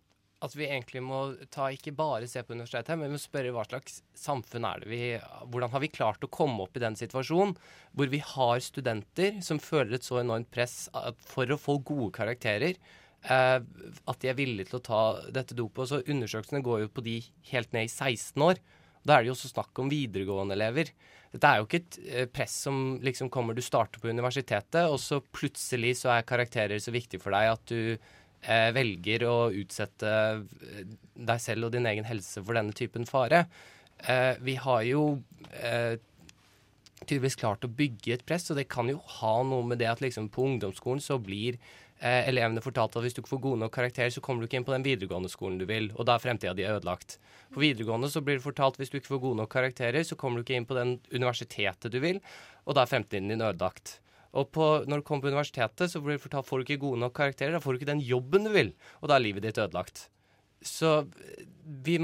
at 0.45 0.53
vi 0.53 0.67
egentlig 0.69 1.01
må 1.01 1.21
ta 1.53 1.71
ikke 1.73 1.95
bare 1.97 2.29
se 2.29 2.43
på 2.45 2.53
universitetet, 2.53 2.99
men 2.99 3.09
vi 3.09 3.17
må 3.17 3.21
spørre 3.23 3.55
hva 3.55 3.65
slags 3.67 4.03
samfunn 4.19 4.67
er 4.69 4.83
det 4.83 4.91
vi 4.91 5.01
Hvordan 5.17 5.73
har 5.73 5.83
vi 5.83 5.89
klart 5.89 6.27
å 6.27 6.31
komme 6.33 6.67
opp 6.67 6.77
i 6.77 6.83
den 6.83 6.99
situasjonen 6.99 7.55
hvor 7.97 8.13
vi 8.13 8.21
har 8.21 8.61
studenter 8.61 9.41
som 9.45 9.63
føler 9.63 9.97
et 9.97 10.07
så 10.07 10.21
enormt 10.21 10.51
press 10.53 10.91
for 11.25 11.49
å 11.49 11.61
få 11.61 11.79
gode 11.81 12.13
karakterer 12.19 12.77
eh, 12.77 13.59
at 13.65 14.21
de 14.21 14.31
er 14.31 14.39
villige 14.39 14.71
til 14.71 14.81
å 14.81 14.87
ta 14.91 15.03
dette 15.33 15.57
dopet. 15.57 15.87
Og 15.87 15.91
så 15.91 16.03
Undersøkelsene 16.05 16.65
går 16.67 16.85
jo 16.85 16.93
på 16.99 17.07
de 17.07 17.17
helt 17.53 17.73
ned 17.73 17.89
i 17.89 17.93
16 17.93 18.45
år. 18.45 18.61
Da 19.07 19.17
er 19.17 19.25
det 19.25 19.31
jo 19.31 19.39
også 19.39 19.55
snakk 19.55 19.79
om 19.81 19.91
videregående 19.91 20.57
elever. 20.59 20.93
Dette 21.37 21.53
er 21.53 21.61
jo 21.61 21.67
ikke 21.69 21.83
et 21.83 21.99
eh, 22.09 22.29
press 22.33 22.55
som 22.67 22.97
liksom 23.05 23.29
kommer 23.33 23.57
Du 23.57 23.63
starter 23.65 24.01
på 24.01 24.09
universitetet, 24.09 24.87
og 24.89 24.99
så 25.03 25.21
plutselig 25.21 25.99
så 26.01 26.15
er 26.17 26.27
karakterer 26.29 26.81
så 26.83 26.95
viktig 26.95 27.21
for 27.23 27.37
deg 27.37 27.53
at 27.53 27.65
du 27.69 27.81
eh, 27.93 28.71
velger 28.77 29.27
å 29.29 29.37
utsette 29.53 30.11
eh, 30.11 30.83
deg 31.15 31.43
selv 31.43 31.69
og 31.69 31.77
din 31.77 31.89
egen 31.93 32.09
helse 32.09 32.43
for 32.43 32.57
denne 32.57 32.77
typen 32.77 33.09
fare. 33.09 33.45
Eh, 34.09 34.35
vi 34.45 34.57
har 34.61 34.83
jo 34.89 35.07
eh, 35.61 35.97
tydeligvis 37.05 37.39
klart 37.41 37.65
å 37.67 37.73
bygge 37.73 38.17
et 38.17 38.27
press, 38.29 38.49
og 38.51 38.61
det 38.61 38.69
kan 38.73 38.89
jo 38.91 39.01
ha 39.21 39.37
noe 39.47 39.67
med 39.67 39.81
det 39.83 39.91
at 39.93 40.03
liksom 40.05 40.31
på 40.33 40.47
ungdomsskolen 40.51 41.03
så 41.05 41.19
blir 41.23 41.61
eh, 42.01 42.29
elevene 42.29 42.63
fortalte 42.65 43.01
at 43.01 43.07
hvis 43.07 43.17
du 43.17 43.23
ikke 43.23 43.35
får 43.35 43.43
gode 43.47 43.61
nok 43.63 43.75
karakterer, 43.75 44.13
så 44.15 44.23
kommer 44.25 44.43
du 44.43 44.49
ikke 44.49 44.61
inn 44.61 44.67
på 44.69 44.75
den 44.75 44.87
videregående 44.87 45.31
skolen 45.33 45.61
du 45.61 45.67
vil, 45.69 45.91
og 45.97 46.09
da 46.09 46.17
er 46.17 46.25
fremtida 46.25 46.55
di 46.57 46.67
ødelagt. 46.69 47.19
På 47.55 47.63
videregående 47.63 48.11
så 48.13 48.23
blir 48.25 48.39
det 48.39 48.47
fortalt 48.47 48.77
at 48.77 48.83
hvis 48.83 48.93
du 48.93 48.99
ikke 49.01 49.15
får 49.15 49.23
gode 49.23 49.41
nok 49.43 49.53
karakterer, 49.53 50.03
så 50.07 50.19
kommer 50.19 50.41
du 50.41 50.47
ikke 50.47 50.59
inn 50.59 50.69
på 50.69 50.77
den 50.79 50.99
universitetet 51.13 51.93
du 51.93 52.01
vil, 52.03 52.21
og 52.67 52.77
da 52.77 52.85
er 52.85 52.93
fremtiden 52.93 53.33
din 53.33 53.45
ødelagt. 53.45 54.01
Og 54.37 54.51
på, 54.53 54.65
når 54.85 55.01
du 55.01 55.07
kommer 55.07 55.25
på 55.25 55.33
universitetet, 55.33 55.89
så 55.89 56.03
blir 56.05 56.19
det 56.19 56.25
fortalt 56.25 56.49
får 56.49 56.61
du 56.61 56.67
ikke 56.67 56.83
gode 56.83 57.01
nok 57.01 57.15
karakterer, 57.17 57.55
da 57.57 57.63
får 57.63 57.73
du 57.73 57.81
ikke 57.81 57.93
den 57.95 58.05
jobben 58.05 58.45
du 58.45 58.53
vil, 58.53 58.75
og 59.01 59.09
da 59.09 59.17
er 59.17 59.25
livet 59.25 59.47
ditt 59.47 59.61
ødelagt. 59.63 60.09
Så 60.67 60.99
eh, 61.07 61.47
vi, 61.87 61.97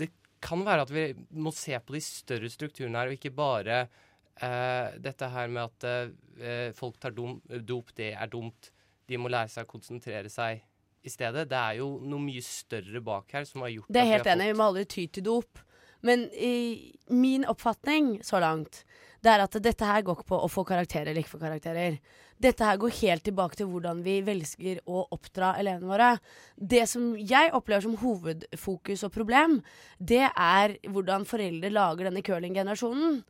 det 0.00 0.10
kan 0.44 0.64
være 0.66 0.84
at 0.86 0.92
vi 0.92 1.06
må 1.36 1.52
se 1.56 1.76
på 1.78 1.96
de 1.96 2.02
større 2.04 2.50
strukturene 2.52 3.00
her, 3.00 3.12
og 3.12 3.16
ikke 3.16 3.32
bare 3.36 3.80
eh, 3.84 4.98
dette 5.00 5.30
her 5.32 5.48
med 5.52 5.68
at 5.68 5.88
eh, 5.88 6.68
folk 6.76 7.00
tar 7.00 7.16
dom, 7.16 7.38
dop, 7.64 7.94
det 7.96 8.12
er 8.16 8.30
dumt. 8.32 8.72
De 9.10 9.18
må 9.18 9.30
lære 9.32 9.50
seg 9.50 9.66
å 9.66 9.70
konsentrere 9.70 10.30
seg 10.30 10.62
i 11.02 11.10
stedet. 11.10 11.48
Det 11.50 11.58
er 11.58 11.80
jo 11.80 11.96
noe 12.06 12.22
mye 12.22 12.44
større 12.44 13.02
bak 13.04 13.34
her 13.34 13.48
som 13.48 13.64
har 13.64 13.74
gjort 13.74 13.90
Det 13.90 14.02
er 14.02 14.12
helt 14.14 14.30
enig, 14.30 14.52
vi 14.52 14.58
må 14.60 14.70
aldri 14.70 14.86
ty 14.88 15.06
til 15.10 15.26
dop. 15.26 15.66
Men 16.06 16.24
i 16.32 16.92
min 17.12 17.44
oppfatning 17.48 18.20
så 18.24 18.40
langt, 18.40 18.84
det 19.20 19.34
er 19.34 19.42
at 19.44 19.56
dette 19.60 19.84
her 19.84 20.04
går 20.04 20.16
ikke 20.16 20.30
på 20.30 20.38
å 20.40 20.48
få 20.48 20.64
karakterer 20.68 21.10
eller 21.10 21.20
ikke 21.20 21.34
få 21.34 21.42
karakterer. 21.42 21.98
Dette 22.40 22.64
her 22.64 22.78
går 22.80 22.94
helt 23.02 23.26
tilbake 23.26 23.58
til 23.58 23.68
hvordan 23.68 24.00
vi 24.04 24.14
velger 24.24 24.80
å 24.88 25.02
oppdra 25.12 25.52
elevene 25.60 25.90
våre. 25.90 26.14
Det 26.56 26.86
som 26.88 27.10
jeg 27.18 27.52
opplever 27.56 27.84
som 27.84 27.98
hovedfokus 28.00 29.04
og 29.04 29.12
problem, 29.12 29.58
det 29.98 30.24
er 30.30 30.78
hvordan 30.88 31.28
foreldre 31.28 31.72
lager 31.74 32.08
denne 32.08 32.24
curlinggenerasjonen. 32.24 33.20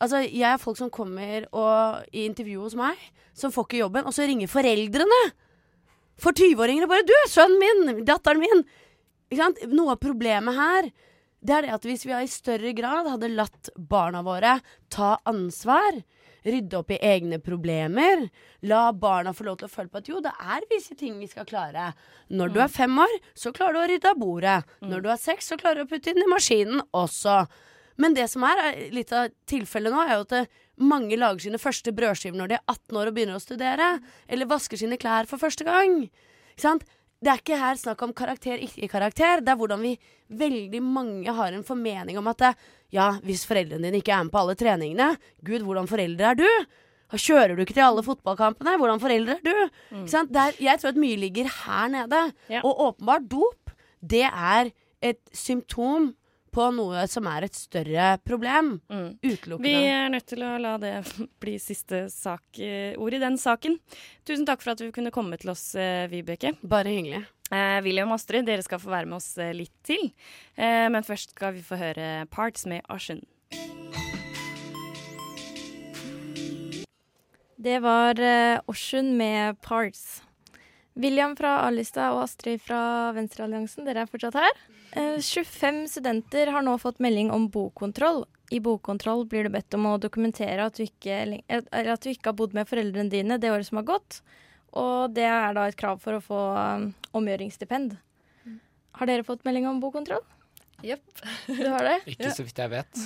Altså, 0.00 0.22
jeg 0.24 0.48
er 0.48 0.60
folk 0.62 0.78
som 0.80 0.90
kommer 0.92 1.44
og, 1.52 2.06
i 2.12 2.24
intervju 2.24 2.64
hos 2.64 2.76
meg, 2.78 3.00
som 3.36 3.52
får 3.52 3.68
ikke 3.68 3.82
jobben, 3.82 4.08
og 4.08 4.16
så 4.16 4.24
ringer 4.28 4.50
foreldrene 4.50 5.20
for 6.20 6.36
20-åringer 6.36 6.84
og 6.84 6.92
bare 6.92 7.06
'Du, 7.06 7.16
sønnen 7.28 7.60
min! 7.60 8.04
Datteren 8.04 8.40
min!' 8.40 8.64
Ikke 9.30 9.42
sant? 9.44 9.60
Noe 9.70 9.94
av 9.94 10.02
problemet 10.02 10.56
her 10.56 10.90
det 11.40 11.54
er 11.56 11.64
det 11.64 11.72
at 11.72 11.86
hvis 11.88 12.04
vi 12.04 12.12
i 12.12 12.28
større 12.28 12.72
grad 12.76 13.08
hadde 13.08 13.30
latt 13.32 13.70
barna 13.76 14.20
våre 14.24 14.58
ta 14.92 15.14
ansvar, 15.28 16.02
rydde 16.44 16.76
opp 16.76 16.92
i 16.92 17.00
egne 17.04 17.38
problemer, 17.44 18.26
la 18.68 18.90
barna 18.92 19.32
få 19.36 19.46
lov 19.48 19.60
til 19.60 19.68
å 19.68 19.72
føle 19.72 19.92
på 19.92 20.00
at 20.00 20.10
jo, 20.10 20.20
det 20.24 20.32
er 20.36 20.68
visse 20.72 20.96
ting 20.96 21.18
vi 21.20 21.28
skal 21.30 21.48
klare. 21.48 21.90
Når 22.32 22.52
du 22.52 22.60
er 22.60 22.72
fem 22.72 22.92
år, 23.00 23.16
så 23.36 23.52
klarer 23.56 23.76
du 23.76 23.80
å 23.82 23.88
rydde 23.88 24.12
av 24.12 24.20
bordet. 24.20 24.58
Når 24.84 25.04
du 25.04 25.10
er 25.12 25.20
seks, 25.20 25.48
så 25.48 25.60
klarer 25.60 25.80
du 25.80 25.88
å 25.88 25.90
putte 25.92 26.12
inn 26.12 26.20
i 26.24 26.28
maskinen 26.28 26.84
også. 26.96 27.42
Men 28.00 28.16
det 28.16 28.26
som 28.32 28.44
er 28.48 28.62
er 28.64 28.78
litt 28.94 29.12
av 29.12 29.28
tilfellet 29.50 29.92
nå, 29.92 30.00
er 30.06 30.16
jo 30.18 30.24
at 30.28 30.56
mange 30.80 31.18
lager 31.20 31.44
sine 31.44 31.60
første 31.60 31.92
brødskiver 31.92 32.38
når 32.38 32.52
de 32.52 32.56
er 32.56 32.64
18 32.72 32.96
år 32.96 33.10
og 33.10 33.16
begynner 33.18 33.36
å 33.36 33.42
studere. 33.42 33.90
Eller 34.30 34.48
vasker 34.48 34.80
sine 34.80 34.96
klær 35.00 35.28
for 35.28 35.42
første 35.42 35.66
gang. 35.68 36.06
Ikke 36.54 36.64
sant? 36.64 36.86
Det 37.20 37.28
er 37.28 37.40
ikke 37.42 37.58
her 37.60 37.76
snakk 37.76 38.00
om 38.06 38.14
karakter, 38.16 38.60
ikke 38.64 38.88
karakter. 38.88 39.42
Det 39.44 39.52
er 39.52 39.58
hvordan 39.60 39.82
vi 39.84 39.90
veldig 40.40 40.80
mange 40.80 41.34
har 41.36 41.52
en 41.52 41.66
formening 41.66 42.16
om 42.16 42.30
at 42.32 42.38
det, 42.40 42.52
ja, 42.96 43.10
hvis 43.26 43.42
foreldrene 43.48 43.90
dine 43.90 44.00
ikke 44.00 44.14
er 44.16 44.24
med 44.24 44.32
på 44.32 44.40
alle 44.40 44.54
treningene 44.56 45.10
Gud, 45.44 45.66
hvordan 45.66 45.90
foreldre 45.90 46.30
er 46.30 46.38
du? 46.40 46.46
Kjører 47.10 47.56
du 47.58 47.64
ikke 47.64 47.74
til 47.76 47.84
alle 47.84 48.04
fotballkampene? 48.06 48.78
Hvordan 48.80 49.02
foreldre 49.02 49.36
er 49.36 49.44
du? 49.44 49.52
Ikke 50.00 50.12
sant? 50.14 50.32
Det 50.32 50.40
er, 50.46 50.56
jeg 50.70 50.80
tror 50.80 50.94
at 50.94 51.02
mye 51.02 51.18
ligger 51.20 51.50
her 51.66 51.92
nede. 51.92 52.22
Og 52.64 52.80
åpenbart 52.86 53.28
dop, 53.28 53.74
det 54.00 54.24
er 54.30 54.72
et 55.04 55.20
symptom 55.36 56.14
på 56.52 56.68
noe 56.74 57.06
som 57.10 57.26
er 57.30 57.46
et 57.46 57.56
større 57.56 58.12
problem. 58.26 58.76
Utelukkende. 59.22 59.64
Vi 59.64 59.74
er 59.88 60.08
nødt 60.12 60.28
til 60.30 60.44
å 60.46 60.54
la 60.60 60.76
det 60.82 60.94
bli 61.42 61.58
siste 61.62 62.06
sak, 62.12 62.46
eh, 62.58 62.94
ord 62.98 63.16
i 63.16 63.22
den 63.22 63.38
saken. 63.40 63.78
Tusen 64.28 64.46
takk 64.48 64.64
for 64.64 64.74
at 64.74 64.82
du 64.82 64.90
kunne 64.94 65.14
komme 65.14 65.38
til 65.40 65.54
oss, 65.54 65.70
eh, 65.74 66.08
Vibeke. 66.10 66.56
Bare 66.62 66.92
hyggelig. 66.92 67.24
Eh, 67.50 67.80
William 67.82 68.12
og 68.12 68.20
Astrid, 68.20 68.46
dere 68.46 68.62
skal 68.62 68.78
få 68.78 68.92
være 68.92 69.08
med 69.10 69.18
oss 69.18 69.32
eh, 69.42 69.50
litt 69.56 69.74
til. 69.86 70.12
Eh, 70.54 70.86
men 70.92 71.06
først 71.06 71.34
skal 71.34 71.56
vi 71.56 71.64
få 71.66 71.78
høre 71.80 72.26
Parts 72.30 72.66
med 72.70 72.86
Arsen. 72.88 73.24
Det 77.60 77.76
var 77.84 78.16
Ocean 78.72 79.16
med 79.18 79.58
Parts. 79.60 80.22
William 80.96 81.34
fra 81.36 81.58
A-lista 81.66 82.06
og 82.14 82.22
Astrid 82.22 82.62
fra 82.64 83.10
Venstrealliansen, 83.12 83.84
dere 83.84 84.06
er 84.06 84.08
fortsatt 84.08 84.38
her. 84.38 84.62
Eh, 84.92 85.20
25 85.20 85.88
studenter 85.88 86.50
har 86.50 86.62
nå 86.66 86.76
fått 86.78 86.98
melding 86.98 87.30
om 87.30 87.48
bokontroll. 87.48 88.24
I 88.50 88.58
bokkontroll 88.60 89.26
blir 89.30 89.46
du 89.46 89.54
bedt 89.54 89.74
om 89.78 89.86
å 89.86 89.98
dokumentere 90.02 90.66
at 90.66 90.78
du 90.78 90.84
ikke, 90.84 91.16
eh, 91.46 91.62
eller 91.70 91.92
at 91.94 92.02
du 92.02 92.10
ikke 92.10 92.32
har 92.32 92.38
bodd 92.38 92.54
med 92.54 92.68
foreldrene 92.68 93.10
dine 93.10 93.38
det 93.38 93.52
året 93.52 93.68
som 93.68 93.78
har 93.78 93.86
gått. 93.92 94.20
Og 94.72 95.14
det 95.14 95.26
er 95.26 95.54
da 95.54 95.66
et 95.66 95.78
krav 95.78 96.00
for 96.02 96.18
å 96.18 96.22
få 96.22 96.40
um, 96.54 96.90
omgjøringsstipend. 97.18 97.96
Har 98.98 99.10
dere 99.10 99.26
fått 99.26 99.42
melding 99.46 99.66
om 99.66 99.80
bokontroll? 99.82 100.22
Jepp. 100.82 101.22
Du 101.46 101.66
har 101.68 101.84
det? 101.84 101.96
Ikke 102.14 102.30
så 102.34 102.46
vidt 102.46 102.58
jeg 102.58 102.72
vet. 102.72 103.02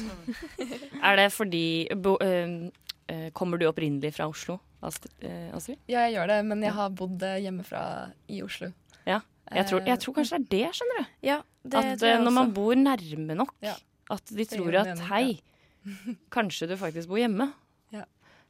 Er 1.03 1.19
det 1.19 1.29
fordi 1.35 1.67
bo, 1.97 2.17
øh, 2.23 2.71
eh, 3.09 3.29
Kommer 3.33 3.61
du 3.61 3.67
opprinnelig 3.69 4.15
fra 4.17 4.29
Oslo, 4.31 4.61
eh, 4.85 5.51
Astrid? 5.57 5.81
Ja, 5.87 6.07
jeg 6.07 6.17
gjør 6.17 6.35
det, 6.35 6.41
men 6.51 6.63
jeg 6.65 6.77
har 6.77 6.93
bodd 6.95 7.23
eh, 7.27 7.41
hjemmefra 7.45 7.85
i 8.29 8.43
Oslo. 8.45 8.71
Ja. 9.09 9.21
Jeg 9.53 9.67
tror, 9.69 9.81
jeg 9.87 9.99
tror 10.01 10.15
kanskje 10.15 10.39
det 10.39 10.45
er 10.45 10.69
det, 10.69 10.77
skjønner 10.79 11.01
du. 11.03 11.11
Ja, 11.29 11.37
det 11.65 11.75
at 11.81 11.99
tror 12.01 12.09
jeg 12.09 12.17
eh, 12.17 12.23
når 12.23 12.31
også. 12.31 12.35
man 12.41 12.53
bor 12.57 12.75
nærme 12.75 13.35
nok, 13.37 13.55
Ja. 13.63 13.75
at 14.11 14.25
de 14.37 14.45
tror 14.45 14.75
at 14.81 14.99
hei, 15.11 15.41
kanskje 16.37 16.69
du 16.69 16.77
faktisk 16.81 17.09
bor 17.09 17.19
hjemme. 17.21 17.53
Ja. 17.93 18.05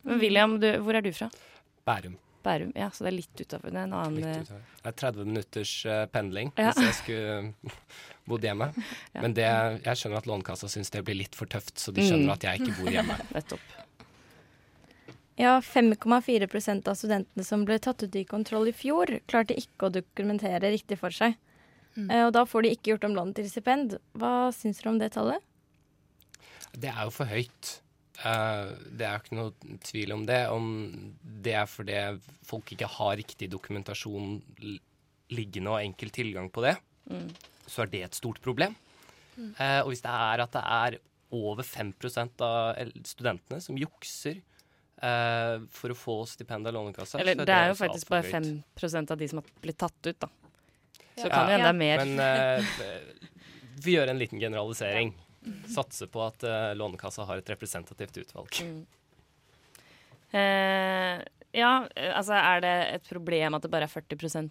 Men 0.04 0.20
William, 0.20 0.60
du, 0.60 0.68
hvor 0.84 0.94
er 0.94 1.00
du 1.02 1.10
fra? 1.12 1.30
Bærum. 1.84 2.14
Bærum. 2.44 2.72
Ja, 2.76 2.90
så 2.92 3.04
det 3.06 3.12
er 3.12 3.16
litt 3.16 3.40
utafor. 3.40 3.70
Det 3.72 3.80
en 3.80 3.92
annen 3.96 4.24
eh. 4.28 4.42
Det 4.44 4.90
er 4.90 4.96
30 5.00 5.24
minutters 5.24 5.72
eh, 5.88 6.04
pendling 6.12 6.52
Ja. 6.60 6.72
hvis 6.76 6.84
jeg 6.84 6.94
skulle 6.98 7.54
bodd 8.28 8.44
hjemme. 8.44 8.68
Men 9.24 9.32
det, 9.34 9.46
jeg 9.84 9.96
skjønner 9.96 10.18
at 10.20 10.26
Lånekassa 10.28 10.68
syns 10.68 10.90
det 10.92 11.02
blir 11.04 11.16
litt 11.16 11.34
for 11.34 11.46
tøft, 11.48 11.74
så 11.80 11.90
de 11.92 12.04
skjønner 12.04 12.28
Mm. 12.28 12.34
at 12.36 12.44
jeg 12.44 12.60
ikke 12.60 12.76
bor 12.82 12.90
hjemme. 12.92 13.16
Nettopp. 13.34 13.60
Ja, 15.40 15.56
5,4% 15.60 16.88
av 16.88 16.94
studentene 16.94 17.44
som 17.46 17.64
ble 17.66 17.78
tatt 17.82 18.04
ut 18.06 18.16
i 18.16 18.22
kontroll 18.28 18.68
i 18.70 18.74
fjor, 18.76 19.10
klarte 19.26 19.56
ikke 19.58 19.88
å 19.88 19.94
dokumentere 19.94 20.70
riktig 20.70 20.98
for 21.00 21.14
seg. 21.14 21.36
Mm. 21.94 22.08
og 22.26 22.32
da 22.34 22.40
får 22.42 22.64
de 22.64 22.70
ikke 22.74 22.90
gjort 22.90 23.04
om 23.06 23.12
lånet 23.14 23.36
til 23.38 23.46
stipend. 23.46 23.92
Hva 24.18 24.50
syns 24.50 24.80
dere 24.80 24.90
om 24.90 24.96
det 24.98 25.12
tallet? 25.14 25.42
Det 26.74 26.90
er 26.90 27.04
jo 27.06 27.12
for 27.14 27.30
høyt. 27.30 27.70
Eh, 28.18 28.72
det 28.90 29.06
er 29.06 29.12
jo 29.14 29.22
ikke 29.22 29.38
noe 29.38 29.78
tvil 29.86 30.14
om 30.16 30.24
det. 30.26 30.40
Om 30.50 30.66
det 31.46 31.54
er 31.54 31.70
fordi 31.70 32.00
folk 32.46 32.72
ikke 32.74 32.90
har 32.96 33.14
riktig 33.20 33.46
dokumentasjon 33.52 34.40
liggende 35.34 35.70
og 35.70 35.84
enkel 35.84 36.10
tilgang 36.14 36.50
på 36.50 36.66
det, 36.66 36.76
Mm. 37.10 37.28
så 37.68 37.82
er 37.82 37.86
det 37.92 38.02
et 38.04 38.14
stort 38.14 38.40
problem. 38.40 38.74
Mm. 39.36 39.54
Eh, 39.58 39.80
og 39.82 39.90
hvis 39.92 40.02
det 40.02 40.10
er 40.10 40.40
at 40.40 40.52
det 40.52 40.62
er 40.64 40.98
over 41.30 41.62
5 41.62 41.92
av 42.40 42.74
studentene 43.04 43.60
som 43.60 43.76
jukser 43.76 44.40
eh, 45.04 45.64
for 45.74 45.92
å 45.92 45.96
få 45.98 46.16
stipend 46.28 46.66
av 46.68 46.74
Lånekassa 46.76 47.20
Eller 47.20 47.36
så 47.36 47.46
det 47.48 47.56
er 47.56 47.70
jo 47.70 47.76
faktisk 47.78 48.10
bare 48.12 48.26
høyt. 48.28 48.80
5 48.80 49.06
av 49.10 49.20
de 49.20 49.28
som 49.30 49.40
har 49.40 49.52
blitt 49.62 49.78
tatt 49.80 50.08
ut, 50.08 50.18
da. 50.20 50.30
Så 51.14 51.28
Ja. 51.28 51.30
kan 51.30 51.46
jo 51.46 51.52
hende 51.54 51.64
det 51.64 51.70
er 51.70 51.78
mer. 51.78 52.04
Men 52.04 52.18
uh, 52.18 52.64
vi 53.84 53.94
gjør 53.94 54.10
en 54.10 54.18
liten 54.18 54.40
generalisering. 54.40 55.14
Satser 55.68 56.08
på 56.10 56.22
at 56.24 56.42
uh, 56.42 56.72
Lånekassa 56.74 57.26
har 57.28 57.38
et 57.38 57.50
representativt 57.52 58.16
utvalg. 58.24 58.60
Mm. 58.64 58.86
Eh, 60.34 61.20
ja, 61.54 61.72
altså 62.16 62.34
er 62.34 62.62
det 62.64 62.74
et 62.96 63.04
problem 63.06 63.54
at 63.54 63.62
det 63.62 63.70
bare 63.70 63.86
er 63.86 63.92
40 63.92 64.50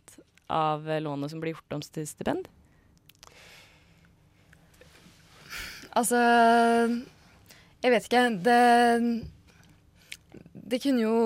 av 0.54 0.86
lånet 1.04 1.34
som 1.34 1.42
blir 1.44 1.52
gjort 1.58 1.76
om 1.76 1.82
til 1.84 2.08
stipend? 2.08 2.48
Altså 5.94 6.20
Jeg 7.84 7.92
vet 7.92 8.08
ikke. 8.08 8.24
Det 8.46 8.62
Det 10.54 10.80
kunne 10.84 11.04
jo 11.04 11.18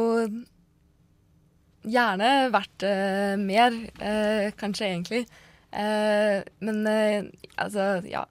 gjerne 1.87 2.31
vært 2.53 2.85
uh, 2.87 3.35
mer, 3.39 3.75
uh, 4.01 4.47
kanskje 4.59 4.89
egentlig. 4.89 5.23
Uh, 5.71 6.43
men 6.63 6.83
altså, 7.55 7.97
ja. 8.07 8.25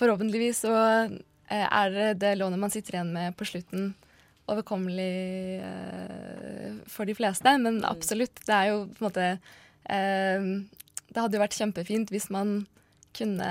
Forhåpentligvis 0.00 0.62
så 0.64 0.72
er 1.50 1.90
det 1.92 2.04
det 2.22 2.36
lånet 2.38 2.60
man 2.62 2.72
sitter 2.72 2.94
igjen 2.94 3.10
med 3.12 3.34
på 3.36 3.44
slutten, 3.44 3.90
overkommelig 4.48 5.60
for 6.88 7.10
de 7.10 7.14
fleste. 7.18 7.52
Men 7.60 7.82
absolutt, 7.84 8.40
det 8.46 8.54
er 8.54 8.70
jo 8.70 8.78
på 8.94 9.02
en 9.02 9.08
måte 9.10 9.26
Det 9.84 11.20
hadde 11.20 11.36
jo 11.36 11.42
vært 11.42 11.58
kjempefint 11.58 12.14
hvis 12.14 12.30
man 12.32 12.62
kunne 13.12 13.50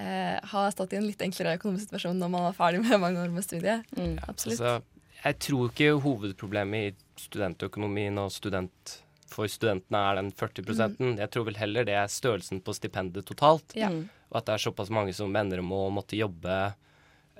eh, 0.00 0.36
ha 0.52 0.64
stått 0.74 0.94
i 0.94 0.98
en 0.98 1.06
litt 1.06 1.22
enklere 1.24 1.56
økonomisk 1.58 1.88
situasjon 1.88 2.18
når 2.20 2.32
man 2.32 2.48
var 2.48 2.58
ferdig 2.58 2.82
med 2.84 3.00
mange 3.04 3.22
år 3.22 3.32
med 3.34 3.46
studiet. 3.46 3.86
Absolutt. 4.26 4.60
Altså, 4.60 4.93
jeg 5.24 5.40
tror 5.40 5.70
ikke 5.70 5.94
hovedproblemet 6.04 6.90
i 6.90 7.24
studentøkonomien 7.24 8.18
og 8.20 8.32
student 8.34 8.98
for 9.34 9.50
studentene 9.50 10.00
er 10.10 10.20
den 10.20 10.30
40 10.30 10.64
Mm. 11.00 11.16
Jeg 11.18 11.30
tror 11.32 11.46
vel 11.48 11.58
heller 11.58 11.84
det 11.84 11.96
er 11.98 12.10
størrelsen 12.12 12.60
på 12.62 12.74
stipendet 12.76 13.26
totalt. 13.26 13.74
Ja. 13.74 13.90
Mm. 13.90 14.08
Og 14.30 14.38
at 14.38 14.46
det 14.46 14.54
er 14.54 14.64
såpass 14.66 14.90
mange 14.90 15.14
som 15.16 15.34
ender 15.36 15.62
om 15.62 15.72
å 15.72 15.90
måtte 15.90 16.18
jobbe 16.18 16.54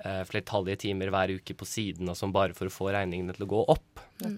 eh, 0.03 0.23
flertallige 0.27 0.81
timer 0.87 1.11
hver 1.13 1.35
uke 1.37 1.55
på 1.55 1.67
siden 1.67 2.09
og 2.09 2.17
sånn 2.19 2.35
bare 2.35 2.55
for 2.57 2.67
å 2.67 2.73
få 2.73 2.91
regningene 2.95 3.35
til 3.35 3.47
å 3.47 3.51
gå 3.53 3.63
opp. 3.75 4.03
Mm. 4.23 4.37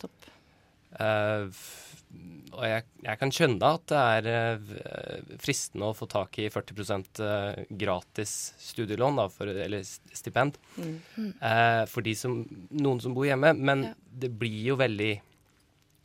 Eh, 1.00 1.64
og 2.54 2.64
jeg, 2.66 2.84
jeg 3.04 3.20
kan 3.20 3.32
skjønne 3.34 3.70
at 3.78 3.84
det 3.92 4.02
er 4.02 4.28
eh, 4.32 5.34
fristende 5.44 5.90
å 5.90 5.96
få 5.98 6.08
tak 6.12 6.38
i 6.40 6.48
40 6.54 7.24
eh, 7.26 7.62
gratis 7.84 8.34
studielån, 8.62 9.20
da, 9.20 9.28
for, 9.34 9.52
eller 9.52 9.84
stipend, 9.88 10.58
Mm. 10.78 10.96
Mm. 11.18 11.32
eh, 11.42 11.84
for 11.90 12.06
de 12.06 12.14
som, 12.16 12.40
noen 12.72 13.02
som 13.04 13.16
bor 13.18 13.26
hjemme. 13.28 13.54
Men 13.58 13.90
det 14.12 14.32
blir 14.40 14.72
jo 14.72 14.80
veldig 14.80 15.14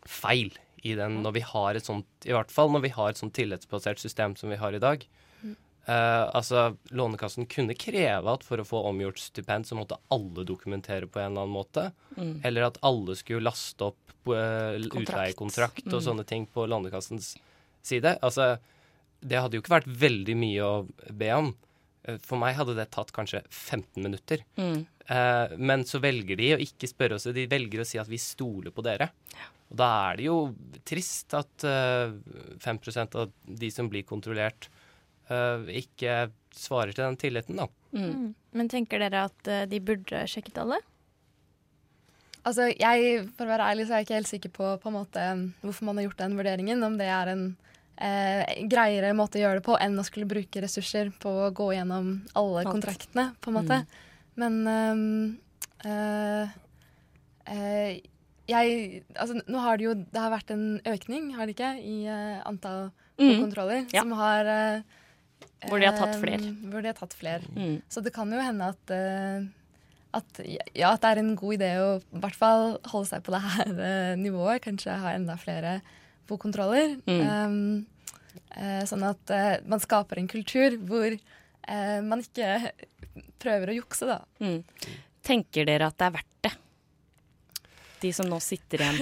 feil 0.09 0.51
i 0.83 0.97
den 0.99 1.21
når 1.23 1.37
vi 1.37 1.45
har 1.47 1.79
et 1.79 1.87
sånt, 1.87 2.09
i 2.27 2.33
hvert 2.35 2.51
fall 2.51 2.73
når 2.75 2.87
vi 2.89 2.95
har 2.97 3.13
et 3.13 3.21
sånt 3.21 3.35
tillitsbasert 3.37 4.01
system 4.03 4.35
som 4.37 4.51
vi 4.51 4.59
har 4.59 4.75
i 4.75 4.83
dag. 4.83 5.05
Eh, 5.87 6.25
altså, 6.37 6.77
Lånekassen 6.95 7.49
kunne 7.51 7.75
kreve 7.75 8.31
at 8.31 8.45
for 8.47 8.63
å 8.63 8.67
få 8.67 8.85
omgjort 8.91 9.19
stipend, 9.19 9.67
så 9.67 9.75
måtte 9.79 9.99
alle 10.15 10.45
dokumentere 10.47 11.09
på 11.11 11.19
en 11.19 11.33
eller 11.33 11.43
annen 11.47 11.57
måte. 11.57 11.89
Mm. 12.17 12.37
Eller 12.47 12.69
at 12.69 12.79
alle 12.87 13.17
skulle 13.19 13.43
laste 13.49 13.89
opp 13.91 13.99
uh, 14.31 14.79
Kontrakt. 14.79 15.01
utleiekontrakt 15.03 15.87
og 15.89 15.99
Mm. 15.99 16.07
sånne 16.07 16.27
ting 16.27 16.47
på 16.47 16.67
Lånekassens 16.71 17.33
side. 17.83 18.19
Altså, 18.23 18.59
det 19.21 19.41
hadde 19.41 19.59
jo 19.59 19.63
ikke 19.65 19.81
vært 19.81 19.91
veldig 19.91 20.37
mye 20.39 20.63
å 20.63 20.87
be 21.11 21.33
om. 21.35 21.55
Eh, 22.05 22.19
For 22.23 22.39
meg 22.39 22.55
hadde 22.57 22.77
det 22.79 22.91
tatt 22.95 23.11
kanskje 23.13 23.43
15 23.51 24.03
minutter. 24.03 24.45
Mm. 24.57 24.87
Uh, 25.11 25.57
men 25.59 25.83
så 25.85 25.99
velger 25.99 26.37
de 26.39 26.53
å 26.55 26.61
ikke 26.63 26.87
spørre 26.87 27.17
oss, 27.19 27.25
de 27.27 27.47
velger 27.51 27.83
å 27.83 27.87
si 27.87 27.99
at 27.99 28.07
vi 28.07 28.19
stoler 28.23 28.71
på 28.71 28.85
dere. 28.87 29.11
Og 29.73 29.77
da 29.81 29.89
er 30.13 30.17
det 30.21 30.27
jo 30.29 30.55
trist 30.85 31.33
at 31.35 31.65
eh, 31.65 32.13
5 32.61 32.79
av 33.17 33.31
de 33.43 33.71
som 33.73 33.89
blir 33.89 34.05
kontrollert, 34.05 34.69
ikke 35.83 36.31
svarer 36.53 36.93
til 36.95 37.05
den 37.07 37.17
tilliten, 37.21 37.57
da. 37.61 37.67
Mm. 37.97 38.35
Men 38.57 38.69
tenker 38.73 39.01
dere 39.03 39.27
at 39.29 39.49
eh, 39.49 39.65
de 39.71 39.81
burde 39.85 40.25
sjekket 40.29 40.59
alle? 40.63 40.79
Altså, 42.43 42.67
jeg, 42.75 43.27
For 43.37 43.47
å 43.47 43.53
være 43.53 43.69
ærlig 43.71 43.87
så 43.87 43.95
er 43.95 44.01
jeg 44.03 44.09
ikke 44.09 44.19
helt 44.19 44.31
sikker 44.33 44.53
på, 44.57 44.71
på 44.83 44.91
en 44.91 44.97
måte, 44.97 45.27
hvorfor 45.63 45.87
man 45.87 46.01
har 46.01 46.09
gjort 46.09 46.23
den 46.25 46.39
vurderingen. 46.39 46.83
Om 46.83 46.97
det 46.99 47.07
er 47.15 47.31
en 47.33 47.45
eh, 48.03 48.65
greiere 48.73 49.13
måte 49.15 49.39
å 49.39 49.45
gjøre 49.45 49.61
det 49.61 49.67
på 49.69 49.77
enn 49.79 49.99
å 50.01 50.07
skulle 50.07 50.27
bruke 50.31 50.63
ressurser 50.65 51.13
på 51.23 51.35
å 51.47 51.53
gå 51.55 51.69
gjennom 51.77 52.17
alle 52.39 52.65
Alt. 52.65 52.73
kontraktene. 52.75 53.29
på 53.41 53.53
en 53.53 53.59
måte. 53.61 53.79
Men 54.41 54.59
ehm, 54.67 55.07
eh, 55.87 56.57
eh, 57.53 58.01
jeg 58.51 59.05
Altså, 59.15 59.37
nå 59.47 59.61
har 59.63 59.77
det 59.79 59.85
jo 59.85 59.93
Det 59.95 60.19
har 60.19 60.33
vært 60.33 60.51
en 60.51 60.81
økning, 60.89 61.31
har 61.37 61.47
det 61.47 61.55
ikke, 61.55 61.75
i 61.79 61.99
eh, 62.11 62.43
antall 62.49 62.91
Mm. 63.21 63.43
kontroller 63.45 63.87
Ja. 63.93 64.01
som 64.03 64.13
har 64.17 64.47
eh, 64.49 64.81
Hvor 65.69 65.81
de 65.81 65.89
har 65.89 65.99
tatt 65.99 66.19
flere. 66.21 66.39
fler. 66.43 66.71
Hvor 66.71 66.85
de 66.85 66.91
har 66.91 66.99
tatt 66.99 67.17
flere. 67.19 67.51
Mm. 67.57 67.77
Så 67.93 68.03
det 68.05 68.13
kan 68.15 68.33
jo 68.33 68.43
hende 68.43 68.71
at 68.75 68.95
uh, 68.95 69.51
at, 70.13 70.41
ja, 70.45 70.91
at 70.93 71.01
det 71.01 71.11
er 71.11 71.21
en 71.23 71.35
god 71.41 71.57
idé 71.57 71.71
å 71.81 71.93
i 72.03 72.21
hvert 72.21 72.37
fall 72.37 72.67
holde 72.93 73.09
seg 73.09 73.23
på 73.25 73.33
det 73.33 73.43
her 73.45 73.73
uh, 73.79 74.15
nivået. 74.21 74.63
Kanskje 74.65 74.99
ha 75.01 75.15
enda 75.17 75.39
flere 75.41 75.79
bokontroller. 76.29 76.99
Mm. 77.09 77.23
Um, 77.23 78.43
uh, 78.57 78.83
sånn 78.89 79.07
at 79.09 79.37
man 79.69 79.83
skaper 79.83 80.21
en 80.21 80.31
kultur 80.31 80.79
hvor 80.89 81.17
man 81.63 82.19
ikke 82.19 82.73
prøver 83.39 83.71
å 83.71 83.75
jukse, 83.77 84.03
da. 84.09 84.17
Mm. 84.43 84.65
Tenker 85.23 85.69
dere 85.69 85.87
at 85.87 85.95
det 85.95 86.09
er 86.09 86.15
verdt 86.17 86.33
det? 86.43 86.51
De 88.03 88.11
som 88.11 88.27
nå 88.27 88.41
sitter 88.43 88.83
igjen 88.83 88.99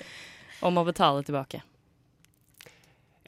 og 0.64 0.72
må 0.72 0.86
betale 0.88 1.20
tilbake. 1.28 1.60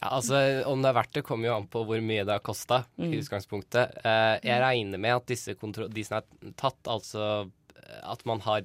Ja, 0.02 0.08
altså, 0.18 0.38
Om 0.66 0.82
det 0.82 0.90
er 0.90 0.96
verdt 0.98 1.12
det, 1.14 1.22
kommer 1.24 1.46
jo 1.48 1.54
an 1.56 1.68
på 1.70 1.84
hvor 1.86 2.00
mye 2.02 2.24
det 2.26 2.34
har 2.34 2.42
kosta. 2.42 2.82
Mm. 2.98 3.12
utgangspunktet. 3.20 3.96
Eh, 4.04 4.36
jeg 4.42 4.60
regner 4.62 4.98
med 4.98 5.14
at 5.20 5.26
disse 5.30 5.54
de 5.54 6.04
som 6.04 6.18
er 6.18 6.52
tatt, 6.58 6.80
altså 6.90 7.50
at 8.02 8.24
man 8.26 8.40
har 8.40 8.62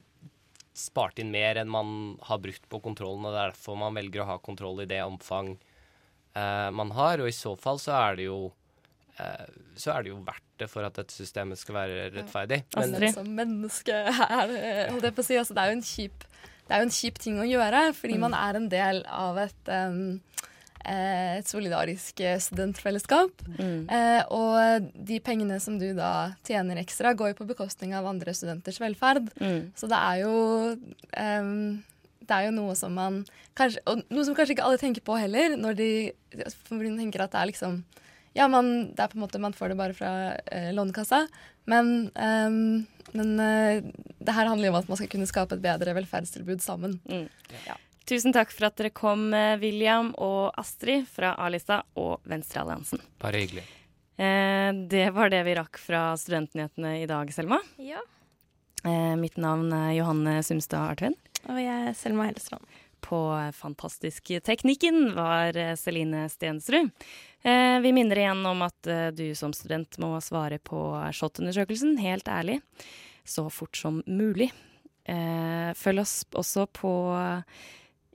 spart 0.78 1.18
inn 1.20 1.32
mer 1.34 1.58
enn 1.58 1.70
man 1.70 2.18
har 2.28 2.38
brukt 2.40 2.68
på 2.70 2.80
kontrollen, 2.82 3.26
og 3.26 3.34
det 3.34 3.40
er 3.42 3.52
derfor 3.52 3.78
man 3.78 3.96
velger 3.98 4.22
å 4.24 4.28
ha 4.30 4.38
kontroll 4.40 4.82
i 4.82 4.86
det 4.90 5.02
omfang 5.04 5.56
eh, 6.38 6.70
man 6.72 6.92
har. 6.98 7.20
Og 7.22 7.28
i 7.30 7.36
så 7.36 7.56
fall 7.60 7.78
så 7.82 7.94
er 7.98 8.16
det 8.20 8.28
jo 8.30 8.40
eh, 9.20 9.48
så 9.78 9.94
er 9.96 10.04
det 10.06 10.14
jo 10.14 10.20
verdt 10.26 10.44
det 10.62 10.70
for 10.72 10.86
at 10.88 10.96
dette 10.98 11.14
systemet 11.14 11.58
skal 11.62 11.76
være 11.76 12.10
rettferdig. 12.16 12.64
Men- 12.76 12.98
Men 13.00 13.14
som 13.14 13.28
menneske 13.36 13.94
er 13.94 14.48
det, 14.48 14.90
holdt 14.92 15.04
jeg 15.10 15.16
på 15.18 15.22
å 15.22 15.26
si, 15.28 15.36
altså, 15.38 15.54
det 15.58 15.64
er 15.66 15.72
jo 15.74 15.78
en 15.78 15.88
kjip 15.94 16.24
det 16.68 16.76
er 16.76 16.82
jo 16.82 16.88
en 16.90 16.98
kjip 16.98 17.18
ting 17.24 17.38
å 17.40 17.46
gjøre, 17.48 17.82
fordi 17.96 18.16
Mm. 18.18 18.20
man 18.20 18.34
er 18.36 18.56
en 18.58 18.68
del 18.70 18.98
av 19.08 19.38
et, 19.38 19.70
um, 19.72 20.20
et 20.88 21.50
solidarisk 21.50 22.22
eh, 22.24 22.38
studentfellesskap. 22.42 23.44
Mm. 23.58 23.90
Eh, 23.92 24.22
og 24.34 24.88
de 25.10 25.20
pengene 25.24 25.60
som 25.64 25.78
du 25.82 25.90
da 25.98 26.32
tjener 26.48 26.80
ekstra, 26.82 27.14
går 27.18 27.34
jo 27.34 27.40
på 27.42 27.50
bekostning 27.52 27.96
av 27.98 28.08
andre 28.08 28.34
studenters 28.38 28.80
velferd. 28.82 29.30
Mm. 29.42 29.74
Så 29.78 29.90
det 29.92 30.00
er 30.00 30.24
jo 30.24 30.36
em, 31.20 31.84
det 32.28 32.36
er 32.36 32.48
jo 32.48 32.56
noe 32.58 32.76
som 32.76 32.96
man 32.98 33.22
kanskje, 33.58 33.82
Og 33.88 34.04
noe 34.12 34.26
som 34.28 34.36
kanskje 34.38 34.58
ikke 34.58 34.66
alle 34.68 34.82
tenker 34.82 35.06
på 35.06 35.16
heller, 35.20 35.56
når 35.60 35.78
de, 35.80 35.92
de 36.36 36.92
tenker 37.00 37.24
at 37.24 37.34
det 37.34 37.42
er 37.42 37.52
liksom 37.54 37.82
Ja, 38.38 38.46
man, 38.52 38.92
det 38.94 39.02
er 39.02 39.10
på 39.10 39.18
en 39.18 39.24
måte, 39.24 39.42
man 39.42 39.56
får 39.56 39.74
det 39.74 39.80
bare 39.80 39.96
fra 39.98 40.12
eh, 40.54 40.70
Lånekassa, 40.76 41.24
men, 41.66 42.12
em, 42.14 42.86
men 43.18 43.32
eh, 43.42 43.88
det 44.22 44.36
her 44.36 44.46
handler 44.52 44.70
jo 44.70 44.76
om 44.76 44.80
at 44.84 44.92
man 44.92 45.00
skal 45.00 45.10
kunne 45.10 45.30
skape 45.30 45.58
et 45.58 45.64
bedre 45.64 45.96
velferdstilbud 45.98 46.62
sammen. 46.62 47.00
Mm. 47.10 47.26
Tusen 48.08 48.32
takk 48.32 48.54
for 48.56 48.70
at 48.70 48.78
dere 48.80 48.94
kom, 48.96 49.34
eh, 49.36 49.58
William 49.60 50.14
og 50.24 50.54
Astrid 50.56 51.08
fra 51.12 51.34
A-lista 51.44 51.82
og 52.00 52.22
Venstrealliansen. 52.24 53.02
Bare 53.20 53.42
hyggelig. 53.42 53.66
Eh, 54.18 54.72
det 54.88 55.10
var 55.14 55.30
det 55.30 55.44
vi 55.44 55.56
rakk 55.58 55.78
fra 55.78 56.16
Studentnyhetene 56.16 57.02
i 57.02 57.06
dag, 57.06 57.28
Selma. 57.36 57.60
Ja. 57.78 58.00
Eh, 58.86 59.16
mitt 59.20 59.36
navn 59.36 59.74
er 59.74 59.92
Johanne 59.98 60.40
Sumstad 60.42 60.94
Artvin. 60.94 61.18
Og 61.50 61.60
jeg 61.60 61.90
er 61.90 61.98
Selma 62.00 62.30
Hellestrand. 62.30 62.64
På 63.04 63.20
Fantastisk 63.54 64.32
teknikken 64.44 65.14
var 65.14 65.58
eh, 65.58 65.76
Celine 65.76 66.30
Stensrud. 66.32 66.90
Eh, 67.44 67.80
vi 67.84 67.92
minner 67.92 68.24
igjen 68.24 68.46
om 68.48 68.64
at 68.66 68.88
eh, 68.88 69.10
du 69.12 69.36
som 69.36 69.52
student 69.54 70.00
må 70.00 70.16
svare 70.24 70.58
på 70.64 70.80
SHoT-undersøkelsen 71.12 72.00
helt 72.00 72.28
ærlig 72.32 72.62
så 73.28 73.50
fort 73.52 73.76
som 73.76 74.00
mulig. 74.08 74.50
Eh, 75.04 75.76
følg 75.76 76.02
oss 76.04 76.22
også 76.32 76.66
på 76.72 76.94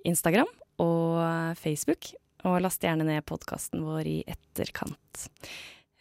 Instagram 0.09 0.51
og 0.83 1.57
Facebook, 1.61 2.13
og 2.49 2.61
last 2.65 2.83
gjerne 2.83 3.07
ned 3.07 3.23
podkasten 3.29 3.85
vår 3.87 4.09
i 4.09 4.17
etterkant. 4.27 5.27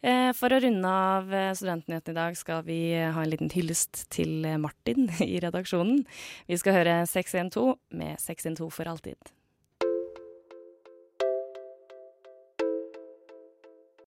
Eh, 0.01 0.31
For 0.33 0.49
å 0.49 0.57
runde 0.63 0.89
av 0.89 1.29
eh, 1.33 1.51
Studentnyhetene 1.53 2.15
i 2.15 2.17
dag 2.17 2.37
skal 2.37 2.63
vi 2.65 2.79
eh, 2.97 3.11
ha 3.13 3.21
en 3.21 3.29
liten 3.29 3.51
hyllest 3.53 4.07
til 4.13 4.47
Martin 4.61 5.11
i 5.21 5.37
redaksjonen. 5.43 6.01
Vi 6.49 6.57
skal 6.57 6.79
høre 6.79 6.95
612 7.05 7.75
med 7.99 8.17
612 8.23 8.71
for 8.73 8.89
alltid. 8.89 9.33